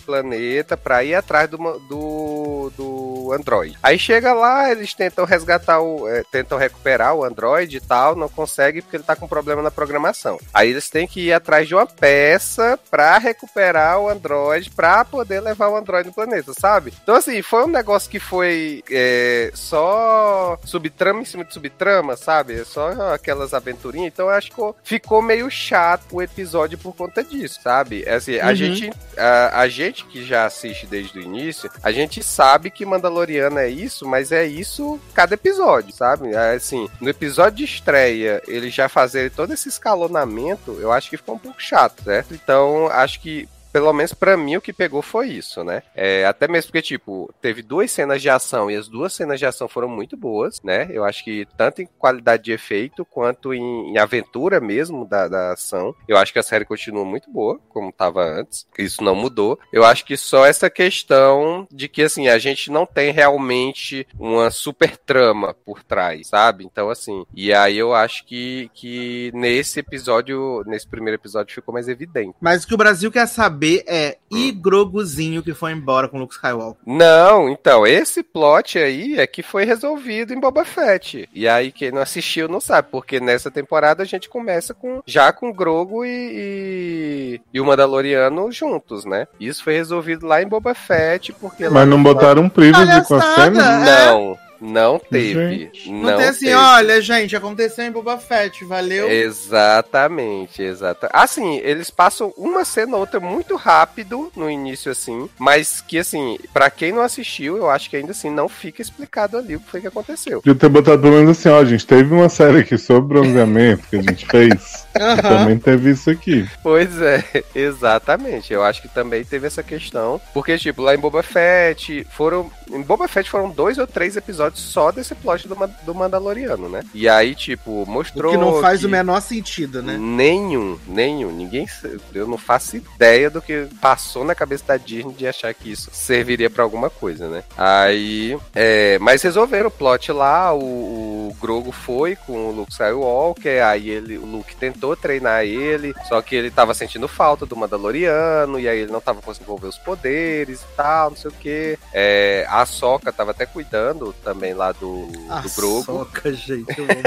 [0.06, 3.78] planeta para ir atrás do, do, do androide.
[3.82, 6.08] Aí chega lá, eles tentam resgatar o.
[6.08, 9.72] É, tentam recuperar o androide e tal, não consegue porque ele tá com problema na
[9.72, 10.40] programação.
[10.54, 15.40] Aí eles têm que ir atrás de uma peça para recuperar o Android para poder
[15.40, 16.94] levar o Android no planeta, sabe?
[17.02, 22.64] Então, assim, foi um negócio que foi é, só subtrama em cima de subtrama, sabe?
[22.66, 24.12] Só aquelas aventurinhas.
[24.14, 28.04] Então, eu acho que ficou meio chato o episódio por conta disso, sabe?
[28.06, 28.56] É assim, a uhum.
[28.56, 33.60] gente a, a gente que já assiste desde o início, a gente sabe que Mandaloriano
[33.60, 36.34] é isso, mas é isso cada episódio, sabe?
[36.34, 41.18] É, assim, no episódio de estreia, ele já fazer todo esse escalonamento, eu acho que
[41.18, 42.34] ficou um pouco chato, certo?
[42.34, 45.84] Então, acho que pelo menos para mim o que pegou foi isso, né?
[45.96, 49.46] É, até mesmo porque, tipo, teve duas cenas de ação e as duas cenas de
[49.46, 50.88] ação foram muito boas, né?
[50.92, 55.54] Eu acho que tanto em qualidade de efeito quanto em, em aventura mesmo da, da,
[55.54, 55.96] ação.
[56.08, 58.68] Eu acho que a série continua muito boa, como tava antes.
[58.78, 59.60] Isso não mudou.
[59.72, 64.52] Eu acho que só essa questão de que, assim, a gente não tem realmente uma
[64.52, 66.66] super trama por trás, sabe?
[66.66, 71.88] Então, assim, e aí eu acho que, que nesse episódio, nesse primeiro episódio ficou mais
[71.88, 72.36] evidente.
[72.40, 76.20] Mas o que o Brasil quer saber saber é e Groguzinho que foi embora com
[76.20, 76.82] Luke Skywalker?
[76.86, 81.28] Não, então, esse plot aí é que foi resolvido em Boba Fett.
[81.34, 85.32] E aí, quem não assistiu não sabe, porque nessa temporada a gente começa com já
[85.32, 89.28] com Grogu e, e, e o Mandaloriano juntos, né?
[89.40, 91.68] Isso foi resolvido lá em Boba Fett, porque.
[91.70, 93.80] Mas não botaram um privilege com a cena?
[93.80, 94.49] Não.
[94.62, 95.72] Não teve.
[95.88, 96.56] Não, não tem assim, teve.
[96.56, 99.10] olha, gente, aconteceu em Boba Fett, valeu?
[99.10, 101.16] Exatamente, exatamente.
[101.16, 106.38] Assim, eles passam uma cena ou outra muito rápido no início, assim, mas que, assim,
[106.54, 109.70] para quem não assistiu, eu acho que ainda assim não fica explicado ali o que
[109.70, 110.42] foi que aconteceu.
[110.42, 113.98] Podia ter botado pelo menos assim, ó, gente, teve uma série aqui sobre bronzeamento que
[113.98, 114.88] a gente fez.
[115.00, 115.16] Uhum.
[115.22, 116.48] Também teve isso aqui.
[116.62, 117.24] Pois é,
[117.56, 118.52] exatamente.
[118.52, 120.20] Eu acho que também teve essa questão.
[120.34, 122.52] Porque, tipo, lá em Boba Fett, foram.
[122.70, 125.56] Em Boba Fett foram dois ou três episódios só desse plot do,
[125.86, 126.84] do Mandaloriano, né?
[126.94, 128.34] E aí, tipo, mostrou.
[128.34, 128.86] O que não faz que...
[128.86, 129.98] o menor sentido, né?
[129.98, 131.32] Nenhum, nenhum.
[131.32, 131.66] Ninguém.
[132.14, 135.90] Eu não faço ideia do que passou na cabeça da Disney de achar que isso
[135.94, 137.44] serviria para alguma coisa, né?
[137.58, 138.38] Aí.
[138.54, 139.00] É...
[139.00, 140.54] Mas resolveram o plot lá.
[140.54, 143.64] O, o Grogo foi com o Luke Skywalker.
[143.64, 147.56] Aí ele, o Luke tentou tentou treinar ele, só que ele tava sentindo falta do
[147.56, 151.34] Mandaloriano, e aí ele não tava conseguindo envolver os poderes e tal, não sei o
[151.34, 151.78] que.
[151.94, 155.84] É, a Soca tava até cuidando também lá do, do Grogu.
[155.84, 156.88] Soca, gente, eu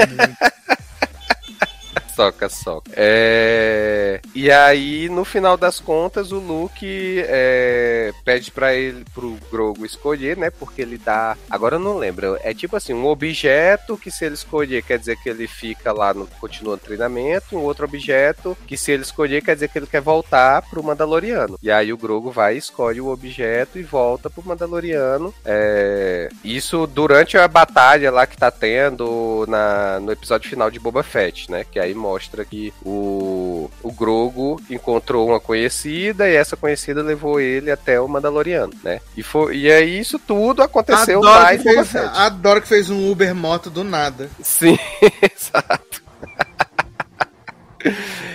[2.15, 2.91] soca, soca.
[2.95, 4.19] É...
[4.33, 10.37] E aí, no final das contas, o Luke é, pede para ele, pro Grogu escolher,
[10.37, 10.49] né?
[10.49, 11.37] Porque ele dá.
[11.49, 12.37] Agora eu não lembro.
[12.41, 16.13] É tipo assim, um objeto que se ele escolher quer dizer que ele fica lá
[16.13, 16.27] no.
[16.39, 20.01] continua no treinamento, um outro objeto que se ele escolher quer dizer que ele quer
[20.01, 21.57] voltar pro Mandaloriano.
[21.61, 25.33] E aí o Grogu vai, escolhe o objeto e volta pro Mandaloriano.
[25.45, 31.03] É, isso durante a batalha lá que tá tendo na, no episódio final de Boba
[31.03, 31.65] Fett, né?
[31.69, 37.71] Que aí mostra que o, o Grogu encontrou uma conhecida e essa conhecida levou ele
[37.71, 38.99] até o Mandaloriano, né?
[39.15, 41.95] E, foi, e aí isso tudo aconteceu adoro lá que em fez.
[41.95, 44.29] Adoro que fez um Uber moto do nada.
[44.41, 44.77] Sim,
[45.23, 46.03] exato.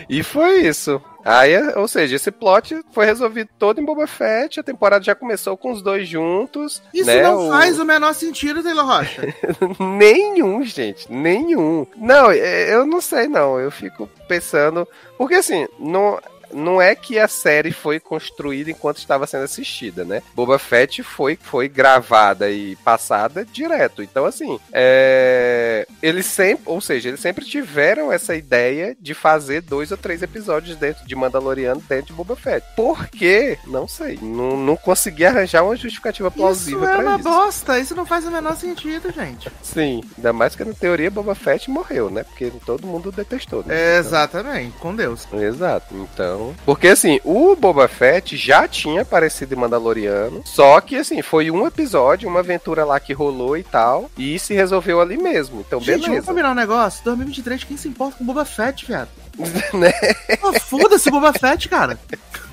[0.08, 1.00] e foi isso.
[1.28, 5.56] Aí, ou seja, esse plot foi resolvido todo em Boba Fett, a temporada já começou
[5.56, 6.82] com os dois juntos.
[6.94, 9.34] Isso né, não o- faz o menor sentido, Taylor Rocha.
[9.78, 11.86] nenhum, gente, nenhum.
[11.96, 14.86] Não, é, eu não sei não, eu fico pensando,
[15.16, 16.18] porque assim, não
[16.52, 20.22] não é que a série foi construída enquanto estava sendo assistida, né?
[20.34, 24.02] Boba Fett foi, foi gravada e passada direto.
[24.02, 25.86] Então, assim, é...
[26.02, 30.76] eles sempre, ou seja, eles sempre tiveram essa ideia de fazer dois ou três episódios
[30.76, 32.66] dentro de Mandaloriano dentro de Boba Fett.
[32.76, 33.58] Por quê?
[33.66, 34.18] Não sei.
[34.20, 37.24] Não, não consegui arranjar uma justificativa plausível Isso é uma isso.
[37.24, 37.78] bosta.
[37.78, 39.50] Isso não faz o menor sentido, gente.
[39.62, 42.24] Sim, ainda mais que na teoria Boba Fett morreu, né?
[42.24, 43.74] Porque todo mundo detestou, né?
[43.74, 45.24] É, exatamente, com Deus.
[45.26, 45.94] Então, exato.
[45.94, 46.37] Então.
[46.64, 50.42] Porque assim, o Boba Fett já tinha aparecido em Mandaloriano.
[50.44, 54.10] Só que assim, foi um episódio, uma aventura lá que rolou e tal.
[54.16, 55.60] E se resolveu ali mesmo.
[55.60, 56.26] Então, Gente, vamos beleza.
[56.26, 57.04] combinar um negócio?
[57.04, 59.08] 2023, quem se importa com Boba Fett, viado?
[59.72, 59.92] Né?
[60.40, 61.98] Pô, Foda-se Boba Fett, cara.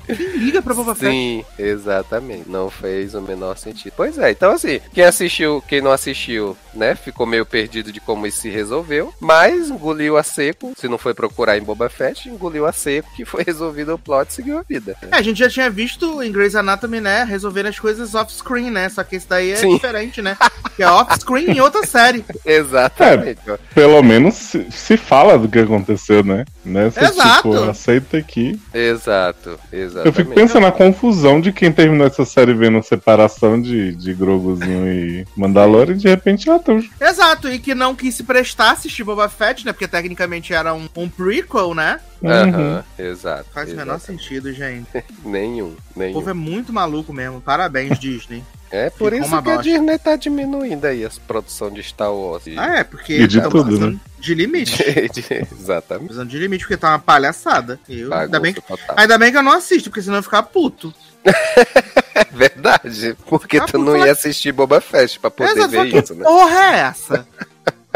[0.06, 1.10] Quem liga pra Boba Fett?
[1.12, 2.48] Sim, exatamente.
[2.48, 3.92] Não fez o menor sentido.
[3.96, 8.26] Pois é, então assim, quem assistiu, quem não assistiu, né, ficou meio perdido de como
[8.26, 12.66] isso se resolveu, mas engoliu a seco, se não foi procurar em Boba Fett, engoliu
[12.66, 14.96] a seco que foi resolvido o plot e seguiu a vida.
[15.02, 18.88] É, a gente já tinha visto em Grey's Anatomy, né, resolvendo as coisas off-screen, né?
[18.88, 19.74] Só que esse daí é Sim.
[19.74, 20.36] diferente, né?
[20.76, 22.24] Que é off-screen em outra série.
[22.44, 23.40] Exatamente.
[23.48, 23.56] ó.
[23.74, 26.44] Pelo menos se, se fala do que aconteceu, né?
[26.64, 27.36] Nessa, Exato.
[27.50, 28.60] tipo, aceita aqui.
[28.74, 30.16] Exato, Eu exatamente.
[30.16, 34.88] fico pensando na confusão de quem terminou essa série vendo a separação de, de Groguzinho
[34.88, 36.82] e Mandalorian e de repente, ah, tão...
[37.00, 39.72] Exato, e que não quis se prestar a assistir Boba Fett, né?
[39.72, 42.00] Porque tecnicamente era um, um prequel, né?
[42.24, 43.46] Aham, exato.
[43.52, 44.88] Faz o menor sentido, gente.
[45.24, 46.14] Nenhum, O nenhum.
[46.14, 47.40] povo é muito maluco mesmo.
[47.40, 48.42] Parabéns, Disney.
[48.70, 49.56] É por Ficou isso que a.
[49.56, 52.42] Disney tá diminuindo aí as produções de Star Wars.
[52.56, 54.82] Ah, é, porque E de tão tudo, precisando de limite.
[55.52, 56.06] Exatamente.
[56.06, 57.78] Precisando de limite, porque tá uma palhaçada.
[57.88, 58.96] Eu, ainda, bem que, total.
[58.98, 60.92] ainda bem que eu não assisto, porque senão eu ia ficar puto.
[61.24, 63.16] É verdade.
[63.26, 66.24] Porque Ah, tu não ia assistir Boba Fett pra poder Exato, ver que isso, né?
[66.24, 67.26] porra é essa?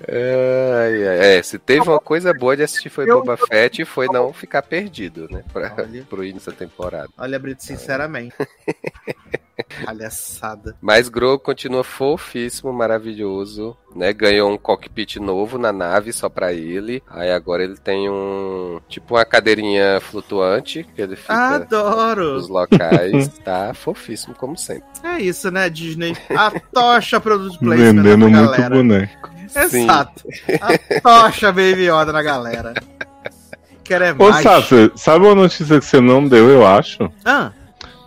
[0.06, 4.62] É, se teve uma coisa boa de assistir foi Boba Fett e foi não ficar
[4.62, 5.44] perdido, né?
[5.52, 6.02] Pra, Olha.
[6.08, 7.08] pro início da temporada.
[7.16, 8.34] Olha, Brito, sinceramente.
[9.84, 10.74] Palhaçada.
[10.80, 14.12] Mas Grogu continua fofíssimo, maravilhoso, né?
[14.12, 17.02] Ganhou um cockpit novo na nave só pra ele.
[17.08, 18.80] Aí agora ele tem um.
[18.88, 22.34] Tipo uma cadeirinha flutuante que ele fica Adoro!
[22.34, 23.28] nos locais.
[23.44, 24.84] tá fofíssimo, como sempre.
[25.02, 26.16] É isso, né, Disney?
[26.30, 28.74] A tocha produto placement vendendo na muito galera.
[28.74, 29.30] boneco.
[29.68, 29.84] Sim.
[29.84, 30.28] Exato.
[30.60, 32.74] A tocha Baby Yoda na galera.
[33.90, 34.42] Quer é Ô, mais.
[34.42, 37.10] Sasha, sabe uma notícia que você não deu, eu acho?
[37.24, 37.50] Ah,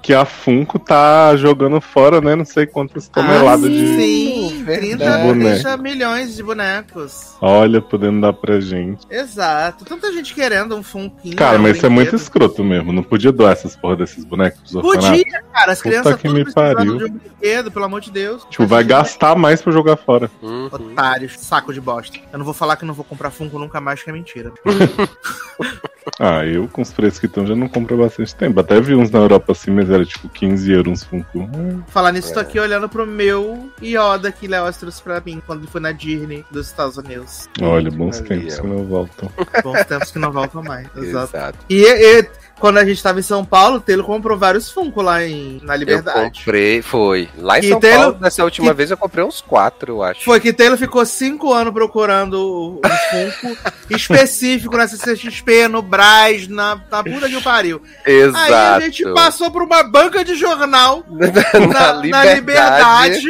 [0.04, 2.36] Que a Funko tá jogando fora, né?
[2.36, 3.96] Não sei quantas toneladas ah, sim, de.
[3.96, 4.98] Sim, Verdade.
[4.98, 5.62] 30, Boneco.
[5.62, 7.38] 30 milhões de bonecos.
[7.42, 9.08] Olha, podendo dar pra gente.
[9.10, 9.86] Exato.
[9.86, 11.38] Tanta gente querendo um funkinho.
[11.38, 12.92] Cara, um mas isso é muito escroto mesmo.
[12.92, 14.74] Não podia doar essas porra desses bonecos.
[14.74, 15.72] Podia, cara.
[15.72, 16.98] As Puta crianças que tudo me pariu.
[16.98, 18.46] de um brinquedo, pelo amor de Deus.
[18.50, 20.30] Tipo, vai gastar mais pra jogar fora.
[20.42, 20.66] Uhum.
[20.66, 22.20] Otários, saco de bosta.
[22.32, 24.52] Eu não vou falar que não vou comprar Funko nunca mais, que é mentira.
[26.20, 28.60] Ah, eu com os preços que estão já não compro há bastante tempo.
[28.60, 31.50] Até vi uns na Europa assim, mas era tipo 15 euros Funko.
[31.88, 35.68] Falar nisso, tô aqui olhando pro meu Yoda que Léo trouxe pra mim quando ele
[35.72, 37.48] foi na Disney dos Estados Unidos.
[37.62, 38.62] Olha, bons Ali, tempos ó.
[38.62, 39.32] que não voltam.
[39.64, 40.88] Bons tempos que não voltam mais.
[40.96, 41.36] Exato.
[41.36, 41.60] Exato.
[41.70, 45.24] E, e quando a gente tava em São Paulo, o Telo comprou vários Funko lá
[45.24, 46.40] em, na Eu Liberdade.
[46.40, 47.28] comprei, foi.
[47.38, 50.04] Lá em E São Taylor- Paulo, dessa última e- vez, eu comprei uns quatro, eu
[50.04, 50.24] acho.
[50.24, 53.58] Foi que Taylor ficou cinco anos procurando um Funko
[53.90, 57.82] específico na CCXP, no Braz, na, na puta que o pariu.
[58.06, 58.38] Exato.
[58.46, 63.28] Aí a gente passou por uma banca de jornal na, na, na liberdade.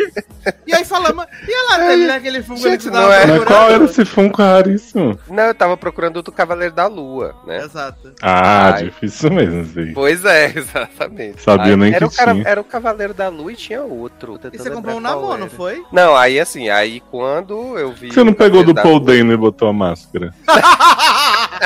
[0.67, 3.25] E aí falamos, e lá Ai, teve aquele Funko gente, que não é.
[3.25, 5.17] Mas qual era esse Funko raríssimo?
[5.29, 7.63] Não, eu tava procurando o do Cavaleiro da Lua, né?
[7.63, 8.13] Exato.
[8.21, 8.83] Ah, Ai.
[8.85, 9.94] difícil mesmo esse aí.
[9.94, 11.41] Pois é, exatamente.
[11.41, 12.48] Sabia Aí, nem era que o cara- tinha.
[12.48, 14.40] Era o Cavaleiro da Lua e tinha outro.
[14.52, 15.84] E você comprou um qual namoro, não foi?
[15.91, 18.11] Não, aí assim, aí quando eu vi.
[18.11, 20.34] Você não pegou do Paul Dano e botou a máscara?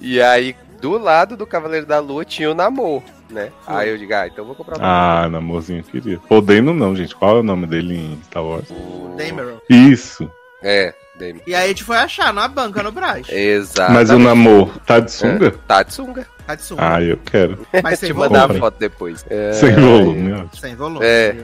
[0.00, 3.50] E aí, do lado do Cavaleiro da Lua tinha o Namor, né?
[3.66, 6.18] Aí eu digo, ah, então vou comprar o Ah, namorzinho eu queria.
[6.28, 7.14] Podendo não, gente.
[7.14, 8.68] Qual é o nome dele em Star Wars?
[8.70, 9.58] O- Dameron.
[9.70, 10.28] Isso.
[10.62, 11.42] É, Demi.
[11.46, 13.26] E aí a gente foi achar na banca no Braz.
[13.28, 13.92] Exato.
[13.92, 15.50] Mas o namor tá de sunga?
[15.66, 16.26] Tá de sunga.
[16.48, 16.80] Hatsune.
[16.82, 17.66] Ah, eu quero.
[17.82, 18.38] Mas sem Te volume.
[18.38, 19.22] mandar a foto depois.
[19.28, 20.56] É, Sem volume, ó.
[20.58, 21.04] Sem volume.
[21.04, 21.36] É.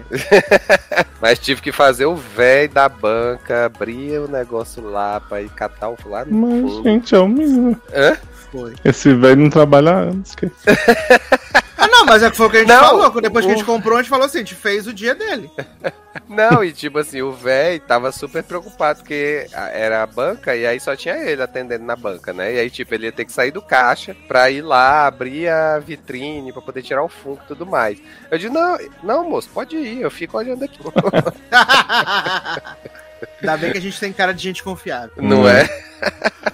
[1.21, 5.91] Mas tive que fazer o velho da banca, abrir o negócio lá pra ir catar
[5.91, 6.83] o lá no Mas, fundo.
[6.85, 7.79] gente, é o mesmo.
[7.95, 8.17] Hã?
[8.51, 8.73] Foi.
[8.83, 10.35] Esse velho não trabalha anos.
[10.35, 10.51] Que...
[11.77, 13.11] Ah, não, mas é que foi o que a gente Não, falou.
[13.11, 14.93] que Depois que a o- gente comprou, a gente falou assim: a gente fez o
[14.93, 15.51] dia dele.
[16.29, 20.79] Não, e tipo assim, o velho tava super preocupado porque era a banca e aí
[20.79, 22.55] só tinha ele atendendo na banca, né?
[22.55, 25.79] E aí, tipo, ele ia ter que sair do caixa pra ir lá, abrir a
[25.81, 27.99] vitrine pra poder tirar o funko e tudo mais.
[28.31, 30.79] Eu disse, não, não, moço, pode ir, eu fico olhando aqui.
[33.43, 35.11] Ainda bem que a gente tem cara de gente confiável.
[35.17, 35.67] Não é?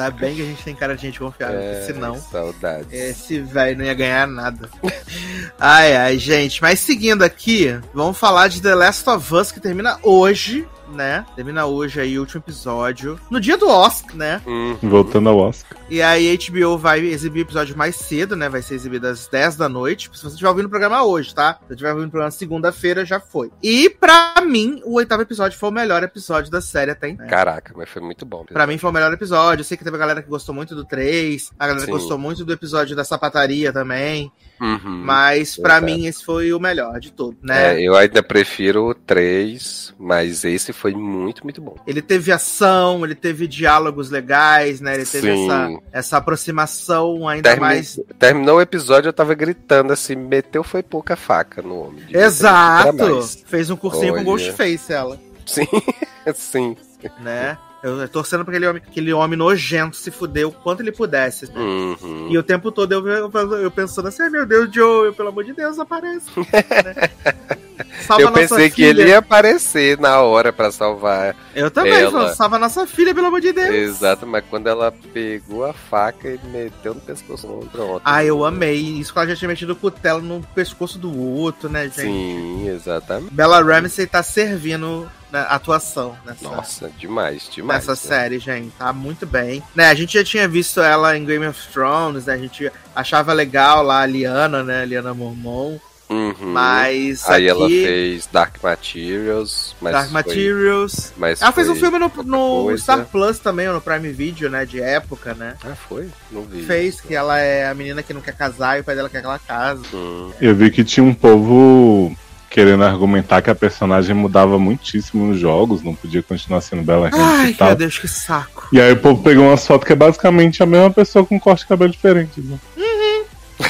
[0.00, 1.60] Ainda bem que a gente tem cara de gente confiável.
[1.60, 2.18] é senão.
[2.18, 2.90] Saudades.
[2.90, 4.68] Esse velho não ia ganhar nada.
[5.60, 6.62] ai, ai, gente.
[6.62, 11.24] Mas seguindo aqui, vamos falar de The Last of Us, que termina hoje, né?
[11.36, 13.18] Termina hoje aí o último episódio.
[13.30, 14.40] No dia do Oscar, né?
[14.46, 15.78] Hum, Voltando ao Oscar.
[15.88, 18.48] E aí a HBO vai exibir o episódio mais cedo, né?
[18.48, 20.10] Vai ser exibido às 10 da noite.
[20.12, 21.54] Se você estiver ouvindo o programa hoje, tá?
[21.54, 23.50] Se você estiver ouvindo o programa segunda-feira, já foi.
[23.62, 27.26] E pra mim, o oitavo episódio foi o melhor episódio da série até então.
[27.26, 28.44] Caraca, mas foi muito bom.
[28.44, 29.60] Pra mim foi o melhor episódio.
[29.62, 31.98] Eu sei que teve a galera que gostou muito do 3, a galera que Sim.
[31.98, 34.30] gostou muito do episódio da sapataria também.
[34.60, 35.02] Uhum.
[35.04, 36.00] Mas pra Verdade.
[36.00, 37.74] mim esse foi o melhor de tudo, né?
[37.76, 41.76] É, eu ainda prefiro o 3, mas esse foi muito, muito bom.
[41.86, 44.94] Ele teve ação, ele teve diálogos legais, né?
[44.96, 45.44] Ele teve Sim.
[45.46, 47.98] essa, essa aproximação ainda Termi- mais.
[48.18, 52.04] Terminou o episódio, eu tava gritando assim, meteu foi pouca faca no homem.
[52.04, 53.22] Ter Exato!
[53.46, 54.24] Fez um cursinho com Olha.
[54.24, 55.18] Ghostface, ela.
[55.46, 55.66] Sim,
[56.34, 56.76] sim.
[57.20, 57.56] né?
[57.82, 61.46] Eu, torcendo pra aquele homem, aquele homem nojento se fuder o quanto ele pudesse.
[61.54, 62.28] Uhum.
[62.30, 65.54] E o tempo todo eu, eu, eu pensando assim, meu Deus, Joe, pelo amor de
[65.54, 66.26] Deus, aparece.
[66.36, 67.10] Né?
[68.06, 71.34] Salva Eu nossa pensei que ele ia aparecer na hora pra salvar.
[71.54, 72.34] Eu também, ela.
[72.34, 73.70] salva nossa filha, pelo amor de Deus.
[73.70, 78.02] Exato, mas quando ela pegou a faca e meteu no pescoço, pronto.
[78.04, 78.76] Ah, eu amei.
[78.76, 82.02] Isso que ela já tinha metido o cutelo no pescoço do outro, né, gente?
[82.02, 83.32] Sim, exatamente.
[83.32, 87.86] Bella Ramsey tá servindo né, atuação nessa, Nossa, demais, demais.
[87.86, 87.96] nessa né?
[87.96, 88.70] série, gente.
[88.78, 89.62] Tá muito bem.
[89.74, 92.34] Né, a gente já tinha visto ela em Game of Thrones, né?
[92.34, 94.82] A gente achava legal lá a Liana, né?
[94.82, 95.78] A Liana Mormon.
[96.08, 96.34] Uhum.
[96.40, 101.12] Mas Aí aqui, ela fez Dark Materials, mas Dark foi- Materials.
[101.16, 102.76] mas Ela fez um filme no, no.
[102.76, 104.64] Star Plus também, ou no Prime Video, né?
[104.66, 105.54] De época, né?
[105.64, 106.08] Ah, foi?
[106.32, 106.64] Não vi.
[106.64, 109.20] Fez, que ela é a menina que não quer casar e o pai dela quer
[109.20, 109.84] que ela case.
[109.94, 112.12] Hum, Eu vi que tinha um povo
[112.50, 117.24] querendo argumentar que a personagem mudava muitíssimo nos jogos, não podia continuar sendo Bela Ramsey
[117.24, 117.68] Ai, e tal.
[117.68, 118.66] meu Deus, que saco.
[118.72, 121.60] E aí o povo pegou umas fotos que é basicamente a mesma pessoa com corte
[121.60, 122.40] de cabelo diferente.
[122.40, 122.58] Né?
[122.76, 123.24] Uhum.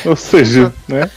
[0.06, 1.10] Ou seja, né?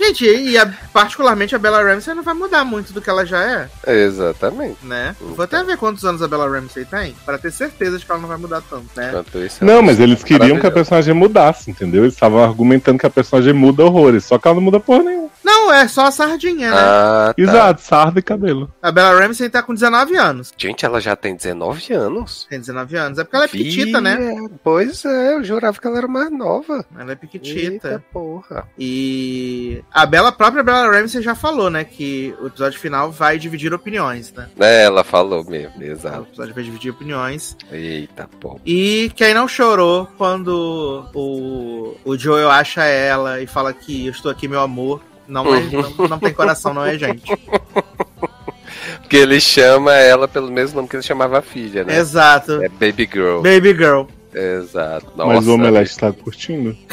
[0.00, 3.40] Gente, e a- particularmente a Bella Ramsey não vai mudar muito do que ela já
[3.86, 4.78] é, exatamente.
[4.82, 5.14] né?
[5.20, 8.20] Vou até ver quantos anos a Bella Ramsey tem, pra ter certeza de que ela
[8.20, 9.12] não vai mudar tanto, né?
[9.46, 12.02] Isso, Não, mas eles queriam que a personagem mudasse, entendeu?
[12.02, 15.21] Eles estavam argumentando que a personagem muda horrores, só que ela não muda porra nenhuma.
[15.44, 16.76] Não, é só a sardinha, né?
[16.76, 17.42] Ah, tá.
[17.42, 18.72] Exato, sarda e cabelo.
[18.82, 20.52] A Bella Ramsey tá com 19 anos.
[20.56, 22.46] Gente, ela já tem 19 anos.
[22.48, 23.18] Tem 19 anos.
[23.18, 24.18] É porque ela é piquitita, né?
[24.62, 26.84] Pois é, eu jurava que ela era mais nova.
[26.98, 27.88] Ela é piquitita.
[27.88, 28.68] Eita porra.
[28.78, 31.84] E a Bella, a própria Bella Ramsey já falou, né?
[31.84, 34.48] Que o episódio final vai dividir opiniões, né?
[34.58, 36.22] É, ela falou mesmo, O exato.
[36.28, 37.56] episódio vai dividir opiniões.
[37.70, 38.60] Eita porra.
[38.64, 44.30] E quem não chorou quando o, o Joel acha ela e fala que eu estou
[44.30, 45.00] aqui, meu amor.
[45.26, 47.24] Não, é, não, não tem coração, não é gente.
[49.00, 51.98] Porque ele chama ela pelo mesmo nome que ele chamava a filha, né?
[51.98, 52.62] Exato.
[52.62, 53.40] É Baby Girl.
[53.42, 54.04] Baby Girl.
[54.34, 55.06] Exato.
[55.16, 56.76] Mas Nossa, o Omelete tá curtindo.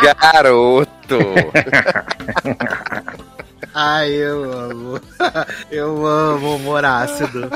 [0.00, 1.18] garoto.
[3.74, 5.00] Ai, eu amo.
[5.70, 7.50] Eu amo humor ácido.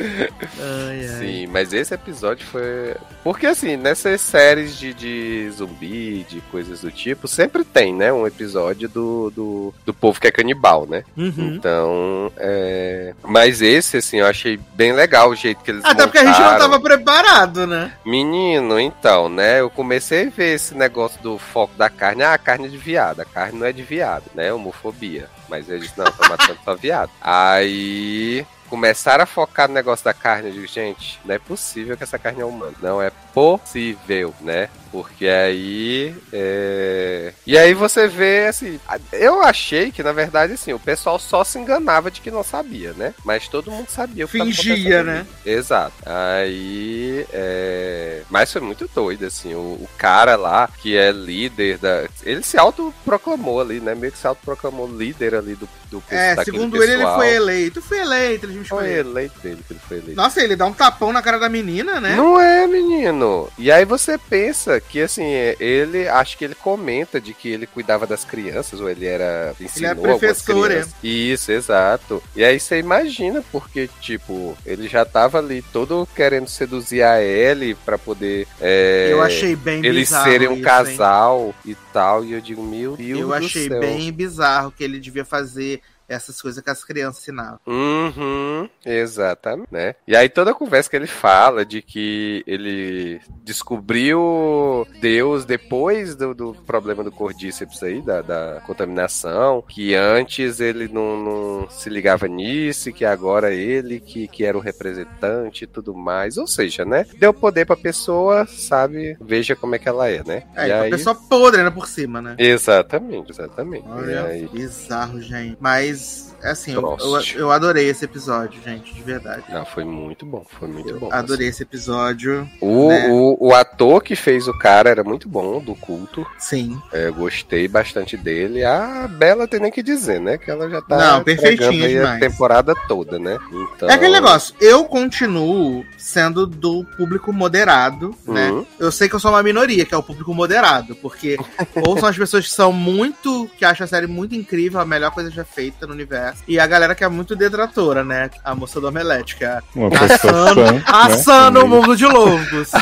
[0.00, 1.18] Ai, ai.
[1.18, 2.94] Sim, mas esse episódio foi.
[3.24, 8.12] Porque assim, nessas séries de, de zumbi, de coisas do tipo, sempre tem, né?
[8.12, 11.04] Um episódio do, do, do povo que é canibal, né?
[11.16, 11.54] Uhum.
[11.54, 13.14] Então, é.
[13.22, 15.84] Mas esse, assim, eu achei bem legal o jeito que eles.
[15.84, 16.70] Até porque a gente não montaram.
[16.70, 17.92] tava preparado, né?
[18.04, 19.60] Menino, então, né?
[19.60, 22.22] Eu comecei a ver esse negócio do foco da carne.
[22.22, 23.20] Ah, a carne é de viado.
[23.20, 24.52] A carne não é de viado, né?
[24.52, 25.28] Homofobia.
[25.48, 27.10] Mas eles não, estão matando só viado.
[27.20, 32.02] Aí começaram a focar no negócio da carne, eu digo, gente, não é possível que
[32.02, 32.74] essa carne é humana.
[32.82, 34.68] Não é possível, né?
[34.90, 36.14] Porque aí.
[36.32, 37.32] É...
[37.46, 38.80] E aí você vê, assim.
[39.12, 42.92] Eu achei que, na verdade, assim, o pessoal só se enganava de que não sabia,
[42.92, 43.14] né?
[43.24, 45.26] Mas todo mundo sabia Fingia, né?
[45.44, 45.94] Exato.
[46.04, 47.26] Aí.
[47.32, 48.22] É...
[48.30, 49.54] Mas foi muito doido, assim.
[49.54, 52.06] O, o, cara lá, que é líder da.
[52.22, 53.94] Ele se autoproclamou ali, né?
[53.94, 57.82] Meio que se autoproclamou líder ali do, do É, segundo ele, ele foi eleito.
[57.82, 60.16] Foi eleito, ele foi eleito dele que ele foi eleito.
[60.16, 62.14] Nossa, ele dá um tapão na cara da menina, né?
[62.16, 63.48] Não é, menino.
[63.58, 65.24] E aí você pensa que assim,
[65.60, 69.90] ele acho que ele comenta de que ele cuidava das crianças, ou ele era ensinou
[69.90, 70.84] ele é professor, é.
[71.02, 72.22] Isso, exato.
[72.34, 77.74] E aí você imagina, porque, tipo, ele já tava ali todo querendo seduzir a Ellie
[77.74, 78.46] para poder.
[78.60, 81.72] É, eu achei bem Eles serem um isso, casal hein?
[81.72, 82.24] e tal.
[82.24, 83.20] E eu digo, meu Deus.
[83.20, 83.80] Eu achei céu.
[83.80, 87.58] bem bizarro que ele devia fazer essas coisas que as crianças ensinavam.
[87.66, 89.94] Uhum, exatamente, né?
[90.06, 96.34] E aí toda a conversa que ele fala de que ele descobriu Deus depois do,
[96.34, 102.28] do problema do cordíceps aí, da, da contaminação, que antes ele não, não, se ligava
[102.28, 106.36] nisso, que agora ele que, que era o representante e tudo mais.
[106.36, 107.06] Ou seja, né?
[107.18, 109.16] Deu poder pra pessoa, sabe?
[109.20, 110.44] Veja como é que ela é, né?
[110.54, 110.90] É, e aí...
[110.90, 112.36] pessoa podre, né, por cima, né?
[112.38, 113.86] Exatamente, exatamente.
[113.88, 114.48] Olha, aí...
[114.48, 115.56] bizarro, gente.
[115.60, 116.96] Mas mas assim, eu,
[117.34, 119.44] eu, adorei esse episódio, gente, de verdade.
[119.48, 121.08] Não, foi muito bom, foi muito eu bom.
[121.10, 121.54] Adorei assim.
[121.54, 122.48] esse episódio.
[122.60, 123.08] O, né?
[123.08, 126.26] o, o, ator que fez o cara era muito bom, do culto.
[126.38, 126.80] Sim.
[126.92, 128.64] É, gostei bastante dele.
[128.64, 130.38] A Bela tem nem que dizer, né?
[130.38, 133.38] Que ela já tá Não, perfeitinha a temporada toda, né?
[133.50, 133.88] Então...
[133.88, 138.50] É aquele negócio, eu continuo sendo do público moderado, né?
[138.50, 138.66] Uhum.
[138.78, 141.38] Eu sei que eu sou uma minoria, que é o público moderado, porque
[141.86, 145.10] ou são as pessoas que são muito, que acham a série muito incrível, a melhor
[145.10, 146.42] coisa já feita no universo.
[146.46, 148.30] E a galera que é muito detratora, né?
[148.44, 149.60] A moça do Omelete, que é
[150.00, 150.82] assando, né?
[150.86, 152.70] assando o mundo de loucos.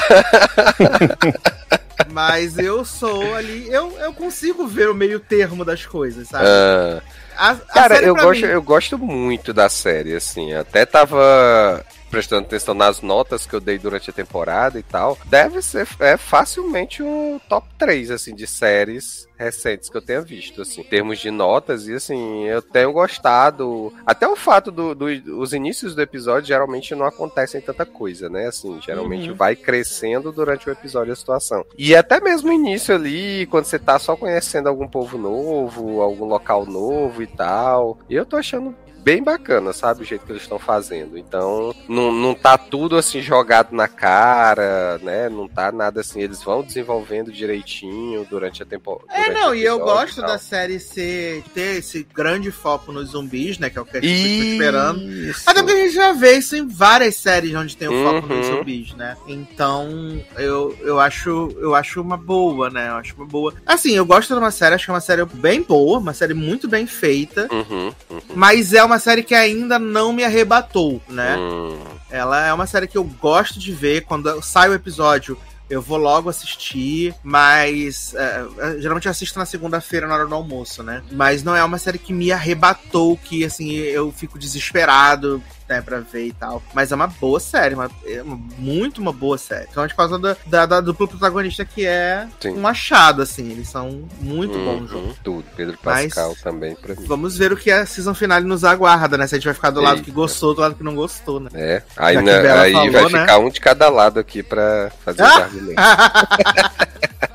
[2.10, 6.44] Mas eu sou ali, eu, eu consigo ver o meio termo das coisas, sabe?
[6.44, 7.00] Uh,
[7.36, 8.52] a, a cara, eu gosto, mim...
[8.52, 10.54] eu gosto muito da série, assim.
[10.54, 15.60] Até tava prestando atenção nas notas que eu dei durante a temporada e tal, deve
[15.60, 20.82] ser é, facilmente um top 3, assim, de séries recentes que eu tenha visto, assim,
[20.82, 23.92] em termos de notas, e assim, eu tenho gostado.
[24.06, 28.46] Até o fato dos do, os inícios do episódio geralmente não acontecem tanta coisa, né?
[28.46, 29.36] Assim, geralmente uhum.
[29.36, 31.64] vai crescendo durante o episódio a situação.
[31.76, 36.26] E até mesmo o início ali, quando você tá só conhecendo algum povo novo, algum
[36.26, 37.98] local novo e tal.
[38.08, 38.74] Eu tô achando
[39.04, 40.02] bem bacana, sabe?
[40.02, 41.18] O jeito que eles estão fazendo.
[41.18, 45.28] Então, não, não tá tudo assim jogado na cara, né?
[45.28, 46.22] Não tá nada assim.
[46.22, 49.04] Eles vão desenvolvendo direitinho durante a temporada.
[49.12, 53.68] É, não, e eu gosto da série ser ter esse grande foco nos zumbis, né?
[53.68, 55.00] Que é o que a gente fica esperando.
[55.46, 58.04] Até porque a gente já vê isso em várias séries onde tem o uhum.
[58.22, 59.16] foco nos zumbis, né?
[59.26, 62.88] Então, eu, eu acho eu acho uma boa, né?
[62.88, 63.54] Eu acho uma boa.
[63.66, 66.34] Assim, eu gosto de uma série, acho que é uma série bem boa, uma série
[66.34, 67.48] muito bem feita.
[67.52, 68.20] Uhum, uhum.
[68.34, 71.36] Mas é uma uma série que ainda não me arrebatou, né?
[71.36, 71.78] Hum.
[72.08, 74.02] Ela é uma série que eu gosto de ver.
[74.02, 75.36] Quando sai o episódio,
[75.68, 80.34] eu vou logo assistir, mas é, é, geralmente eu assisto na segunda-feira na hora do
[80.34, 81.02] almoço, né?
[81.10, 85.42] Mas não é uma série que me arrebatou, que assim eu fico desesperado
[85.74, 86.62] né, pra ver e tal.
[86.72, 89.66] Mas é uma boa série, uma, é uma, muito uma boa série.
[89.70, 92.50] Então, por causa da, da, da dupla protagonista que é Sim.
[92.50, 93.50] um achado, assim.
[93.50, 95.16] Eles são muito uhum, bons juntos.
[95.22, 95.44] Tudo.
[95.56, 97.06] Pedro Pascal Mas, também, pra mim.
[97.06, 99.26] Vamos ver o que a season finale nos aguarda, né?
[99.26, 99.90] Se a gente vai ficar do Eita.
[99.90, 101.50] lado que gostou, do lado que não gostou, né?
[101.54, 101.82] É.
[101.96, 103.20] Aí, na, aí falou, vai né?
[103.20, 105.26] ficar um de cada lado aqui pra fazer ah!
[105.26, 105.84] os argumentos.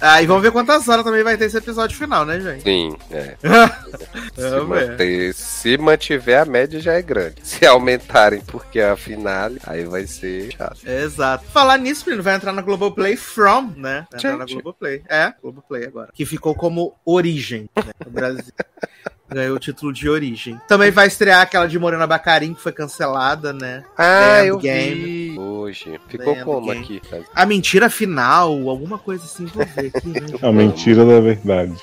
[0.00, 2.62] Ah, e vamos ver quantas horas também vai ter esse episódio final, né, gente?
[2.62, 3.36] Sim, é.
[4.34, 7.36] se, manter, se, mantiver a média já é grande.
[7.44, 10.86] Se aumentarem porque a finale, aí vai ser chato.
[10.86, 11.46] Exato.
[11.46, 14.06] Falar nisso, menino, vai entrar na Globoplay From, né?
[14.10, 15.02] Vai entrar na Globoplay.
[15.08, 16.10] É, Globoplay agora.
[16.12, 18.52] Que ficou como Origem, né, no Brasil.
[19.28, 20.60] Ganhou o título de origem.
[20.68, 23.82] Também vai estrear aquela de Morena Bacarim, que foi cancelada, né?
[23.96, 24.94] Ah, eu game.
[24.94, 25.38] vi.
[25.38, 25.98] Hoje.
[26.08, 26.82] Ficou como game.
[26.82, 27.02] aqui?
[27.34, 30.08] A mentira final, alguma coisa assim, vou ver aqui.
[30.08, 30.26] Né?
[30.42, 31.74] A mentira da verdade.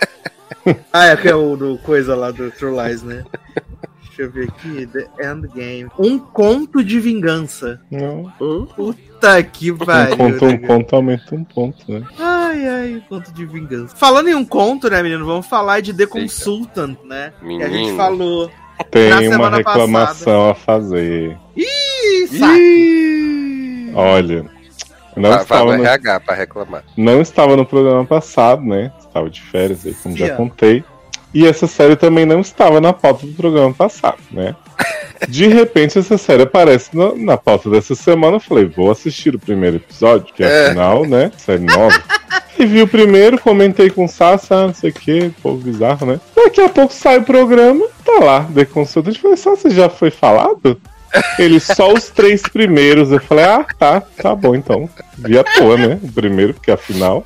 [0.92, 3.24] ah, é que é o do coisa lá do True Lies, né?
[4.16, 4.86] Deixa eu ver aqui.
[4.86, 5.90] The Endgame.
[5.98, 7.80] Um conto de vingança.
[7.90, 8.30] Não.
[8.76, 10.14] Puta que pariu.
[10.14, 12.06] Um conto, um conto aumenta um ponto, né?
[12.18, 13.96] Ai, ai, um conto de vingança.
[13.96, 15.24] Falando em um conto, né, menino?
[15.24, 17.32] Vamos falar de The Consultant, né?
[17.40, 17.60] Menino.
[17.60, 18.50] Que a gente falou.
[18.90, 20.50] Tem uma reclamação passada.
[20.50, 21.38] a fazer.
[21.56, 23.92] Ih, Ih!
[23.94, 24.44] Olha.
[25.16, 26.84] Não vai, estava vai no RH para reclamar.
[26.96, 28.92] Não estava no programa passado, né?
[28.98, 30.82] Estava de férias aí, como já contei.
[31.34, 34.54] E essa série também não estava na pauta do programa passado, né?
[35.28, 38.36] De repente, essa série aparece na, na pauta dessa semana.
[38.36, 41.30] Eu falei, vou assistir o primeiro episódio, que é, afinal, né?
[41.38, 42.02] Série nova.
[42.58, 46.20] E vi o primeiro, comentei com o Sassa, não sei o que, povo bizarro, né?
[46.36, 49.18] Daqui a pouco sai o programa, tá lá, The Consultant.
[49.18, 50.80] Falei, Sassa, já foi falado?
[51.38, 53.10] Ele só os três primeiros.
[53.10, 54.88] Eu falei, ah, tá, tá bom então.
[55.18, 55.98] Vi à toa, né?
[56.02, 57.24] O primeiro, porque afinal.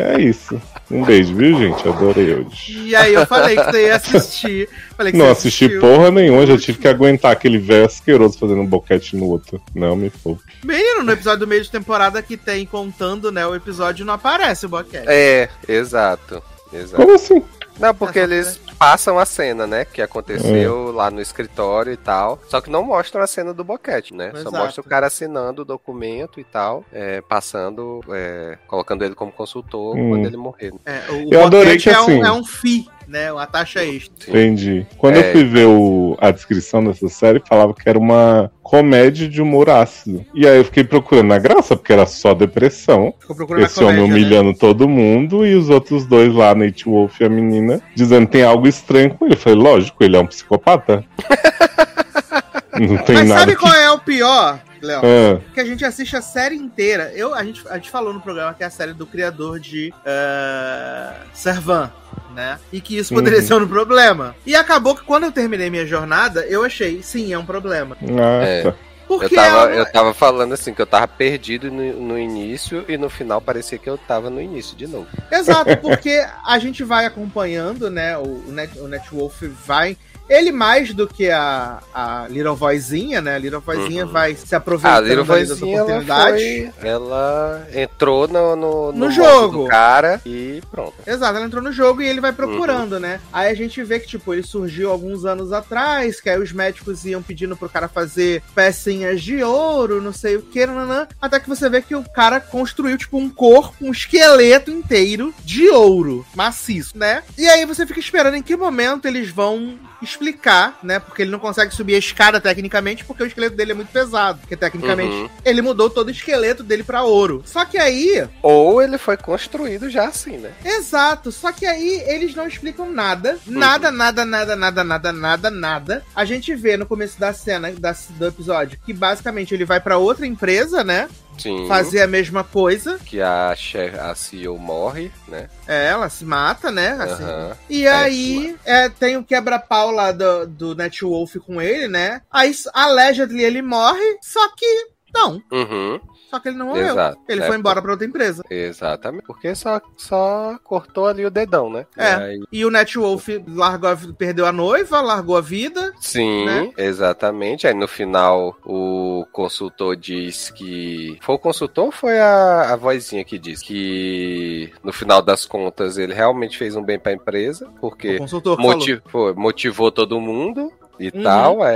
[0.00, 0.60] É isso.
[0.90, 1.88] Um beijo, viu, gente?
[1.88, 2.78] Adorei hoje.
[2.86, 4.68] E aí eu falei que você ia assistir.
[4.96, 5.80] Falei que não assisti assistiu.
[5.80, 9.60] porra nenhuma, já tive que aguentar aquele velho asqueroso fazendo um boquete no outro.
[9.74, 10.42] Não me poupe.
[10.64, 13.46] Menino, no episódio do meio de temporada que tem contando, né?
[13.46, 15.06] O episódio não aparece o boquete.
[15.06, 16.42] É, exato.
[16.72, 16.96] exato.
[16.96, 17.42] Como assim?
[17.78, 19.84] Não, porque é eles passam a cena, né?
[19.84, 20.92] Que aconteceu é.
[20.92, 22.40] lá no escritório e tal.
[22.48, 24.30] Só que não mostram a cena do boquete, né?
[24.30, 24.50] Exato.
[24.50, 29.30] Só mostra o cara assinando o documento e tal, é, passando, é, colocando ele como
[29.30, 30.08] consultor hum.
[30.08, 30.72] quando ele morrer.
[30.86, 32.22] É, o Eu adorei que é, assim...
[32.22, 33.32] um, é um FII né?
[33.32, 34.30] Uma taxa extra.
[34.30, 34.86] Entendi.
[34.96, 35.28] Quando é...
[35.28, 39.68] eu fui ver o, a descrição dessa série, falava que era uma comédia de humor
[39.68, 40.24] ácido.
[40.32, 43.12] E aí eu fiquei procurando na graça, porque era só depressão.
[43.58, 44.56] Esse comédia, homem humilhando né?
[44.58, 48.44] todo mundo e os outros dois lá, Nate Wolf e a menina, dizendo que tem
[48.44, 49.34] algo estranho com ele.
[49.34, 51.04] Eu falei, lógico, ele é um psicopata.
[52.78, 53.60] Não tem Mas nada sabe que...
[53.60, 54.62] qual é o pior?
[54.80, 55.40] Léo, é.
[55.52, 57.12] que a gente assiste a série inteira.
[57.14, 59.92] Eu, a, gente, a gente falou no programa que é a série do criador de
[59.92, 61.92] uh, Servan
[62.34, 62.58] né?
[62.72, 63.46] E que isso poderia uhum.
[63.46, 64.34] ser um problema.
[64.46, 67.96] E acabou que quando eu terminei minha jornada, eu achei, sim, é um problema.
[68.02, 68.62] Ah, é.
[68.62, 68.74] Tá.
[69.10, 72.96] Porque eu tava, eu tava falando assim, que eu tava perdido no, no, início e
[72.96, 75.08] no final parecia que eu tava no início de novo.
[75.32, 78.16] Exato, porque a gente vai acompanhando, né?
[78.16, 79.96] O, o, Net, o Netwolf vai
[80.30, 83.34] ele, mais do que a, a Little Vozinha, né?
[83.34, 84.12] A Little Vozinha uhum.
[84.12, 86.72] vai se aproveitando a Little Vozinha, oportunidade.
[86.80, 89.66] Ela, ela, entrou no, no, no, no jogo.
[89.66, 90.94] cara e pronto.
[91.04, 93.00] Exato, ela entrou no jogo e ele vai procurando, uhum.
[93.00, 93.20] né?
[93.32, 97.04] Aí a gente vê que, tipo, ele surgiu alguns anos atrás, que aí os médicos
[97.04, 101.48] iam pedindo pro cara fazer pecinhas de ouro, não sei o que, nanã, até que
[101.48, 106.96] você vê que o cara construiu, tipo, um corpo, um esqueleto inteiro de ouro maciço,
[106.96, 107.24] né?
[107.36, 110.98] E aí você fica esperando em que momento eles vão explicar, né?
[110.98, 114.40] Porque ele não consegue subir a escada tecnicamente, porque o esqueleto dele é muito pesado.
[114.40, 115.30] Porque tecnicamente uhum.
[115.44, 117.42] ele mudou todo o esqueleto dele para ouro.
[117.46, 118.26] Só que aí.
[118.42, 120.52] Ou ele foi construído já assim, né?
[120.64, 121.30] Exato.
[121.32, 123.38] Só que aí eles não explicam nada.
[123.46, 123.58] Uhum.
[123.58, 126.04] Nada, nada, nada, nada, nada, nada, nada.
[126.14, 129.98] A gente vê no começo da cena da, do episódio que basicamente ele vai para
[129.98, 131.08] outra empresa, né?
[131.40, 131.66] Sim.
[131.66, 132.98] fazer a mesma coisa.
[133.04, 133.54] Que a,
[134.02, 135.48] a CEO morre, né?
[135.66, 136.90] É, ela se mata, né?
[136.92, 137.24] Assim.
[137.24, 137.52] Uhum.
[137.68, 142.22] E é, aí é, tem o quebra-pau lá do, do Netwolf com ele, né?
[142.30, 145.42] Aí, allegedly, ele morre, só que não.
[145.50, 146.00] Uhum.
[146.30, 146.92] Só que ele não morreu.
[146.92, 147.18] Exato.
[147.28, 148.44] Ele é, foi embora pra outra empresa.
[148.48, 149.24] Exatamente.
[149.26, 151.86] Porque só, só cortou ali o dedão, né?
[151.96, 152.04] É.
[152.04, 152.40] E, aí...
[152.52, 155.92] e o Netwolf largou a, perdeu a noiva, largou a vida.
[156.00, 156.72] Sim, né?
[156.76, 157.66] exatamente.
[157.66, 161.18] Aí no final o consultor diz que.
[161.20, 165.98] Foi o consultor ou foi a, a vozinha que disse que no final das contas
[165.98, 167.68] ele realmente fez um bem pra empresa?
[167.80, 168.18] Porque
[168.58, 169.00] motiv...
[169.06, 171.22] Foi, motivou todo mundo e uhum.
[171.22, 171.68] tal, a,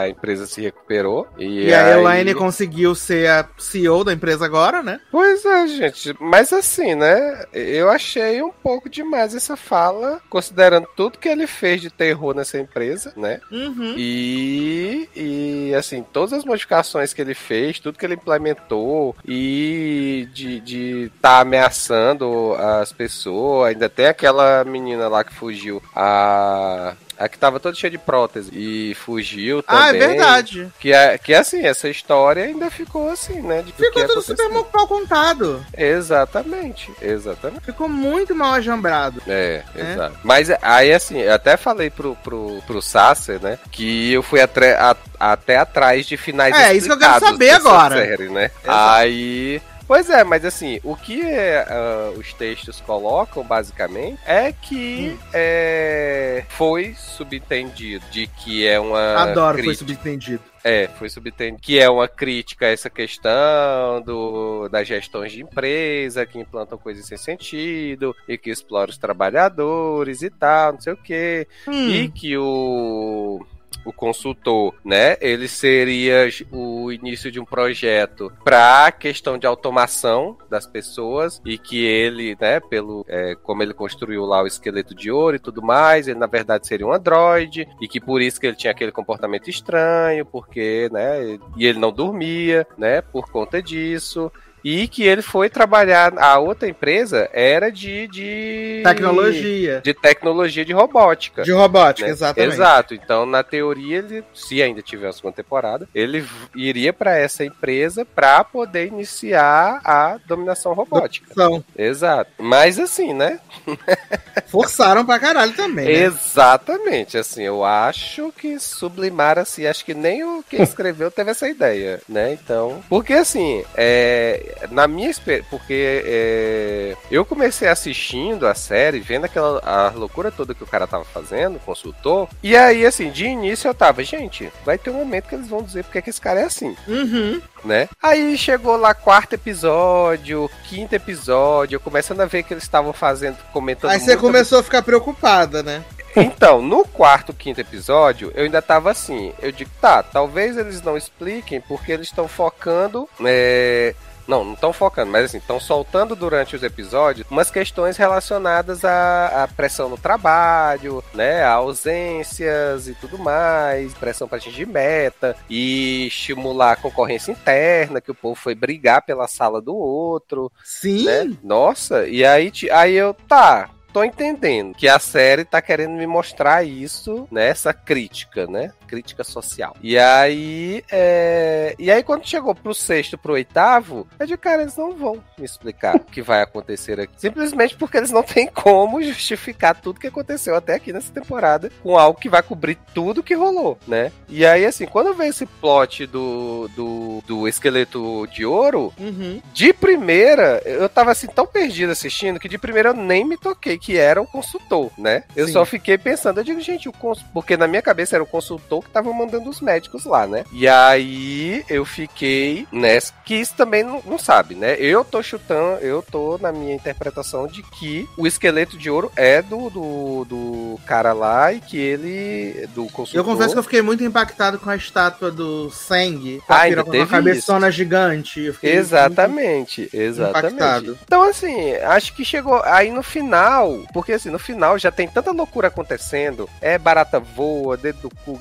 [0.00, 1.28] a, empresa se recuperou.
[1.36, 4.98] E, e a Elaine conseguiu ser a CEO da empresa agora, né?
[5.10, 6.16] Pois é, gente.
[6.18, 7.44] Mas assim, né?
[7.52, 12.58] Eu achei um pouco demais essa fala, considerando tudo que ele fez de terror nessa
[12.58, 13.40] empresa, né?
[13.50, 13.94] Uhum.
[13.94, 21.10] E, e, assim, todas as modificações que ele fez, tudo que ele implementou e de
[21.14, 23.68] estar tá ameaçando as pessoas.
[23.68, 28.50] Ainda tem aquela menina lá que fugiu, a a que tava toda cheia de prótese
[28.52, 29.82] e fugiu também.
[29.82, 30.72] Ah, é verdade.
[30.80, 33.64] Que é, que é assim, essa história ainda ficou assim, né?
[33.76, 35.64] ficou tudo super mal contado.
[35.76, 37.64] Exatamente, exatamente.
[37.64, 39.22] Ficou muito mal ajambrado.
[39.28, 40.18] É, é, exato.
[40.24, 43.58] Mas aí, assim, eu até falei pro, pro, pro Sasser, né?
[43.70, 47.50] Que eu fui até, a, até atrás de finais É, isso que eu quero saber
[47.50, 47.96] agora.
[47.96, 48.50] Série, né?
[48.66, 49.62] Aí
[49.92, 55.18] Pois é, mas assim, o que uh, os textos colocam, basicamente, é que hum.
[55.34, 59.16] é, foi subentendido de que é uma.
[59.16, 59.64] Adoro, crítica.
[59.64, 60.42] foi subentendido.
[60.64, 66.24] É, foi subentendido que é uma crítica a essa questão do, das gestões de empresa
[66.24, 70.96] que implantam coisas sem sentido e que exploram os trabalhadores e tal, não sei o
[70.96, 71.46] quê.
[71.68, 71.90] Hum.
[71.90, 73.44] E que o
[73.84, 75.16] o consultor, né?
[75.20, 81.58] Ele seria o início de um projeto para a questão de automação das pessoas e
[81.58, 85.62] que ele, né, pelo é, como ele construiu lá o esqueleto de ouro e tudo
[85.62, 88.92] mais, ele na verdade seria um androide e que por isso que ele tinha aquele
[88.92, 94.30] comportamento estranho, porque, né, e ele não dormia, né, por conta disso
[94.64, 96.12] E que ele foi trabalhar.
[96.18, 98.06] A outra empresa era de.
[98.08, 99.80] de tecnologia.
[99.82, 101.42] De tecnologia de robótica.
[101.42, 102.12] De robótica, né?
[102.12, 102.52] exatamente.
[102.52, 102.94] Exato.
[102.94, 106.24] Então, na teoria, ele, se ainda tiver a segunda temporada, ele
[106.54, 111.34] iria para essa empresa para poder iniciar a dominação robótica.
[111.34, 111.64] Dominação.
[111.76, 112.30] Exato.
[112.38, 113.40] Mas assim, né?
[114.46, 115.86] Forçaram pra caralho também.
[115.86, 115.92] Né?
[115.92, 117.18] Exatamente.
[117.18, 122.00] Assim, eu acho que sublimar assim, acho que nem o que escreveu teve essa ideia,
[122.08, 122.32] né?
[122.32, 129.24] Então, porque assim, é, na minha experiência, porque é, eu comecei assistindo a série, vendo
[129.24, 133.68] aquela a loucura toda que o cara tava fazendo, consultor, e aí assim, de início
[133.68, 136.40] eu tava, gente, vai ter um momento que eles vão dizer porque que esse cara
[136.40, 136.76] é assim.
[136.86, 137.40] Uhum.
[137.64, 137.88] Né?
[138.02, 143.90] Aí chegou lá quarto episódio, quinto episódio, começando a ver que eles estavam fazendo, comentando.
[143.90, 145.84] Aí você começou a ficar preocupada, né?
[146.14, 149.32] Então, no quarto, quinto episódio, eu ainda tava assim.
[149.40, 153.08] Eu digo, tá, talvez eles não expliquem porque eles estão focando.
[153.24, 153.94] É...
[154.32, 159.44] Não, não estão focando, mas assim, estão soltando durante os episódios umas questões relacionadas à,
[159.44, 161.42] à, pressão no trabalho, né?
[161.42, 168.10] A ausências e tudo mais, pressão para atingir meta e estimular a concorrência interna, que
[168.10, 170.50] o povo foi brigar pela sala do outro.
[170.64, 171.04] Sim.
[171.04, 171.30] Né?
[171.44, 176.64] Nossa, e aí, aí eu, tá, tô entendendo que a série tá querendo me mostrar
[176.64, 177.48] isso, né?
[177.48, 178.72] Essa crítica, né?
[178.92, 179.74] Crítica social.
[179.82, 181.74] E aí, é...
[181.78, 185.46] e aí quando chegou pro sexto, pro oitavo, eu digo, cara, eles não vão me
[185.46, 187.14] explicar o que vai acontecer aqui.
[187.16, 191.96] Simplesmente porque eles não têm como justificar tudo que aconteceu até aqui nessa temporada com
[191.96, 194.12] algo que vai cobrir tudo que rolou, né?
[194.28, 199.40] E aí, assim, quando veio esse plot do, do, do esqueleto de ouro, uhum.
[199.54, 203.78] de primeira, eu tava assim tão perdido assistindo que de primeira eu nem me toquei
[203.78, 205.24] que era o consultor, né?
[205.34, 205.54] Eu Sim.
[205.54, 207.24] só fiquei pensando, eu digo, gente, o cons...
[207.32, 210.44] porque na minha cabeça era o consultor que tava mandando os médicos lá, né?
[210.52, 214.76] E aí eu fiquei nessa, que isso também não, não sabe, né?
[214.78, 219.40] Eu tô chutando, eu tô na minha interpretação de que o esqueleto de ouro é
[219.42, 223.20] do, do, do cara lá e que ele, do consultor...
[223.20, 226.84] Eu confesso que eu fiquei muito impactado com a estátua do Seng, com a, ah,
[226.84, 227.78] com a cabeçona isso.
[227.78, 228.54] gigante.
[228.62, 230.54] Exatamente, exatamente.
[230.54, 230.98] Impactado.
[231.04, 235.32] Então, assim, acho que chegou aí no final, porque assim, no final já tem tanta
[235.32, 236.48] loucura acontecendo.
[236.60, 238.38] É barata voa, dedo do cu,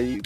[0.00, 0.20] e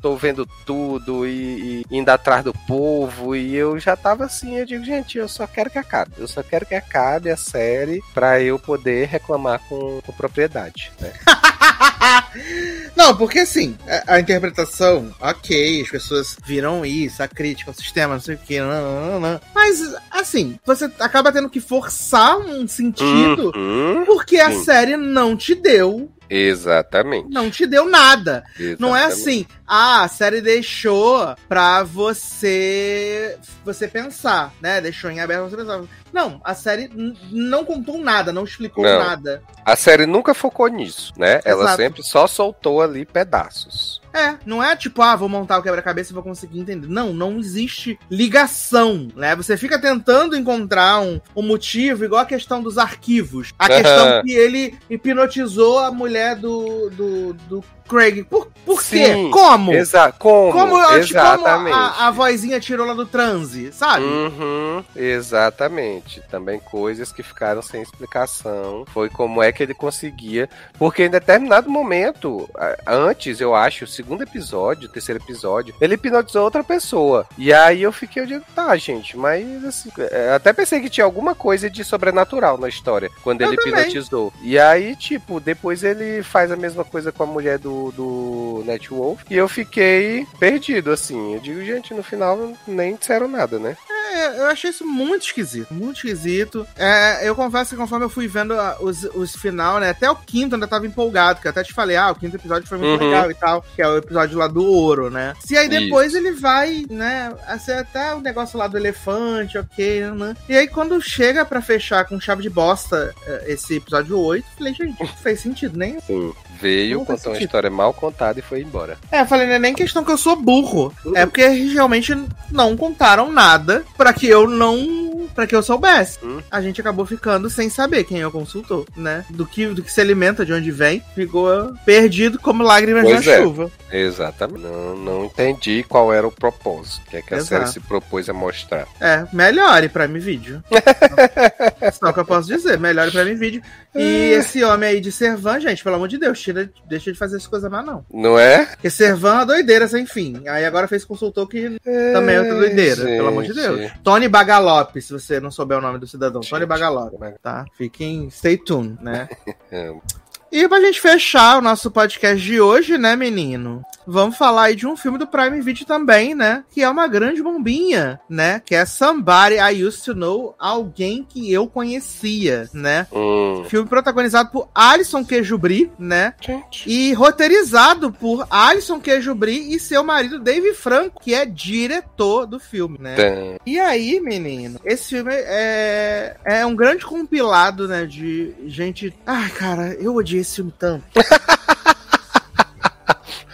[0.00, 3.34] tô vendo tudo e, e, indo atrás do povo.
[3.34, 6.12] E eu já tava assim, eu digo, gente, eu só quero que acabe.
[6.18, 11.12] Eu só quero que acabe a série pra eu poder reclamar com, com propriedade, né?
[12.96, 18.14] não, porque assim, a, a, interpretação, ok, as pessoas viram isso, a crítica ao sistema,
[18.14, 22.66] não sei o que, não, não, não, mas assim, você acaba tendo que forçar um
[22.66, 27.28] sentido uhum, porque a série não te deu Exatamente.
[27.28, 28.44] Não te deu nada.
[28.50, 28.80] Exatamente.
[28.80, 34.80] Não é assim, ah, a série deixou pra você você pensar, né?
[34.80, 35.82] Deixou em aberto pra você pensar.
[36.12, 36.90] Não, a série
[37.30, 38.98] não contou nada, não explicou não.
[38.98, 39.42] nada.
[39.64, 41.34] A série nunca focou nisso, né?
[41.34, 41.48] Exato.
[41.48, 44.00] Ela sempre só soltou ali pedaços.
[44.12, 46.88] É, não é tipo, ah, vou montar o quebra-cabeça e vou conseguir entender.
[46.88, 49.36] Não, não existe ligação, né?
[49.36, 53.52] Você fica tentando encontrar um, um motivo, igual a questão dos arquivos.
[53.58, 53.68] A uhum.
[53.68, 58.22] questão que ele hipnotizou a mulher do, do, do Craig.
[58.22, 59.28] Por, por quê?
[59.32, 59.72] Como?
[59.72, 60.52] Exa como?
[60.52, 61.74] Como, exatamente.
[61.74, 64.04] Como a, a vozinha tirou lá do transe, sabe?
[64.04, 66.22] Uhum, exatamente.
[66.30, 68.84] Também coisas que ficaram sem explicação.
[68.92, 70.48] Foi como é que ele conseguia.
[70.78, 72.48] Porque em determinado momento,
[72.86, 77.26] antes, eu acho, o segundo episódio, o terceiro episódio, ele hipnotizou outra pessoa.
[77.36, 81.04] E aí eu fiquei, eu digo, tá, gente, mas assim, é, até pensei que tinha
[81.04, 83.80] alguma coisa de sobrenatural na história, quando eu ele também.
[83.80, 84.32] hipnotizou.
[84.42, 89.22] E aí, tipo, depois ele faz a mesma coisa com a mulher do do, Netwolf.
[89.30, 91.34] E eu fiquei perdido, assim.
[91.34, 93.76] Eu digo, gente, no final nem disseram nada, né?
[94.12, 96.66] É, eu achei isso muito esquisito, muito esquisito.
[96.76, 100.54] É, eu confesso que conforme eu fui vendo os, os final, né, até o quinto
[100.54, 103.10] ainda tava empolgado, que eu até te falei, ah, o quinto episódio foi muito uhum.
[103.10, 105.34] legal e tal, que é o episódio lá do ouro, né?
[105.40, 106.16] Se aí depois isso.
[106.16, 110.36] ele vai, né, assim, até o negócio lá do elefante, ok, né?
[110.48, 114.74] E aí quando chega para fechar com chave de bosta é, esse episódio 8, falei,
[114.74, 116.00] gente, não fez sentido nem.
[116.00, 116.32] Sim.
[116.60, 118.98] Veio, contou uma história mal contada e foi embora.
[119.10, 120.92] É, eu falei, não é nem questão que eu sou burro.
[121.04, 121.16] Uhum.
[121.16, 122.14] É porque realmente
[122.50, 126.18] não contaram nada para que eu não para que eu soubesse.
[126.22, 126.42] Hum.
[126.50, 129.24] A gente acabou ficando sem saber quem é o consultor, né?
[129.30, 131.02] Do que, do que se alimenta, de onde vem.
[131.14, 133.42] Ficou perdido como lágrimas pois na é.
[133.42, 133.70] chuva.
[133.90, 134.60] Exatamente.
[134.60, 137.02] Não, não entendi qual era o propósito.
[137.06, 138.86] O que, é que a série se propôs a mostrar.
[139.00, 140.62] É, melhore pra mim vídeo.
[141.98, 143.62] Só que eu posso dizer, melhore pra mim vídeo.
[143.94, 147.36] E esse homem aí de Servan, gente, pelo amor de Deus, tira, deixa de fazer
[147.36, 148.04] essas coisas mais não.
[148.12, 148.66] Não é?
[148.66, 150.42] Porque Servan é uma doideira sem fim.
[150.46, 153.16] Aí agora fez consultor que é, também é outra doideira, gente.
[153.16, 153.90] pelo amor de Deus.
[154.04, 156.40] Tony Bagalop, se você não souber o nome do cidadão.
[156.40, 157.12] Tony Bagalop,
[157.42, 157.66] tá?
[157.74, 159.28] Fiquem, stay tuned, né?
[160.52, 163.84] E pra gente fechar o nosso podcast de hoje, né, menino?
[164.04, 166.64] Vamos falar aí de um filme do Prime Video também, né?
[166.70, 168.60] Que é uma grande bombinha, né?
[168.64, 173.06] Que é Somebody I Used to Know, alguém que eu conhecia, né?
[173.12, 173.64] Hum.
[173.68, 176.34] Filme protagonizado por Alison Quejubri, né?
[176.40, 176.90] Gente.
[176.90, 182.98] E roteirizado por Alison Quejubri e seu marido Dave Franco, que é diretor do filme,
[182.98, 183.14] né?
[183.14, 183.60] Tem.
[183.64, 188.04] E aí, menino, esse filme é, é um grande compilado, né?
[188.04, 189.14] De gente.
[189.24, 191.04] Ai, cara, eu odiei esse filme tanto.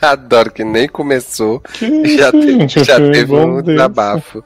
[0.01, 1.61] Adoro que nem começou.
[1.61, 4.45] Que já, gente, já teve um desabafo.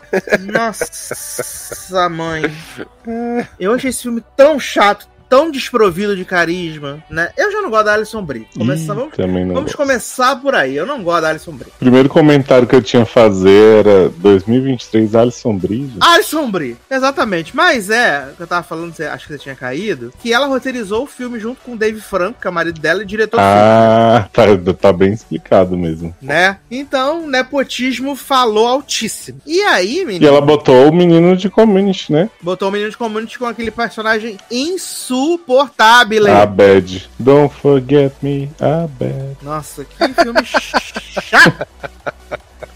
[0.53, 2.43] Nossa, mãe.
[3.59, 7.31] Eu achei esse filme tão chato, tão desprovido de carisma, né?
[7.36, 8.48] Eu já não gosto da Alison Brie.
[8.52, 9.12] Começa, vamos,
[9.55, 10.77] vamos começar por aí.
[10.77, 11.73] Eu não gosto da Alison Brie.
[11.78, 15.86] Primeiro comentário que eu tinha a fazer era 2023 Alison Brie.
[15.86, 15.98] Gente.
[16.01, 17.55] Alison Brie, exatamente.
[17.55, 21.39] Mas é, eu tava falando, acho que você tinha caído, que ela roteirizou o filme
[21.39, 24.43] junto com o Dave Franco, que é o marido dela, e diretor Ah, tá,
[24.77, 26.12] tá bem explicado mesmo.
[26.20, 26.59] Né?
[26.69, 29.40] Então, nepotismo falou altíssimo.
[29.47, 30.24] E aí, menino?
[30.24, 32.28] E ela botou o menino de community, né?
[32.43, 36.26] Botou o menino de community com aquele personagem insuportável insuportável.
[36.26, 37.09] Abed.
[37.18, 39.36] Don't forget me, Abed.
[39.42, 41.66] Nossa, que filme chato.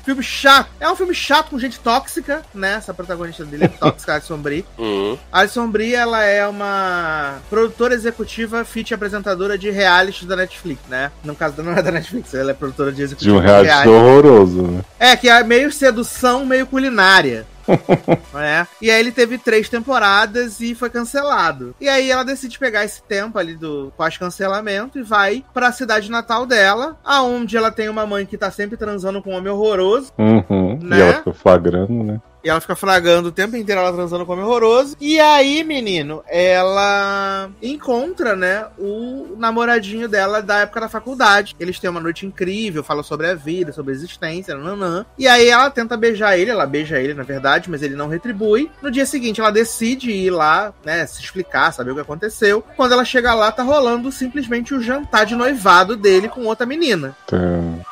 [0.04, 0.68] filme chato.
[0.78, 2.74] É um filme chato com gente tóxica, né?
[2.74, 4.64] Essa protagonista dele é tóxica, Alison Brie.
[4.78, 5.18] Uhum.
[5.32, 11.10] Alison Brie, ela é uma produtora executiva, fit apresentadora de reality da Netflix, né?
[11.24, 13.88] No caso, não é da Netflix, ela é produtora de executiva de um reality, reality.
[13.88, 14.84] horroroso, né?
[14.98, 17.46] É, que é meio sedução, meio culinária.
[18.34, 18.66] é.
[18.80, 21.74] E aí ele teve três temporadas e foi cancelado.
[21.80, 26.10] E aí ela decide pegar esse tempo ali do pós-cancelamento e vai para a cidade
[26.10, 30.12] natal dela, aonde ela tem uma mãe que tá sempre transando com um homem horroroso.
[30.18, 30.78] Uhum.
[30.82, 30.98] Né?
[30.98, 32.20] E ela fica flagrando, né?
[32.44, 34.96] E ela fica flagando o tempo inteiro ela transando com homem horroroso.
[35.00, 41.56] E aí, menino, ela encontra, né, o namoradinho dela da época da faculdade.
[41.58, 45.06] Eles têm uma noite incrível, falam sobre a vida, sobre a existência, nanã.
[45.18, 48.70] E aí ela tenta beijar ele, ela beija ele, na verdade, mas ele não retribui.
[48.82, 52.62] No dia seguinte, ela decide ir lá, né, se explicar, saber o que aconteceu.
[52.76, 57.16] Quando ela chega lá, tá rolando simplesmente o jantar de noivado dele com outra menina.
[57.26, 57.38] Tá.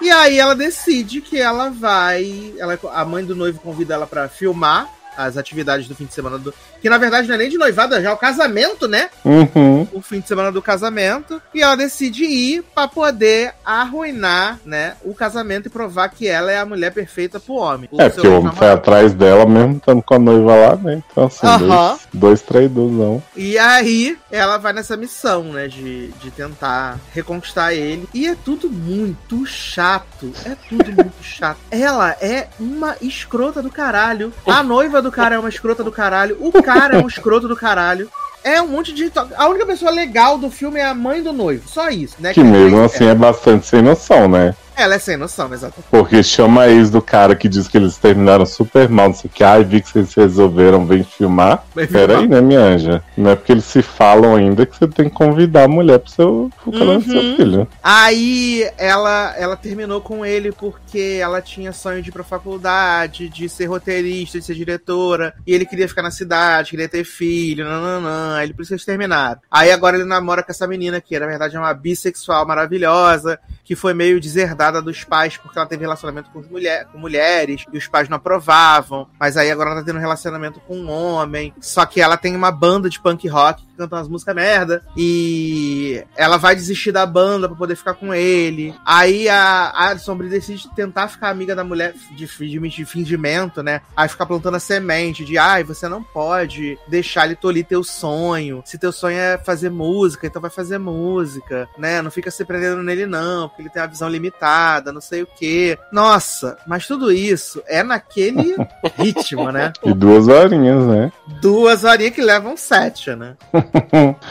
[0.00, 2.52] E aí ela decide que ela vai.
[2.58, 6.38] Ela, a mãe do noivo convida ela pra filmar as atividades do fim de semana
[6.38, 6.54] do.
[6.80, 9.10] Que na verdade não é nem de noivada, já é o casamento, né?
[9.24, 9.86] Uhum.
[9.92, 11.40] O fim de semana do casamento.
[11.54, 14.94] E ela decide ir para poder arruinar, né?
[15.04, 17.88] O casamento e provar que ela é a mulher perfeita pro homem.
[17.98, 21.02] É, porque o homem foi atrás dela mesmo, estando com a noiva lá, né?
[21.10, 21.68] Então, assim, uhum.
[21.68, 25.68] dois, dois traidores, E aí ela vai nessa missão, né?
[25.68, 28.08] De, de tentar reconquistar ele.
[28.14, 30.32] E é tudo muito chato.
[30.44, 31.58] É tudo muito chato.
[31.70, 34.32] Ela é uma escrota do caralho.
[34.46, 37.56] A noiva do cara é uma escrota do caralho, o cara é um escroto do
[37.56, 38.08] caralho.
[38.44, 39.12] É um monte de.
[39.36, 41.68] A única pessoa legal do filme é a mãe do noivo.
[41.68, 42.34] Só isso, né?
[42.34, 43.10] Que, que mesmo assim é.
[43.10, 44.54] é bastante sem noção, né?
[44.76, 45.88] Ela é sem noção, exatamente.
[45.90, 49.28] Porque chama a ex do cara que diz que eles terminaram super mal, não sei
[49.28, 49.44] o que.
[49.44, 51.64] Ai, vi que vocês resolveram, vem filmar.
[51.74, 53.02] Peraí, né, minha anja?
[53.16, 56.10] Não é porque eles se falam ainda que você tem que convidar a mulher pro
[56.10, 56.98] seu, pro uhum.
[56.98, 57.68] do seu filho.
[57.82, 63.48] Aí ela, ela terminou com ele porque ela tinha sonho de ir pra faculdade, de
[63.48, 65.34] ser roteirista, de ser diretora.
[65.46, 68.36] E ele queria ficar na cidade, queria ter filho, nananã.
[68.36, 69.38] Aí ele precisa terminar.
[69.50, 73.76] Aí agora ele namora com essa menina que na verdade é uma bissexual maravilhosa, que
[73.76, 77.86] foi meio deserdada dos pais porque ela teve relacionamento com, mulher, com mulheres e os
[77.86, 79.08] pais não aprovavam.
[79.18, 81.54] Mas aí agora ela tá tendo relacionamento com um homem.
[81.60, 84.82] Só que ela tem uma banda de punk rock canta umas músicas merda.
[84.96, 88.74] E ela vai desistir da banda para poder ficar com ele.
[88.84, 93.80] Aí a Alison Brie decide tentar ficar amiga da mulher de, de, de fingimento, né?
[93.96, 98.62] Aí fica plantando a semente de ai, você não pode deixar ele tolir teu sonho.
[98.64, 102.02] Se teu sonho é fazer música, então vai fazer música, né?
[102.02, 105.26] Não fica se prendendo nele, não, porque ele tem a visão limitada não sei o
[105.26, 105.78] quê.
[105.92, 108.56] Nossa, mas tudo isso é naquele
[108.96, 109.72] ritmo, né?
[109.84, 111.12] E duas horinhas, né?
[111.40, 113.36] Duas horinhas que levam sete, né?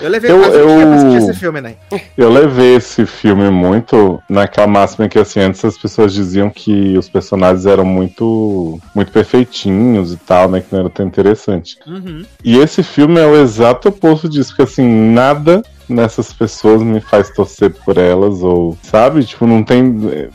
[0.02, 1.76] Eu levei Eu- eu- dia pra assistir esse filme, né?
[2.18, 7.10] Eu levei esse filme muito naquela máxima que assim, antes as pessoas diziam que os
[7.10, 10.62] personagens eram muito muito perfeitinhos e tal, né?
[10.62, 11.78] Que não era tão interessante.
[11.88, 12.24] Uhum.
[12.44, 17.30] E esse filme é o exato oposto disso, porque assim, nada nessas pessoas me faz
[17.32, 19.24] torcer por elas, ou, sabe?
[19.26, 20.30] Tipo, não tem.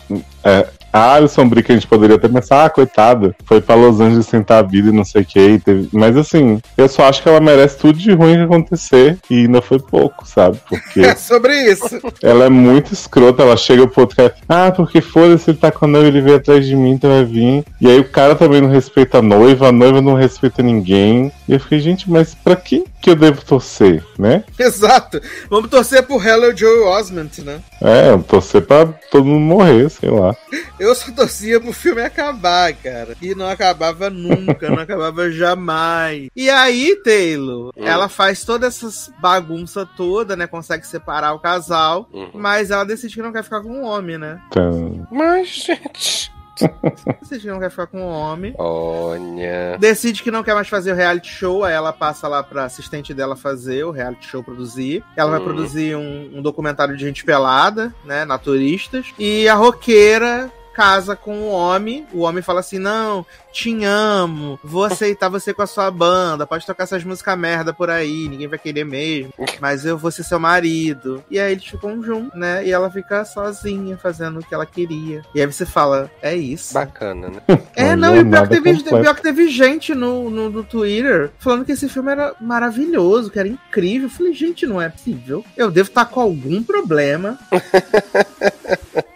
[0.44, 0.66] É,
[0.97, 4.27] a Alison Brie que a gente poderia até pensar, ah, coitada, foi pra Los Angeles
[4.27, 5.59] tentar a vida e não sei o que.
[5.59, 9.40] teve- Mas assim, eu só acho que ela merece tudo de ruim que acontecer e
[9.43, 10.59] ainda foi pouco, sabe?
[10.68, 12.01] Porque É sobre isso.
[12.23, 15.85] ela é muito escrota, ela chega pro outro cara, ah, porque foda-se, ele tá com
[15.85, 17.64] a noiva, ele veio atrás de mim, então vai vir.
[17.81, 21.31] E aí o cara também não respeita a noiva, a noiva não respeita ninguém.
[21.48, 24.43] E eu fiquei, gente, mas pra quem que eu devo torcer, né?
[24.59, 25.20] Exato.
[25.48, 27.59] Vamos torcer pro Hello Joe Osment, né?
[27.82, 30.35] É, eu torcer pra todo mundo morrer, sei lá.
[30.81, 33.15] Eu só torcia pro filme acabar, cara.
[33.20, 36.28] E não acabava nunca, não acabava jamais.
[36.35, 37.85] E aí, Taylor, Hum.
[37.86, 40.47] ela faz toda essas bagunça toda, né?
[40.47, 42.31] Consegue separar o casal, Uhum.
[42.35, 44.40] mas ela decide que não quer ficar com um homem, né?
[44.48, 46.32] Então, Mas, gente.
[47.20, 48.55] Decide que não quer ficar com um homem.
[48.59, 49.77] Olha.
[49.78, 53.12] Decide que não quer mais fazer o reality show, aí ela passa lá pra assistente
[53.15, 55.05] dela fazer o reality show produzir.
[55.16, 55.45] Ela vai Hum.
[55.45, 59.07] produzir um, um documentário de gente pelada, né, naturistas.
[59.19, 64.85] E a roqueira casa com o homem, o homem fala assim, não, te amo, vou
[64.85, 68.59] aceitar você com a sua banda, pode tocar essas músicas merda por aí, ninguém vai
[68.59, 71.24] querer mesmo, mas eu vou ser seu marido.
[71.31, 75.23] E aí eles ficam juntos, né, e ela fica sozinha fazendo o que ela queria.
[75.35, 76.74] E aí você fala, é isso.
[76.74, 77.40] Bacana, né?
[77.74, 80.62] É, Uma não, e o pior que, teve, pior que teve gente no, no, no
[80.62, 84.09] Twitter falando que esse filme era maravilhoso, que era incrível.
[84.09, 85.43] Eu falei, gente, não é possível.
[85.57, 87.39] Eu devo estar com algum problema.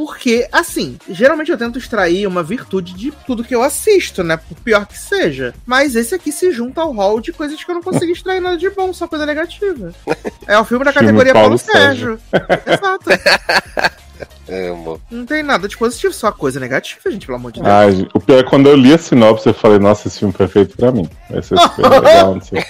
[0.00, 4.38] Porque, assim, geralmente eu tento extrair uma virtude de tudo que eu assisto, né?
[4.38, 5.52] Por pior que seja.
[5.66, 8.56] Mas esse aqui se junta ao hall de coisas que eu não consigo extrair nada
[8.56, 9.92] de bom, só coisa negativa.
[10.46, 12.18] É o filme da Filme categoria Paulo, Paulo Sérgio.
[12.66, 13.10] Exato.
[14.72, 14.98] Amo.
[15.10, 17.70] Não tem nada de positivo, só coisa negativa, gente, pelo amor de Deus.
[17.70, 20.48] ai, o pior é quando eu li a sinopse, eu falei, nossa, esse filme foi
[20.48, 21.06] feito pra mim.
[21.28, 22.64] Vai ser super legal, não sei.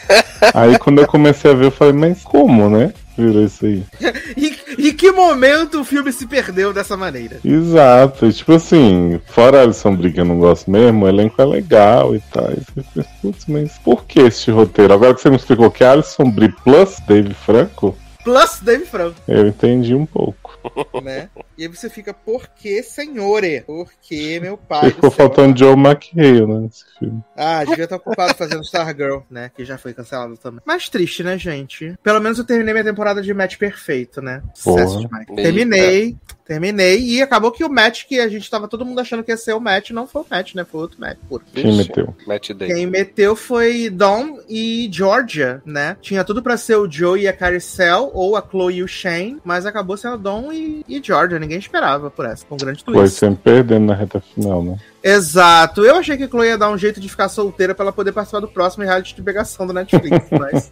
[0.53, 2.93] Aí quando eu comecei a ver, eu falei, mas como, né?
[3.21, 3.85] Virou isso aí.
[4.37, 7.39] Em, em que momento o filme se perdeu dessa maneira?
[7.45, 11.41] Exato, e, tipo assim, fora a Alison Brie que eu não gosto mesmo, o elenco
[11.43, 12.51] é legal e tal.
[12.53, 14.95] E Putz, mas por que este roteiro?
[14.95, 19.17] Agora que você me explicou que é Alison Brie plus Dave Franco, Plus Dave Franco,
[19.27, 20.59] eu entendi um pouco.
[21.03, 21.29] né?
[21.57, 23.63] E aí você fica, por que, senhore?
[23.63, 24.91] Por que, meu pai?
[24.91, 25.27] Ficou do céu?
[25.27, 27.23] faltando Joe McHale, né, nesse filme.
[27.37, 29.51] Ah, devia estar ocupado fazendo Stargirl, né?
[29.55, 30.61] Que já foi cancelado também.
[30.65, 31.95] Mas triste, né, gente?
[32.03, 34.43] Pelo menos eu terminei minha temporada de match perfeito, né?
[34.63, 34.83] Porra.
[34.83, 35.27] Sucesso demais.
[35.29, 35.43] Eita.
[35.43, 36.17] Terminei,
[36.51, 36.99] terminei.
[36.99, 39.53] E acabou que o match que a gente tava todo mundo achando que ia ser
[39.53, 40.67] o match, não foi o match, né?
[40.69, 41.17] Foi outro match.
[41.29, 42.13] Por Quem meteu?
[42.27, 42.69] Matt Day.
[42.69, 45.97] Quem meteu foi Dom e Georgia, né?
[46.01, 49.39] Tinha tudo pra ser o Joe e a Caricel, ou a Chloe e o Shane,
[49.45, 51.39] mas acabou sendo Dom e, e Georgia.
[51.39, 52.45] Ninguém esperava por essa.
[52.45, 53.17] Com um grande Foi twist.
[53.17, 54.77] sempre perdendo na reta final, né?
[55.05, 55.85] Exato.
[55.85, 58.11] Eu achei que a Chloe ia dar um jeito de ficar solteira pra ela poder
[58.11, 60.69] participar do próximo reality de pegação do Netflix, mas.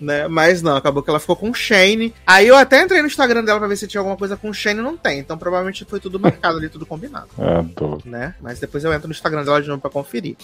[0.00, 0.28] Né?
[0.28, 2.14] Mas não, acabou que ela ficou com o Shane.
[2.26, 4.54] Aí eu até entrei no Instagram dela pra ver se tinha alguma coisa com o
[4.54, 5.18] Shane, não tem.
[5.18, 8.02] Então provavelmente foi tudo marcado ali, tudo combinado Adoro.
[8.04, 8.34] né?
[8.40, 10.36] Mas depois eu entro no Instagram dela de novo pra conferir.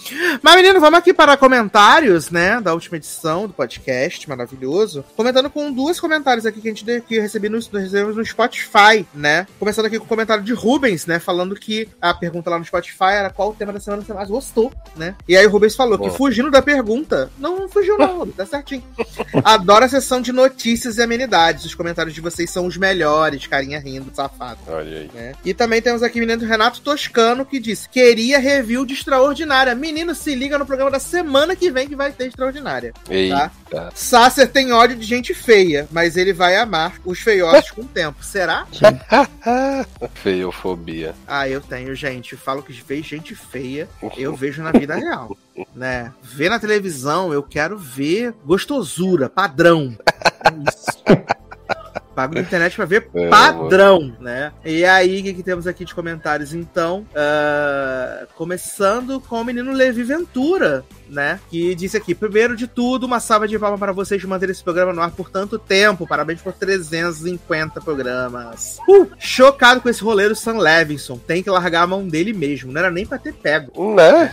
[0.42, 2.60] Mas, menino, vamos aqui para comentários, né?
[2.60, 5.04] Da última edição do podcast, maravilhoso.
[5.16, 9.46] Comentando com duas comentários aqui que a gente que recebi no, recebemos no Spotify, né?
[9.58, 11.18] Começando aqui com o comentário de Rubens, né?
[11.18, 14.14] Falando que a pergunta lá no Spotify era qual o tema da semana que você
[14.14, 15.14] mais gostou, né?
[15.28, 16.10] E aí o Rubens falou Boa.
[16.10, 17.30] que fugindo da pergunta.
[17.38, 18.82] Não, não fugiu, não, Rubens, tá certinho.
[19.44, 21.64] Adoro a sessão de notícias e amenidades.
[21.64, 25.10] Os comentários de vocês são os melhores, carinha rindo, safado Olha aí.
[25.12, 25.34] né?
[25.44, 29.74] E também temos aqui o menino Renato Toscano que disse: queria review de Extraordinária.
[29.74, 32.92] Menino, se liga no programa da semana que vem que vai ter Extraordinária.
[33.08, 33.50] Eita.
[33.94, 38.22] Sasser tem ódio de gente feia, mas ele vai amar os feiosos com o tempo.
[38.24, 38.66] Será?
[40.14, 41.14] Feiofobia.
[41.26, 42.36] Ah, eu tenho, gente.
[42.36, 45.36] Falo que vejo gente feia, eu vejo na vida real.
[45.74, 46.12] Né?
[46.22, 49.96] Ver na televisão, eu quero ver gostosura, padrão.
[50.44, 51.02] É isso.
[52.14, 54.52] Pago na internet pra ver É, padrão, né?
[54.64, 57.06] E aí, o que, que temos aqui de comentários, então?
[57.14, 61.38] Ah, começando com o menino Levi Ventura, né?
[61.50, 64.62] Que disse aqui: primeiro de tudo, uma salva de palmas para vocês de manter esse
[64.62, 66.06] programa no ar por tanto tempo.
[66.06, 68.78] Parabéns por 350 programas.
[68.88, 71.18] Uh, chocado com esse roleiro Sam Levinson.
[71.18, 72.72] Tem que largar a mão dele mesmo.
[72.72, 73.94] Não era nem pra ter pego.
[73.94, 74.32] Né?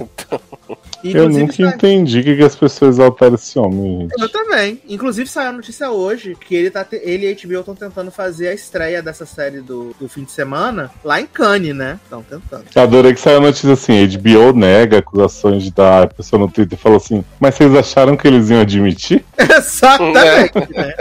[1.03, 1.68] eu nunca sai...
[1.68, 4.01] entendi o que, que as pessoas alteram esse homem.
[4.01, 4.22] Gente.
[4.22, 4.81] Eu também.
[4.88, 6.95] Inclusive saiu a notícia hoje que ele, tá te...
[6.97, 10.31] ele e a HBO estão tentando fazer a estreia dessa série do, do fim de
[10.31, 11.99] semana lá em Cannes, né?
[12.03, 12.65] Estão tentando.
[12.73, 16.97] Eu adorei que saiu a notícia assim: HBO nega acusações da pessoa no Twitter falou
[16.97, 19.25] assim, mas vocês acharam que eles iam admitir?
[19.37, 20.93] Exatamente, né?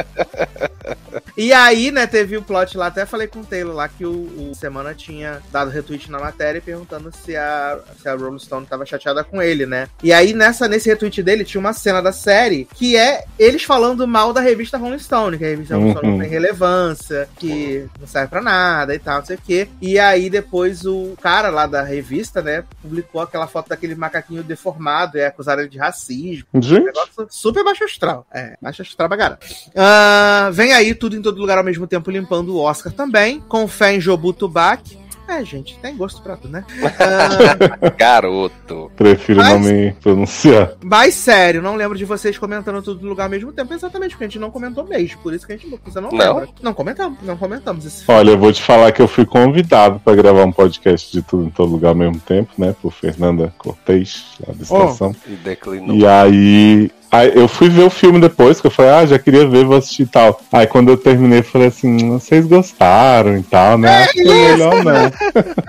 [1.39, 4.51] E aí, né, teve o plot lá, até falei com o Taylor lá que o,
[4.51, 8.85] o Semana tinha dado retweet na matéria perguntando se a, se a Rolling Stone tava
[8.85, 9.89] chateada com ele, né?
[10.03, 14.05] E aí, nessa, nesse retweet dele, tinha uma cena da série que é eles falando
[14.05, 18.09] mal da revista Rolling Stone, que a revista Rolling Stone não tem relevância, que não
[18.09, 19.69] serve pra nada e tal, não sei o quê.
[19.81, 25.17] E aí, depois, o cara lá da revista, né, publicou aquela foto daquele macaquinho deformado
[25.17, 26.49] e acusaram ele de racismo.
[26.55, 26.83] Gente.
[26.83, 28.27] Um negócio super baixo astral.
[28.35, 29.39] É, baixo astral bagara.
[29.69, 33.69] Uh, vem aí tudo em todo lugar ao mesmo tempo limpando o Oscar também, com
[33.69, 34.97] fé em Jobutubak.
[35.29, 36.65] É, gente, tem gosto pra tudo, né?
[36.81, 37.93] Uh...
[37.99, 38.91] Garoto.
[38.97, 39.51] Prefiro mas...
[39.51, 40.73] não me pronunciar.
[40.83, 43.75] Mas sério, não lembro de vocês comentando tudo no lugar ao mesmo tempo.
[43.75, 45.19] Exatamente, porque a gente não comentou mesmo.
[45.19, 46.19] Por isso que a gente você não, não.
[46.19, 46.49] lembra.
[46.63, 48.21] Não comentamos, não comentamos esse filme.
[48.21, 51.45] Olha, eu vou te falar que eu fui convidado pra gravar um podcast de tudo
[51.45, 52.75] em todo lugar ao mesmo tempo, né?
[52.81, 55.15] Por Fernanda Cortez, lá da estação.
[55.15, 55.31] Oh.
[55.31, 55.95] E declinou.
[55.95, 59.47] E aí Aí eu fui ver o filme depois, que eu falei, ah, já queria
[59.47, 60.41] ver, vou assistir e tal.
[60.53, 63.89] Aí quando eu terminei, eu falei assim, vocês gostaram e tal, né?
[63.89, 65.13] É Acho é melhor não.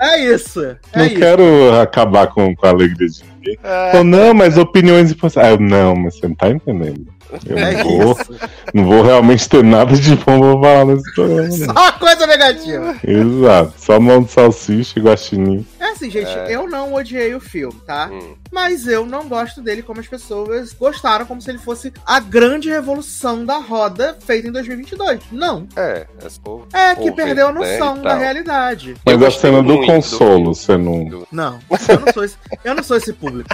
[0.00, 0.62] É isso.
[0.62, 1.16] É não isso.
[1.16, 3.58] quero acabar com, com a alegria de ninguém.
[3.64, 4.02] É.
[4.04, 7.06] não, mas opiniões e ah, eu, não, mas você não tá entendendo.
[7.46, 8.18] Eu é não, vou,
[8.74, 11.50] não vou realmente ter nada de bom pra falar nesse programa.
[11.50, 12.96] Só coisa negativa.
[13.04, 13.72] Exato.
[13.76, 15.66] Só mão de salsicha e guaxinim.
[15.78, 16.54] É assim, gente, é.
[16.54, 18.08] eu não odiei o filme, tá?
[18.12, 18.34] Hum.
[18.50, 22.68] Mas eu não gosto dele como as pessoas gostaram, como se ele fosse a grande
[22.68, 25.20] revolução da roda feita em 2022.
[25.30, 25.66] Não.
[25.76, 26.06] É,
[26.72, 28.96] é, é que perdeu a né, noção né, da realidade.
[29.04, 31.26] Mas a cena do consolo, do você não.
[31.30, 31.58] Não,
[31.88, 33.48] eu não sou esse, eu não sou esse público.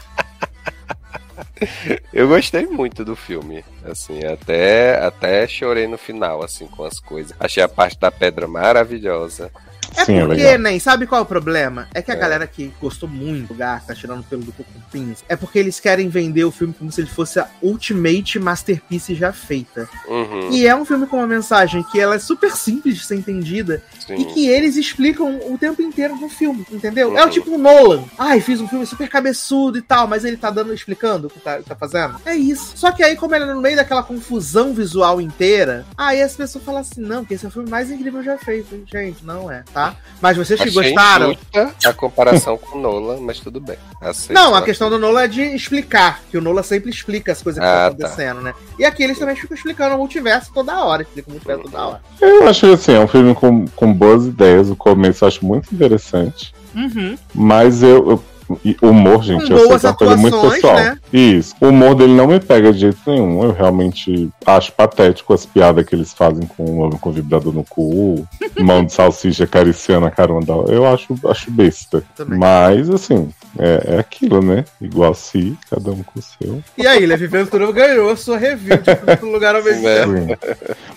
[2.12, 7.34] Eu gostei muito do filme, assim, até até chorei no final, assim, com as coisas.
[7.38, 9.50] Achei a parte da pedra maravilhosa.
[9.96, 11.88] É Sim, é porque, é nem, sabe qual é o problema?
[11.94, 12.18] É que a é.
[12.18, 14.54] galera que gostou muito do gato, tá tirando pelo do
[14.90, 19.14] Pins, é porque eles querem vender o filme como se ele fosse a ultimate masterpiece
[19.14, 19.88] já feita.
[20.08, 20.50] Uhum.
[20.50, 23.82] E é um filme com uma mensagem que ela é super simples de ser entendida
[24.06, 24.14] Sim.
[24.14, 27.10] e que eles explicam o tempo inteiro no filme, entendeu?
[27.10, 27.18] Uhum.
[27.18, 27.30] É o uhum.
[27.30, 28.04] tipo Nolan.
[28.18, 31.40] Ai, fiz um filme super cabeçudo e tal, mas ele tá dando, explicando o que
[31.40, 32.16] tá, tá fazendo.
[32.24, 32.72] É isso.
[32.76, 36.64] Só que aí, como ele é no meio daquela confusão visual inteira, aí as pessoas
[36.64, 38.82] falam assim, não, que esse é o filme mais incrível já feito.
[38.86, 39.94] Gente, não é, tá?
[40.22, 41.36] Mas vocês que gostaram.
[41.84, 43.76] A comparação com o Nolan, mas tudo bem.
[44.00, 47.42] Aceito, não, a questão do Nolan é de explicar, que o Nolan sempre explica as
[47.42, 48.06] coisas que ah, estão tá.
[48.06, 48.42] acontecendo, tá.
[48.42, 48.54] né?
[48.78, 52.00] E aqui eles também ficam explicando o multiverso toda hora, explicam o multiverso toda hora.
[52.22, 54.70] Eu acho que assim, é um filme com, com boas ideias.
[54.70, 56.54] O começo eu acho muito interessante.
[56.74, 57.18] Uhum.
[57.34, 58.24] Mas eu, eu
[58.64, 60.74] e humor, gente, eu sei que é uma coisa muito pessoal.
[60.74, 60.98] Né?
[61.12, 61.54] Isso.
[61.60, 63.42] O humor dele não me pega de jeito nenhum.
[63.42, 67.64] Eu realmente acho patético as piadas que eles fazem com o homem com vibrador no
[67.64, 68.26] cu,
[68.58, 72.02] mão de salsicha acariciando a carona Eu acho, acho besta.
[72.14, 72.38] Também.
[72.38, 74.64] Mas, assim, é, é aquilo, né?
[74.80, 76.62] Igual se, cada um com o seu.
[76.76, 80.38] E aí, Levi Ventura ganhou a sua review de lugar ao mesmo tempo.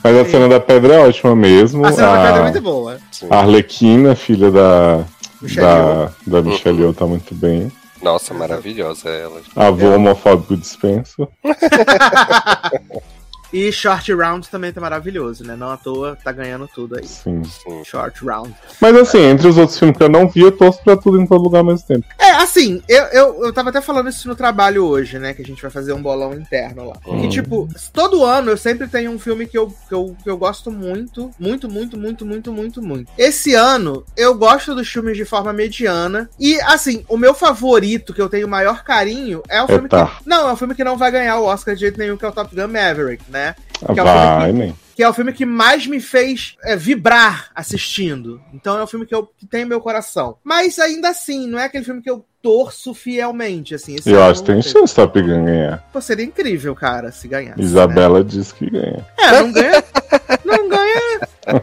[0.03, 1.85] Mas a cena da pedra é ótima mesmo.
[1.85, 2.15] A cena a...
[2.15, 2.97] da pedra é muito boa.
[3.30, 5.05] A Arlequina, filha da
[5.41, 6.94] Michelle da, da Michelle uhum.
[6.94, 7.72] tá muito bem.
[8.02, 9.41] Nossa, maravilhosa ela.
[9.56, 11.28] Avô homofóbico dispenso.
[13.51, 15.55] E Short Round também tá maravilhoso, né?
[15.55, 17.07] Não à toa tá ganhando tudo aí.
[17.07, 17.84] Sim, sim.
[17.84, 18.53] Short Round.
[18.80, 21.26] Mas assim, entre os outros filmes que eu não vi, eu torço pra tudo em
[21.26, 22.05] todo lugar ao mesmo tempo.
[22.17, 25.34] É, assim, eu, eu, eu tava até falando isso no trabalho hoje, né?
[25.34, 26.97] Que a gente vai fazer um bolão interno lá.
[27.07, 27.23] Hum.
[27.26, 30.38] E tipo, todo ano eu sempre tenho um filme que eu, que, eu, que eu
[30.38, 33.11] gosto muito, muito, muito, muito, muito, muito, muito.
[33.17, 36.30] Esse ano, eu gosto dos filmes de forma mediana.
[36.39, 40.05] E, assim, o meu favorito, que eu tenho maior carinho, é o filme Eita.
[40.05, 40.30] que.
[40.30, 42.27] Não, é um filme que não vai ganhar o Oscar de jeito nenhum, que é
[42.27, 43.39] o Top Gun Maverick, né?
[43.81, 43.93] Né?
[43.93, 48.41] Que é Vai, que, que, é o filme que mais me fez é, vibrar assistindo.
[48.53, 50.38] Então é o filme que, eu, que tem meu coração.
[50.43, 53.97] Mas ainda assim, não é aquele filme que eu torço fielmente, assim.
[54.06, 55.84] eu acho que tem chance Top Gun ganhar.
[55.91, 57.61] Pô, seria incrível, cara, se ganhasse.
[57.61, 58.26] Isabela né?
[58.27, 59.06] diz que ganha.
[59.18, 59.84] É, não ganha.
[60.45, 60.89] não ganha.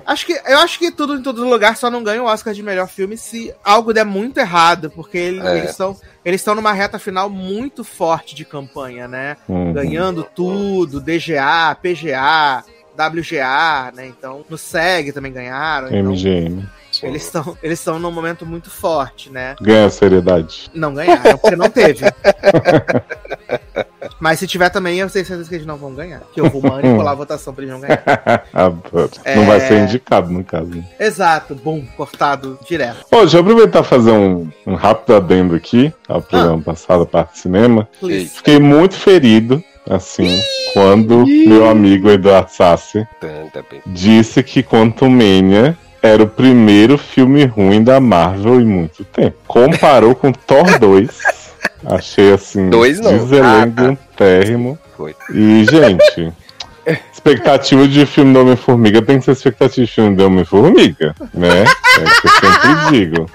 [0.05, 2.63] Acho que, eu acho que tudo em todo lugar só não ganha o Oscar de
[2.63, 5.59] melhor filme se algo der muito errado, porque ele, é.
[5.59, 9.37] eles estão eles estão numa reta final muito forte de campanha, né?
[9.49, 9.73] Uhum.
[9.73, 12.65] Ganhando tudo, DGA, PGA,
[12.97, 14.07] WGA, né?
[14.07, 15.89] Então, no SEG também ganharam.
[15.89, 16.67] MGM.
[16.97, 19.55] Então, eles estão eles estão num momento muito forte, né?
[19.61, 20.71] Ganha seriedade.
[20.75, 22.05] Não ganharam, porque não teve.
[24.19, 26.23] Mas se tiver também, eu tenho certeza que eles não vão ganhar.
[26.33, 28.03] Que eu vou manipular a votação pra eles não ganhar.
[29.35, 30.83] Não vai ser indicado, no caso.
[30.99, 33.05] Exato, bom, cortado direto.
[33.11, 37.07] Ô, deixa eu aproveitar e fazer um, um rápido adendo aqui ao programa passado, a
[37.07, 37.89] parte de cinema.
[38.01, 38.37] Please.
[38.37, 40.41] Fiquei muito ferido, assim,
[40.73, 43.07] quando meu amigo Eduardo Sassi
[43.87, 49.37] disse que Quantum Mania era o primeiro filme ruim da Marvel em muito tempo.
[49.47, 51.46] Comparou com Thor 2.
[51.89, 53.17] Achei assim, Dois não.
[53.17, 54.79] deselegantérrimo.
[54.97, 55.15] Foi.
[55.33, 56.33] E, gente,
[57.13, 61.65] expectativa de filme do Homem-Formiga tem que ser expectativa de filme do Homem-Formiga, né?
[61.65, 63.31] É o que eu sempre digo.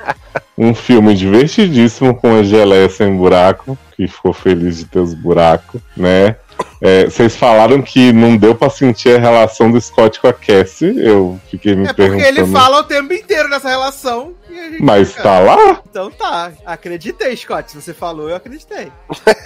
[0.58, 5.82] Um filme divertidíssimo com a geleia sem buraco, que ficou feliz de ter os buracos,
[5.96, 6.36] né?
[6.84, 10.94] É, vocês falaram que não deu pra sentir a relação do Scott com a Cassie.
[10.98, 12.28] Eu fiquei me É porque perguntando.
[12.40, 14.34] ele fala o tempo inteiro nessa relação.
[14.50, 15.80] e a gente Mas fica, tá lá?
[15.88, 16.52] Então tá.
[16.66, 17.70] Acreditei, Scott.
[17.72, 18.92] Se você falou, eu acreditei.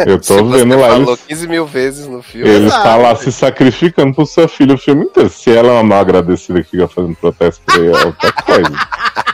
[0.06, 0.88] Eu tô vendo lá.
[0.92, 2.50] falou Ele, 15 mil vezes no filme.
[2.50, 2.84] ele Exato.
[2.84, 5.30] tá lá se sacrificando pro seu filho o filme inteiro.
[5.30, 8.72] Se ela é uma mal agradecida que fica fazendo protesto por ele, é outra coisa.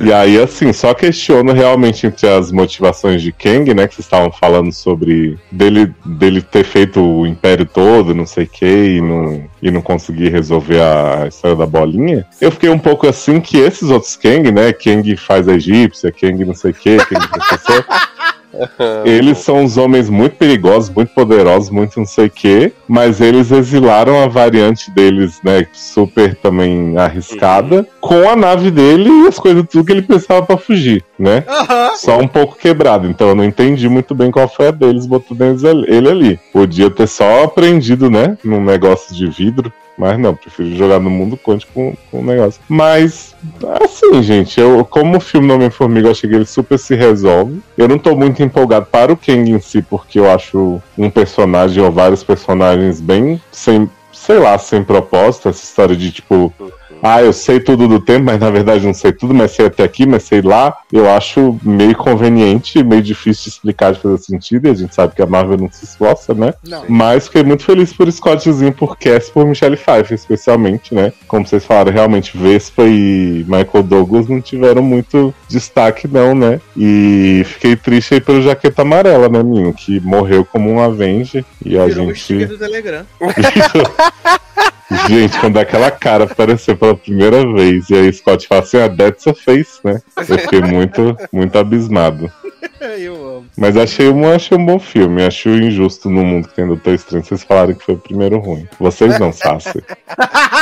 [0.00, 3.88] E aí, assim, só questiono realmente entre as motivações de Kang, né?
[3.88, 8.48] Que vocês estavam falando sobre dele, dele ter feito o império todo, não sei o
[8.48, 12.24] que, e não, e não conseguir resolver a história da bolinha.
[12.40, 14.72] Eu fiquei um pouco assim que esses outros Kang, né?
[14.72, 17.84] Kang faz a egípcia, Kang não sei o que, Kang professor.
[19.04, 23.50] Eles são uns homens muito perigosos, muito poderosos, muito não sei o quê, mas eles
[23.52, 29.64] exilaram a variante deles, né, super também arriscada, com a nave dele e as coisas
[29.68, 31.44] tudo que ele precisava pra fugir, né?
[31.46, 31.96] Aham.
[31.96, 35.38] Só um pouco quebrado, então eu não entendi muito bem qual foi a deles, botando
[35.86, 36.40] ele ali.
[36.52, 41.36] Podia ter só aprendido, né, num negócio de vidro, mas não, prefiro jogar no mundo
[41.36, 42.62] quântico com, com o negócio.
[42.68, 43.34] Mas,
[43.82, 47.60] assim, gente, eu, como o filme Homem-Formiga, eu achei que ele super se resolve.
[47.76, 51.82] Eu não tô muito empolgado para o Kang em si, porque eu acho um personagem
[51.82, 55.48] ou vários personagens bem sem, sei lá, sem propósito.
[55.48, 56.54] Essa história de tipo.
[57.02, 59.84] Ah, eu sei tudo do tempo, mas na verdade não sei tudo, mas sei até
[59.84, 60.76] aqui, mas sei lá.
[60.92, 65.14] Eu acho meio conveniente, meio difícil de explicar de fazer sentido, e a gente sabe
[65.14, 66.54] que a Marvel não se esforça, né?
[66.66, 66.84] Não.
[66.88, 71.12] Mas fiquei muito feliz por Scottzinho, por Cass, por Michelle Pfeiffer, especialmente, né?
[71.26, 76.60] Como vocês falaram, realmente Vespa e Michael Douglas não tiveram muito destaque, não, né?
[76.76, 79.72] E fiquei triste aí pelo Jaqueta Amarela, né, Minho?
[79.72, 81.44] Que morreu como um Avenge.
[81.64, 82.46] E a Virou o gente.
[82.46, 83.04] do Telegram.
[85.08, 89.26] gente, quando aquela cara apareceu pela primeira vez e aí Scott fala assim, ah, that's
[89.26, 90.00] a face, né?
[90.16, 92.30] Eu fiquei muito, muito abismado.
[92.80, 93.46] Eu amo.
[93.56, 95.24] Mas achei um, achei um bom filme.
[95.24, 97.24] Achei injusto no mundo que tem Doutor Estranho.
[97.24, 98.68] Vocês falaram que foi o primeiro ruim.
[98.78, 99.82] Vocês não, Sassi.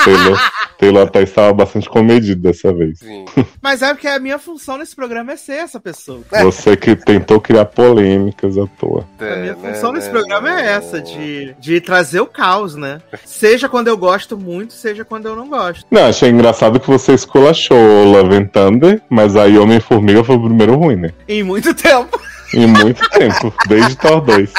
[0.05, 2.99] Taylor, Taylor até estava bastante comedido dessa vez.
[2.99, 3.25] Sim.
[3.61, 6.23] Mas é porque a minha função nesse programa é ser essa pessoa.
[6.43, 9.07] Você que tentou criar polêmicas à toa.
[9.19, 10.73] A minha É, função né, nesse né, programa é né.
[10.73, 13.01] essa, de, de trazer o caos, né?
[13.25, 15.85] Seja quando eu gosto muito, seja quando eu não gosto.
[15.91, 20.77] Não, achei engraçado que você esculachou Love and Thunder, mas aí Homem-Formiga foi o primeiro
[20.77, 21.11] ruim, né?
[21.29, 22.19] Em muito tempo.
[22.55, 24.53] Em muito tempo, desde Thor 2.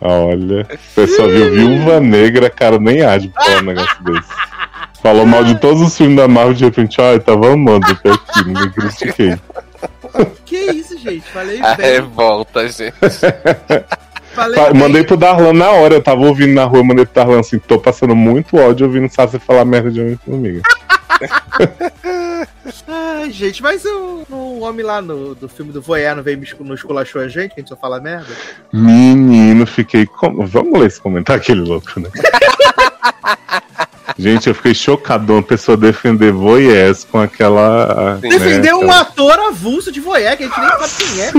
[0.00, 4.28] Olha, você só viu Viúva Negra, cara, nem de falar um negócio desse.
[5.02, 8.10] Falou mal de todos os filmes da Marvel, de repente, ah, eu tava amando até
[8.10, 9.38] aqui, ninguém critiquei.
[10.44, 11.22] Que isso, gente?
[11.22, 11.86] Falei A bem.
[11.86, 12.94] revolta, gente.
[14.34, 14.80] Falei Fa- bem.
[14.80, 17.78] Mandei pro Darlan na hora, eu tava ouvindo na rua, mandei pro Darlan assim, tô
[17.78, 20.62] passando muito ódio ouvindo Sassi falar merda de Homem-Formiga.
[22.88, 26.74] Ai, gente, mas o, o homem lá no, do filme do Voyeur não veio me
[26.74, 28.26] esculachou a gente, que a gente só fala merda?
[28.72, 30.06] Menino, fiquei.
[30.06, 30.46] Com...
[30.46, 32.08] Vamos ler esse comentário, aquele louco, né?
[34.18, 38.18] Gente, eu fiquei chocado uma pessoa defender Voyeurs com aquela.
[38.20, 41.30] Né, Defendeu um aquela- ator avulso de Voyeur, que a gente nem sabe quem é.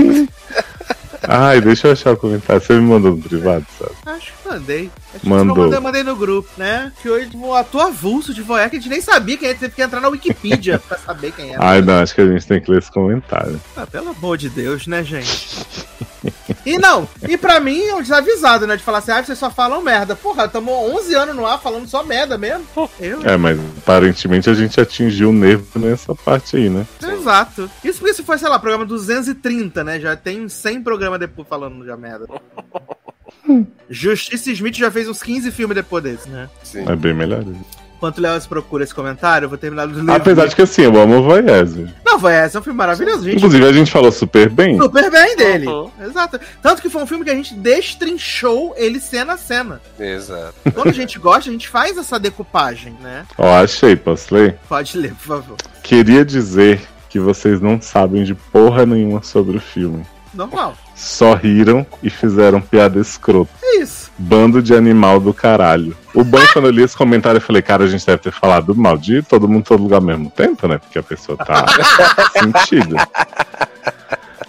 [1.28, 2.62] Ai, deixa eu achar o comentário.
[2.62, 3.92] Você me mandou no privado, sabe?
[4.06, 4.90] Acho que mandei.
[5.14, 5.56] Acho que Mandou.
[5.56, 6.92] eu mandei, mandei no grupo, né?
[7.00, 9.74] Que hoje um ator avulso de Voyeur, que a gente nem sabia quem é, teve
[9.74, 11.64] que entrar na Wikipedia pra saber quem era.
[11.64, 13.60] Ai, não, acho que a gente tem que ler esse comentário.
[13.76, 15.66] Ah, pelo amor de Deus, né, gente?
[16.64, 18.76] E não, e pra mim é um desavisado, né?
[18.76, 20.14] De falar assim, ah, vocês só falam merda.
[20.14, 22.64] Porra, tamo 11 anos no ar falando só merda mesmo.
[23.00, 26.86] Eu, É, mas aparentemente a gente atingiu o nervo nessa parte aí, né?
[27.02, 27.70] Exato.
[27.82, 29.98] Isso porque se foi, sei lá, programa 230, né?
[29.98, 32.26] Já tem 100 programas depois falando já merda.
[33.88, 36.48] Justiça Smith já fez uns 15 filmes depois desse, né?
[36.62, 36.84] Sim.
[36.88, 37.44] É bem melhor.
[37.96, 40.12] Enquanto o Léo procura esse comentário, eu vou terminar do livro.
[40.12, 41.72] Apesar de que assim, eu amo Voyeurs.
[41.72, 41.94] gente.
[42.04, 43.36] Não, foi esse, é um filme maravilhoso, gente.
[43.36, 44.76] Inclusive, a gente falou super bem.
[44.76, 45.68] Super bem dele.
[45.68, 45.88] Uhum.
[46.00, 46.40] Exato.
[46.60, 49.80] Tanto que foi um filme que a gente destrinchou ele cena a cena.
[50.00, 50.54] Exato.
[50.74, 53.24] Quando a gente gosta, a gente faz essa decupagem, né?
[53.38, 54.58] Ó, achei, posso ler?
[54.68, 55.56] Pode ler, por favor.
[55.84, 60.04] Queria dizer que vocês não sabem de porra nenhuma sobre o filme.
[60.34, 60.76] Normal.
[60.94, 63.50] Só riram e fizeram piada escrota.
[63.62, 64.10] É isso.
[64.18, 65.96] Bando de animal do caralho.
[66.14, 68.32] O bom é quando eu li esse comentário, eu falei, cara, a gente deve ter
[68.32, 70.78] falado mal de todo mundo, todo lugar ao mesmo tempo, né?
[70.78, 71.66] Porque a pessoa tá
[72.32, 72.96] sentida.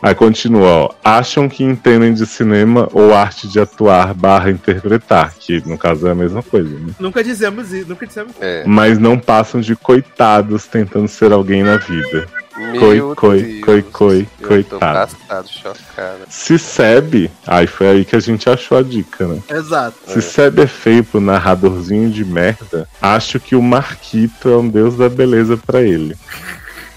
[0.03, 0.89] Aí continua, ó.
[1.01, 6.11] Acham que entendem de cinema ou arte de atuar barra interpretar, que no caso é
[6.11, 6.93] a mesma coisa, né?
[6.99, 8.33] Nunca dizemos isso, nunca dissemos.
[8.41, 8.65] É.
[8.67, 12.27] Mas não passam de coitados tentando ser alguém na vida.
[12.55, 15.11] Meu coi, Deus, coi, coi, eu coitado.
[15.47, 16.19] Chocado.
[16.29, 19.41] Se Seb, aí foi aí que a gente achou a dica, né?
[19.49, 19.97] Exato.
[20.05, 24.95] Se Seb é feio pro narradorzinho de merda, acho que o Marquito é um deus
[24.95, 26.15] da beleza pra ele.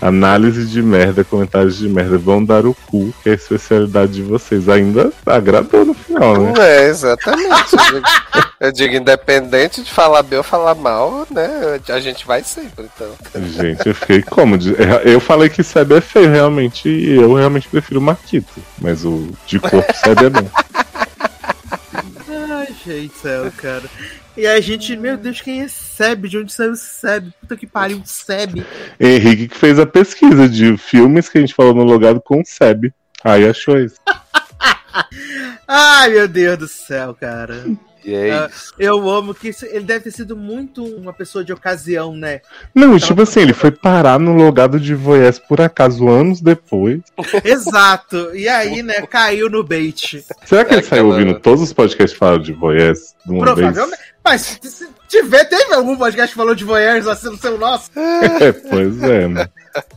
[0.07, 4.23] Análise de merda, comentários de merda vão dar o cu, que é a especialidade de
[4.23, 4.69] vocês.
[4.69, 6.53] Ainda agradou no final, né?
[6.59, 7.73] É, exatamente.
[7.73, 8.07] Eu digo-
[8.59, 11.79] Eu digo, independente de falar bem ou falar mal, né?
[11.91, 13.09] A gente vai sempre, então.
[13.53, 14.57] Gente, eu fiquei como?
[14.57, 14.75] De-
[15.05, 18.49] Eu falei que Seb é feio, realmente, e eu realmente prefiro o Marquito.
[18.81, 20.49] Mas o de corpo Seb é bom.
[22.57, 23.85] Ai, gente céu, cara.
[24.35, 26.27] E a gente, meu Deus, quem é Seb?
[26.27, 27.31] De onde saiu o Seb?
[27.41, 28.65] Puta que pariu, Seb.
[28.99, 32.93] Henrique que fez a pesquisa de filmes que a gente falou no logado com Seb.
[33.23, 33.97] Aí achou isso.
[35.69, 37.65] Ai, meu Deus do céu, cara.
[38.07, 38.73] E é Ah, isso.
[38.79, 42.41] Eu amo que isso- ele deve ter sido muito uma pessoa de ocasião, né?
[42.75, 47.01] Não, tipo assim, ele foi parar no logado de Voyeurs por acaso anos depois.
[47.45, 48.35] Exato.
[48.35, 50.25] E aí, né, caiu no bait.
[50.45, 52.53] Será que É ele saiu ouvindo todos os podcasts que falaram de
[53.27, 54.01] uma Provavelmente.
[54.25, 57.91] Mas se- tiver, teve algum podcast que falou de voyeurs assim no seu nosso?
[57.95, 58.07] vez?
[58.43, 59.49] É, pois é, né?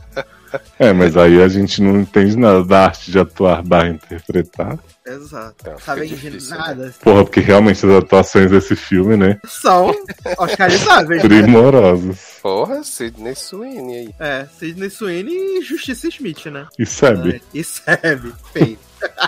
[0.78, 4.78] É, mas aí a gente não entende nada da arte de atuar barra interpretar.
[5.06, 5.68] Exato.
[5.68, 6.94] É, Sabe de difícil, nada.
[7.02, 9.38] Porra, porque realmente as atuações desse filme, né?
[9.46, 9.92] São
[10.38, 11.22] oscarizáveis.
[11.22, 11.28] né?
[11.28, 12.38] Primorosas.
[12.42, 14.14] Porra, Sidney Sweeney aí.
[14.20, 16.66] É, Sidney Sweeney e Justiça Smith, né?
[16.78, 18.78] E Seb, É, E Seb, feio.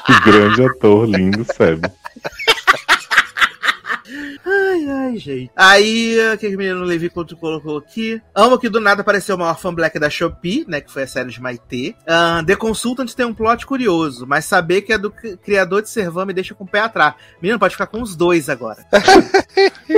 [0.07, 1.85] que grande ator, lindo Seb.
[4.45, 5.51] Ai, ai, gente.
[5.57, 8.21] Aí, o que que o menino Levi Couto colocou aqui?
[8.35, 10.81] Amo que do nada apareceu uma Orphan Black da Shopee, né?
[10.81, 11.95] Que foi a série de Maitê.
[12.03, 15.89] Uh, The Consultant tem um plot curioso, mas saber que é do cri- criador de
[15.91, 17.15] Servan me deixa com o pé atrás.
[17.41, 18.85] Menino, pode ficar com os dois agora.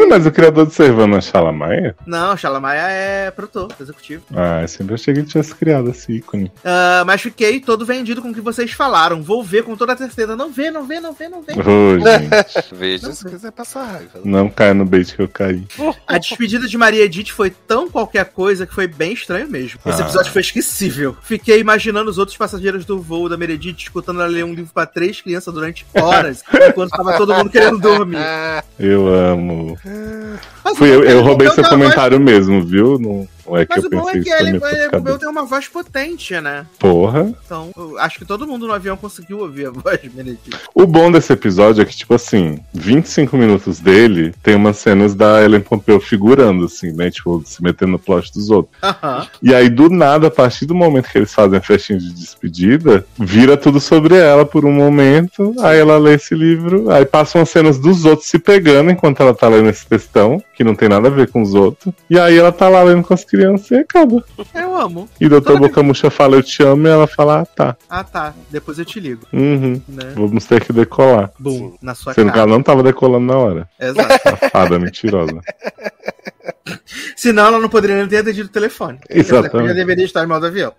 [0.08, 1.94] Mas o criador de Servana Chalamaia?
[2.06, 4.24] Não, Shalamaia é produtor, executivo.
[4.34, 6.52] Ah, eu sempre achei que ele tivesse criado esse ícone.
[6.64, 9.22] Ah, mas fiquei todo vendido com o que vocês falaram.
[9.22, 10.36] Vou ver com toda a certeza.
[10.36, 11.52] Não vê, não vê, não vê, não vê.
[11.52, 14.02] Ô, gente, Veja se quiser passar.
[14.24, 15.64] Não caia no bait que eu caí.
[16.06, 19.78] A despedida de Maria Edith foi tão qualquer coisa que foi bem estranho mesmo.
[19.86, 20.04] Esse Ah.
[20.04, 21.16] episódio foi esquecível.
[21.22, 24.86] Fiquei imaginando os outros passageiros do voo da Meredith escutando ela ler um livro pra
[24.86, 28.18] três crianças durante horas, enquanto tava todo mundo querendo dormir.
[28.78, 29.78] Eu amo.
[30.64, 32.98] Mas Fui eu, eu roubei seu comentário mesmo, viu?
[32.98, 35.68] Não, não é que Mas eu o bom é que ele, ele- tem uma voz
[35.68, 36.66] potente, né?
[36.78, 37.32] Porra.
[37.44, 40.56] Então, acho que todo mundo no avião conseguiu ouvir a voz de Meredith.
[40.74, 45.42] O bom desse episódio é que, tipo assim, 25 minutos dele tem umas cenas da
[45.42, 47.10] Ellen Pompeu figurando, assim, né?
[47.10, 48.74] Tipo, se metendo no plot dos outros.
[48.82, 49.26] Aham.
[49.42, 53.06] E aí, do nada, a partir do momento que eles fazem a festinha de despedida,
[53.18, 55.54] vira tudo sobre ela por um momento.
[55.60, 59.34] Aí ela lê esse livro, aí passam as cenas dos outros se pegando enquanto ela
[59.34, 61.92] tá lendo esse textão, que não tem nada a ver com os outros.
[62.08, 64.22] E aí ela tá lá lendo com as crianças e acaba.
[64.54, 65.08] Eu amo.
[65.20, 67.76] E o doutor Bocamucha fala, eu te amo, e ela fala, ah, tá.
[67.88, 68.34] Ah, tá.
[68.50, 69.26] Depois eu te ligo.
[69.32, 69.80] Uhum.
[69.88, 70.12] Né?
[70.14, 71.30] Vamos ter que decolar.
[71.38, 72.42] Bum, na sua Sendo que cara.
[72.42, 73.68] ela não tava decolando na hora.
[73.80, 74.22] Exato.
[74.22, 75.40] Safada, mentirosa.
[77.16, 78.98] Senão ela não poderia nem ter atendido o telefone.
[79.08, 79.56] Exatamente.
[79.56, 80.72] Ela já deveria estar em modo avião.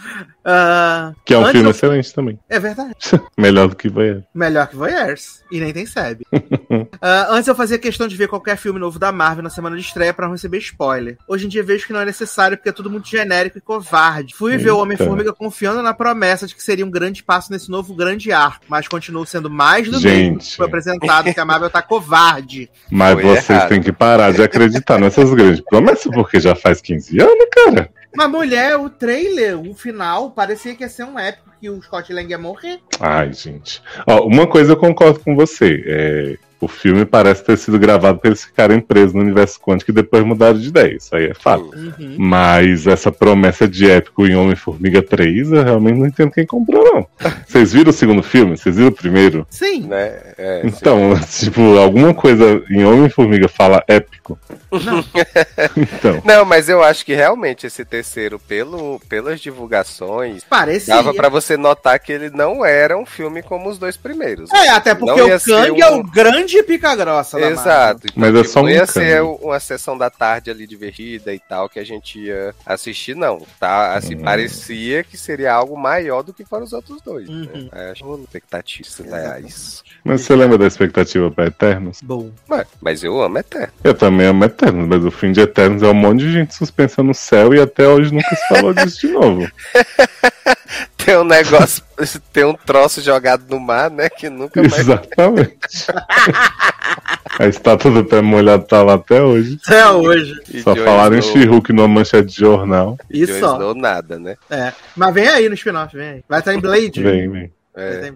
[0.44, 2.40] Ah, Que é um filme eu- excelente também.
[2.49, 2.94] É verdade.
[3.38, 4.23] Melhor do que vai.
[4.34, 5.44] Melhor que Voyeurs.
[5.52, 6.22] E nem tem SEB.
[7.02, 9.82] Ah, antes eu fazia questão de ver qualquer filme novo da Marvel na semana de
[9.82, 11.18] estreia pra não receber spoiler.
[11.27, 14.34] Hoje em dia vejo que não é necessário porque é tudo muito genérico e covarde.
[14.36, 14.76] Fui ver o Eita.
[14.84, 18.88] Homem-Formiga confiando na promessa de que seria um grande passo nesse novo grande arco, mas
[18.88, 20.22] continuou sendo mais do Gente.
[20.23, 22.69] mesmo que foi apresentado que a Marvel tá covarde.
[22.91, 23.69] Mas Foi vocês errado.
[23.69, 27.90] têm que parar de acreditar nessas grandes promessas, porque já faz 15 anos, cara.
[28.16, 32.12] Mas mulher, o trailer, o final, parecia que ia ser um épico que o Scott
[32.14, 32.80] Lang ia morrer.
[33.00, 33.82] Ai, gente.
[34.08, 35.84] Ó, uma coisa eu concordo com você.
[35.86, 39.94] É, o filme parece ter sido gravado para eles ficarem presos no universo quântico e
[39.94, 40.96] depois mudaram de ideia.
[40.96, 41.70] Isso aí é fato.
[41.76, 42.16] Uhum.
[42.18, 47.08] Mas essa promessa de épico em Homem-Formiga 3, eu realmente não entendo quem comprou, não.
[47.46, 48.58] Vocês viram o segundo filme?
[48.58, 49.46] Vocês viram o primeiro?
[49.50, 49.82] Sim.
[49.82, 50.20] né?
[50.38, 50.68] É, sim.
[50.68, 54.40] Então, tipo, alguma coisa em Homem-Formiga fala épico.
[54.72, 55.06] Não.
[55.78, 56.22] então.
[56.26, 60.96] Não, mas eu acho que realmente esse terceiro, pelo, pelas divulgações, Parecia.
[60.96, 64.52] dava para você notar que ele não era um filme como os dois primeiros.
[64.52, 65.84] É, até porque o Kang um...
[65.84, 68.07] é o grande pica-grossa Exato.
[68.07, 71.69] Então, mas é só não ia ser uma sessão da tarde ali divertida e tal,
[71.69, 73.45] que a gente ia assistir, não.
[73.60, 73.94] Tá?
[73.95, 74.23] Assim, hum.
[74.23, 77.30] parecia que seria algo maior do que foram os outros dois.
[77.30, 77.48] Né?
[77.53, 77.69] Uhum.
[77.72, 77.91] Né?
[77.91, 79.84] Acho expectativas reais.
[80.03, 81.99] Mas você lembra da expectativa pra Eternos?
[82.02, 82.32] Bom.
[82.48, 83.73] Mas, mas eu amo Eternos.
[83.84, 87.02] Eu também amo Eternos, mas o fim de Eternos é um monte de gente suspensa
[87.02, 89.49] no céu e até hoje nunca se falou disso de novo.
[90.98, 91.84] tem um negócio,
[92.34, 94.10] tem um troço jogado no mar, né?
[94.10, 94.80] Que nunca mais.
[94.80, 95.58] Exatamente.
[97.38, 99.60] A estátua do pé molhado tá lá até hoje.
[99.66, 100.40] Até hoje.
[100.54, 101.36] E só falaram Snow...
[101.36, 102.98] em She-Hulk numa mancha de jornal.
[103.10, 103.60] Isso só.
[103.60, 104.38] Não nada, né?
[104.50, 104.72] É.
[104.96, 106.24] Mas vem aí no spin-off, vem aí.
[106.30, 107.04] Vai estar em Blade.
[107.04, 107.52] Vem, vem.
[107.76, 108.10] É.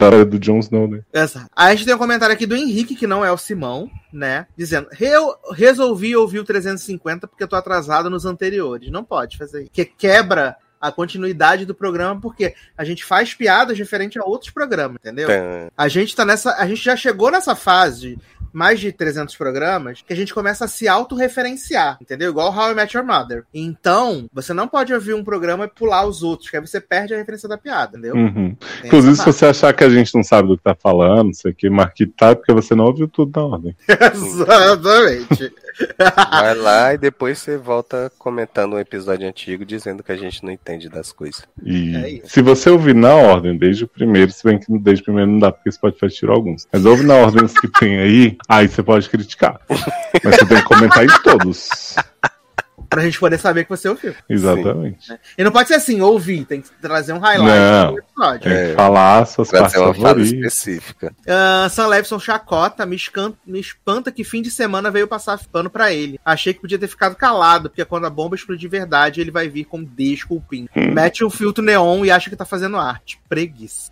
[0.00, 1.00] é do Jon Snow, né?
[1.12, 1.46] Exato.
[1.56, 4.46] Aí a gente tem um comentário aqui do Henrique, que não é o Simão, né?
[4.56, 8.90] Dizendo: Eu resolvi ouvir o 350 porque eu tô atrasado nos anteriores.
[8.90, 9.70] Não pode fazer isso.
[9.72, 14.96] Que quebra a continuidade do programa, porque a gente faz piadas diferente a outros programas,
[14.96, 15.28] entendeu?
[15.76, 16.54] A gente tá nessa.
[16.56, 18.18] A gente já chegou nessa fase
[18.52, 22.30] mais de 300 programas que a gente começa a se autorreferenciar, entendeu?
[22.30, 23.44] Igual How I Met Your Mother.
[23.54, 27.14] Então, você não pode ouvir um programa e pular os outros, que aí você perde
[27.14, 28.14] a referência da piada, entendeu?
[28.14, 28.56] Uhum.
[28.84, 31.52] Inclusive, se você achar que a gente não sabe do que tá falando, não sei
[31.52, 33.76] o que, marque tá, porque você não ouviu tudo na ordem.
[33.88, 35.52] Exatamente.
[35.98, 40.50] Vai lá e depois você volta comentando um episódio antigo dizendo que a gente não
[40.50, 41.42] entende das coisas.
[41.62, 45.04] E é se você ouvir na ordem, desde o primeiro, se bem que desde o
[45.04, 46.66] primeiro não dá, porque pode tirar alguns.
[46.72, 49.60] Mas ouve na ordem que tem aí, aí você pode criticar.
[49.68, 51.94] Mas você tem que comentar em todos
[52.90, 54.14] pra gente poder saber que você ouviu.
[54.28, 55.06] Exatamente.
[55.06, 55.16] Sim.
[55.38, 58.52] E não pode ser assim, ouvir, tem que trazer um highlight não, episódio.
[58.52, 60.32] É, falar suas partes uma favoritas.
[60.32, 61.12] específica.
[61.20, 65.70] Uh, Sam Levison chacota, me, escanta, me espanta que fim de semana veio passar pano
[65.70, 66.20] pra ele.
[66.24, 69.48] Achei que podia ter ficado calado, porque quando a bomba explodir de verdade, ele vai
[69.48, 70.68] vir com desculpinho.
[70.76, 70.92] Hum.
[70.92, 73.20] Mete um filtro neon e acha que tá fazendo arte.
[73.28, 73.90] Preguiça.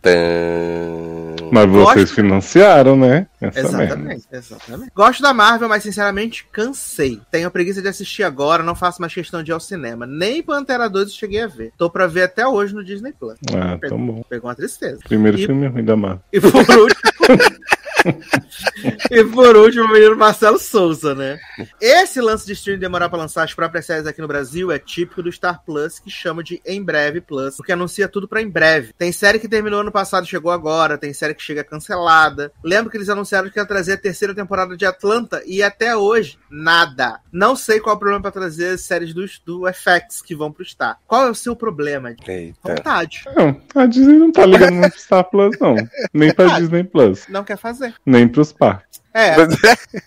[1.51, 2.15] Mas vocês Gosto...
[2.15, 3.27] financiaram, né?
[3.41, 4.93] Essa exatamente, exatamente.
[4.95, 7.21] Gosto da Marvel, mas sinceramente cansei.
[7.31, 10.07] Tenho preguiça de assistir agora, não faço mais questão de ir ao cinema.
[10.07, 11.73] Nem Pantera 2 eu cheguei a ver.
[11.79, 13.39] Tô pra ver até hoje no Disney Plus.
[13.55, 14.18] Ah, tão bom.
[14.29, 15.01] Pegou uma tristeza.
[15.07, 16.21] Primeiro e, filme ruim da Marvel.
[16.33, 16.89] E por último.
[19.11, 21.39] e por último, o menino Marcelo Souza, né?
[21.81, 25.23] Esse lance de streaming demorar para lançar as próprias séries aqui no Brasil é típico
[25.23, 28.93] do Star Plus, que chama de Em Breve Plus, porque anuncia tudo para em breve.
[28.97, 32.53] Tem série que terminou ano passado e chegou agora, tem série que chega cancelada.
[32.63, 36.39] Lembro que eles anunciaram que ia trazer a terceira temporada de Atlanta e até hoje,
[36.51, 37.21] nada.
[37.33, 40.53] Não sei qual é o problema para trazer as séries do, do FX que vão
[40.53, 40.99] pro Star.
[41.07, 42.15] Qual é o seu problema?
[42.27, 42.57] Eita.
[42.63, 43.23] Vontade.
[43.37, 45.77] Não, a Disney não tá ligando muito pro Star Plus, não.
[46.13, 47.27] Nem pra Disney Plus.
[47.29, 47.95] Não quer fazer.
[48.05, 49.01] Nem pros parques.
[49.15, 49.35] É,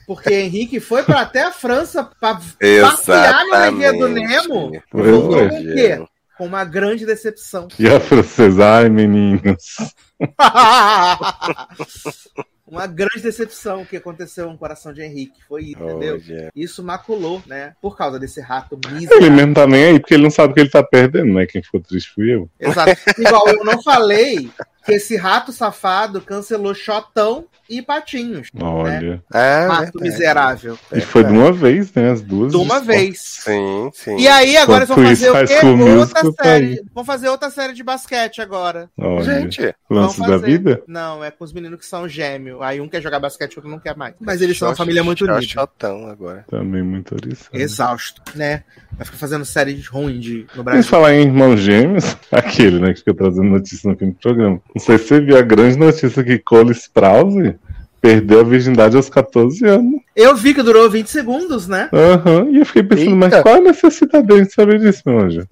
[0.07, 2.39] porque Henrique foi para até a França para
[2.81, 4.71] passear no Alegria do Nemo.
[4.91, 6.03] Voltou com o quê?
[6.37, 7.67] Com uma grande decepção.
[7.77, 9.75] E a francesa, ai meninos.
[12.71, 15.43] uma grande decepção que aconteceu no coração de Henrique.
[15.45, 16.17] Foi isso, entendeu?
[16.17, 17.75] Oh, isso maculou, né?
[17.81, 19.17] Por causa desse rato miserável.
[19.17, 21.45] Ele mesmo tá nem aí, porque ele não sabe que ele tá perdendo, né?
[21.45, 22.49] Quem ficou triste fui eu.
[22.57, 22.91] Exato.
[23.19, 24.49] Igual eu não falei
[24.85, 28.49] que esse rato safado cancelou Chotão e Patinhos.
[28.53, 28.63] Né?
[28.63, 29.01] Olha.
[29.01, 29.21] Né?
[29.33, 30.77] É, rato é, miserável.
[30.91, 32.11] E foi de uma vez, né?
[32.11, 32.51] As duas.
[32.51, 33.19] De uma vez.
[33.19, 34.17] Sim, sim.
[34.17, 35.59] E aí, agora eles vão fazer o quê?
[35.97, 36.83] Outra série.
[36.93, 38.89] Vão fazer outra série de basquete agora.
[38.97, 39.23] Olha.
[39.23, 39.73] Gente.
[39.89, 40.83] Lance da vida?
[40.85, 42.61] Não, é com os meninos que são gêmeos.
[42.61, 44.15] Aí um quer jogar basquete, o outro não quer mais.
[44.19, 45.41] Mas eles são uma família muito unida.
[45.41, 46.45] Chotão agora.
[46.49, 47.57] Também muito oriçado.
[47.57, 48.63] Exausto, né?
[48.97, 50.79] Vai ficar fazendo séries ruins de, no Brasil.
[50.79, 54.61] Mas falar em irmãos gêmeos, aquele, né, que fica trazendo notícia no fim do programa.
[54.73, 57.55] Não sei se você viu a grande notícia que Cole Sprouse
[58.01, 60.01] perdeu a virgindade aos 14 anos.
[60.15, 61.89] Eu vi que durou 20 segundos, né?
[61.93, 63.15] Aham, uhum, e eu fiquei pensando, Eita.
[63.15, 65.47] mas qual a necessidade dele de saber disso, meu anjo?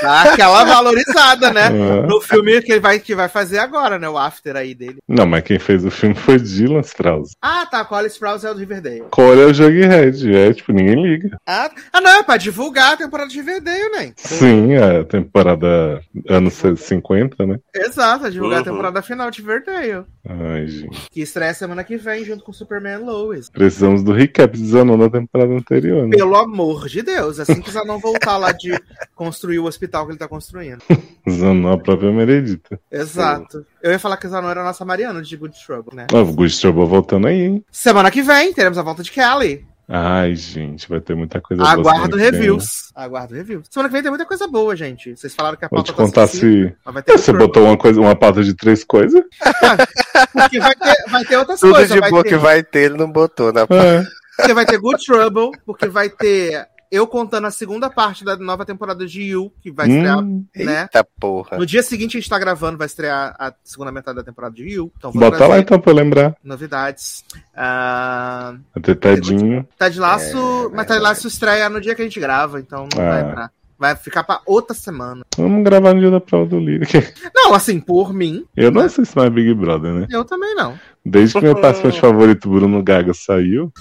[0.00, 1.70] Tá aquela valorizada, né?
[1.70, 2.04] Uhum.
[2.14, 4.08] No filme que ele vai, que vai fazer agora, né?
[4.08, 4.98] O after aí dele.
[5.08, 7.32] Não, mas quem fez o filme foi Dylan Strauss.
[7.40, 7.84] Ah, tá.
[7.84, 9.04] Cole Sprouse é o do Riverdale.
[9.10, 11.38] Cole é o Jughead, é, tipo, ninguém liga.
[11.46, 14.12] Ah, ah, não, é pra divulgar a temporada de Riverdale, né?
[14.16, 17.58] Sim, é a temporada anos 50, né?
[17.74, 18.62] Exato, divulgar uhum.
[18.62, 20.04] a temporada final de Riverdale.
[20.28, 21.10] Ai, gente.
[21.10, 23.50] Que estreia semana que vem junto com Superman Lois.
[23.50, 26.06] Precisamos do recap de Zanon da temporada anterior.
[26.06, 26.16] Né?
[26.16, 28.72] Pelo amor de Deus, assim que Zanon voltar lá de
[29.14, 30.82] construir o hospital que ele tá construindo.
[31.28, 32.78] Zanon, a própria Meredita.
[32.90, 33.66] Exato.
[33.82, 36.06] Eu ia falar que Zanon era a nossa Mariana de Good Trouble, né?
[36.12, 37.64] Ah, o Good Trouble voltando aí, hein?
[37.70, 39.66] Semana que vem teremos a volta de Kelly.
[39.88, 41.94] Ai, gente, vai ter muita coisa Aguardo boa.
[41.94, 42.90] Aguardo reviews.
[42.94, 43.66] Aguardo reviews.
[43.70, 45.14] Semana que vem tem muita coisa boa, gente.
[45.14, 46.74] Vocês falaram que a pauta Vou te tá contar se.
[47.06, 49.22] Você botou uma, coisa, uma pauta de três coisas?
[50.32, 51.90] Porque vai ter, vai ter outras Tudo coisas.
[51.90, 52.28] Tudo de boa ter...
[52.30, 53.84] que vai ter, ele não botou na pauta.
[53.84, 54.04] É.
[54.36, 58.64] Porque vai ter Good Trouble, porque vai ter eu contando a segunda parte da nova
[58.64, 60.82] temporada de You, que vai estrear, Hum, né?
[60.82, 61.56] Eita porra.
[61.58, 64.62] No dia seguinte a gente tá gravando, vai estrear a segunda metade da temporada de
[64.68, 64.92] You.
[64.96, 66.36] Então vou bota lá então pra eu lembrar.
[66.44, 67.24] novidades.
[67.56, 69.66] Ah, Vai ter Tedinho.
[69.78, 72.60] tá de laço, É, mas tá de laço estreia no dia que a gente grava,
[72.60, 73.28] então não vai Ah.
[73.28, 73.50] entrar.
[73.76, 75.24] Vai ficar pra outra semana.
[75.36, 76.86] Vamos gravar no dia da prova do líder.
[77.34, 80.06] Não, assim, por mim, Eu não assisto mais Big Brother, né?
[80.10, 80.78] eu também não.
[81.04, 83.72] Desde que meu participante favorito, Bruno Gaga, saiu.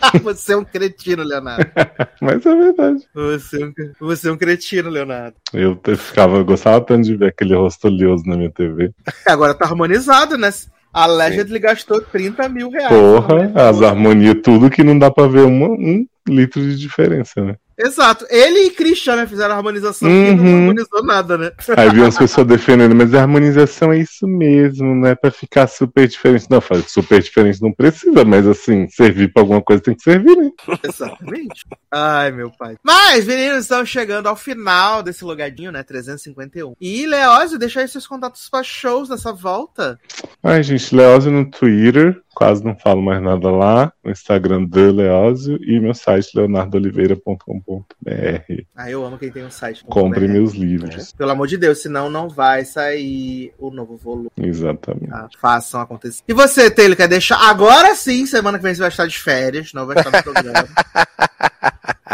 [0.22, 1.66] Você é um cretino, Leonardo.
[2.20, 3.04] Mas é verdade.
[3.14, 5.36] Você é um, você é um cretino, Leonardo.
[5.52, 8.90] Eu ficava, eu gostava tanto de ver aquele rosto oleoso na minha TV.
[9.26, 10.50] Agora tá harmonizado, né?
[10.92, 12.88] A Allegedly gastou 30 mil reais.
[12.88, 17.54] Porra, as harmonias, tudo que não dá pra ver uma- um litro de diferença, né?
[17.80, 18.26] Exato.
[18.28, 20.54] Ele e Christian né, fizeram a harmonização e não Uhum.
[20.58, 21.50] harmonizou nada, né?
[21.76, 25.66] Aí vi umas pessoas defendendo, mas a harmonização é isso mesmo, não é pra ficar
[25.66, 26.46] super diferente.
[26.50, 30.50] Não, super diferente não precisa, mas assim, servir pra alguma coisa tem que servir, né?
[30.82, 31.64] Exatamente.
[31.90, 32.76] Ai, meu pai.
[32.82, 35.82] Mas, meninos, estamos chegando ao final desse logadinho, né?
[35.82, 36.74] 351.
[36.80, 39.98] E, Leózio, deixa aí seus contatos para shows nessa volta.
[40.42, 43.92] Ai, gente, Leózio no Twitter, quase não falo mais nada lá.
[44.02, 48.62] No Instagram do Leózio e meu site leonardoliveira.com.br.
[48.74, 49.84] Ah, eu amo quem tem um site.
[49.84, 51.12] Compre meus livros.
[51.12, 54.30] Pelo amor de Deus, senão não vai sair o novo volume.
[54.38, 55.10] Exatamente.
[55.10, 55.28] Tá?
[55.38, 56.22] Façam acontecer.
[56.26, 57.36] E você, Taylor, quer deixar?
[57.36, 60.66] Agora sim, semana que vem você vai estar de férias, não vai estar no programa.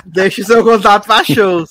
[0.07, 1.70] Deixe seu contato para shows.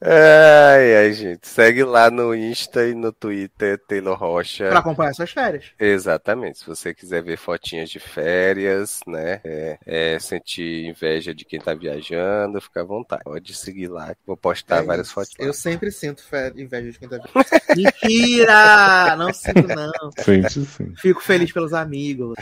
[0.00, 1.48] Ai, ai, gente.
[1.48, 4.68] Segue lá no Insta e no Twitter, Taylor Rocha.
[4.68, 5.64] Para acompanhar suas férias.
[5.78, 6.58] Exatamente.
[6.58, 9.40] Se você quiser ver fotinhas de férias, né?
[9.44, 13.22] É, é, sentir inveja de quem tá viajando, fica à vontade.
[13.24, 15.46] Pode seguir lá, que vou postar É várias fotinhas.
[15.46, 16.22] Eu sempre sinto
[16.54, 17.30] inveja de quem tá vendo.
[17.76, 19.16] Mentira!
[19.16, 20.10] Não sinto, não.
[20.18, 20.94] Sente sim.
[20.96, 22.36] Fico feliz pelos amigos.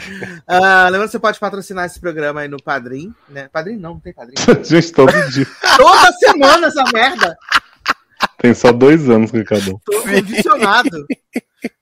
[0.45, 3.49] Ah, lembrando que você pode patrocinar esse programa aí no Padrim, né?
[3.51, 4.35] Padrim não, não tem Padrim.
[4.63, 5.14] gente, todo
[5.77, 7.37] Toda semana essa merda.
[8.37, 9.79] Tem só dois anos que cada um.
[9.85, 11.05] Tô condicionado.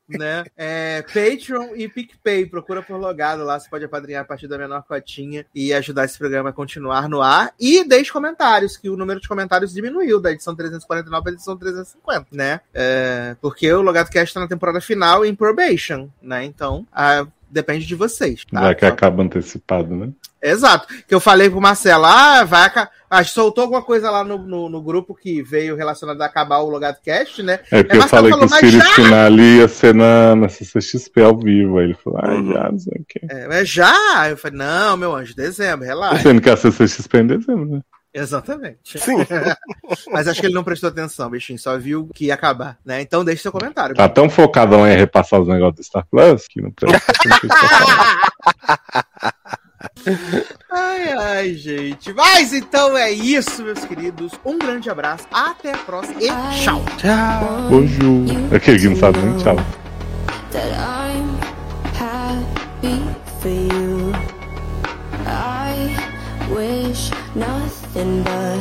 [0.07, 0.45] né?
[0.55, 2.45] É, Patreon e PicPay.
[2.45, 3.59] Procura por logado lá.
[3.59, 7.21] Você pode apadrinhar a partir da menor cotinha e ajudar esse programa a continuar no
[7.21, 7.53] ar.
[7.59, 11.57] E deixe comentários, que o número de comentários diminuiu da edição 349 para a edição
[11.57, 12.61] 350, né?
[12.73, 16.43] É, porque o Logado Cast está na temporada final em probation, né?
[16.45, 18.43] Então, ah, depende de vocês.
[18.51, 18.61] Tá?
[18.63, 20.09] Já que acaba antecipado, né?
[20.41, 20.87] Exato.
[21.07, 24.67] Que eu falei pro Marcelo, ah, vai aca- ah, soltou alguma coisa lá no, no,
[24.67, 27.59] no grupo que veio relacionado a acabar o Logado Cast, né?
[27.71, 28.89] É porque eu falei tá que o Sirius já?
[28.95, 31.77] Finale ia ser na, na CCXP ao vivo.
[31.77, 32.51] Aí ele falou, ai, Uhum.
[32.51, 33.21] já, não sei o quê.
[33.29, 34.29] É, mas já?
[34.29, 36.23] Eu falei, não, meu anjo, dezembro, relaxa.
[36.23, 37.81] Sendo que a CCXP é em dezembro, né?
[38.13, 38.99] Exatamente.
[38.99, 39.17] Sim.
[40.11, 43.01] Mas acho que ele não prestou atenção, bichinho, só viu que ia acabar, né?
[43.01, 43.95] Então deixe seu comentário.
[43.95, 46.89] Tá tão focadão em repassar os negócios do Star Plus que não atenção.
[50.71, 52.13] Ai, ai, gente.
[52.13, 54.31] Mas então é isso, meus queridos.
[54.43, 56.27] Um grande abraço, até a próxima e
[56.57, 56.83] tchau.
[56.97, 57.69] Tchau.
[57.69, 58.55] Bonjour.
[58.55, 59.55] Aquele que não sabe nem tchau.
[67.95, 68.52] Nothing but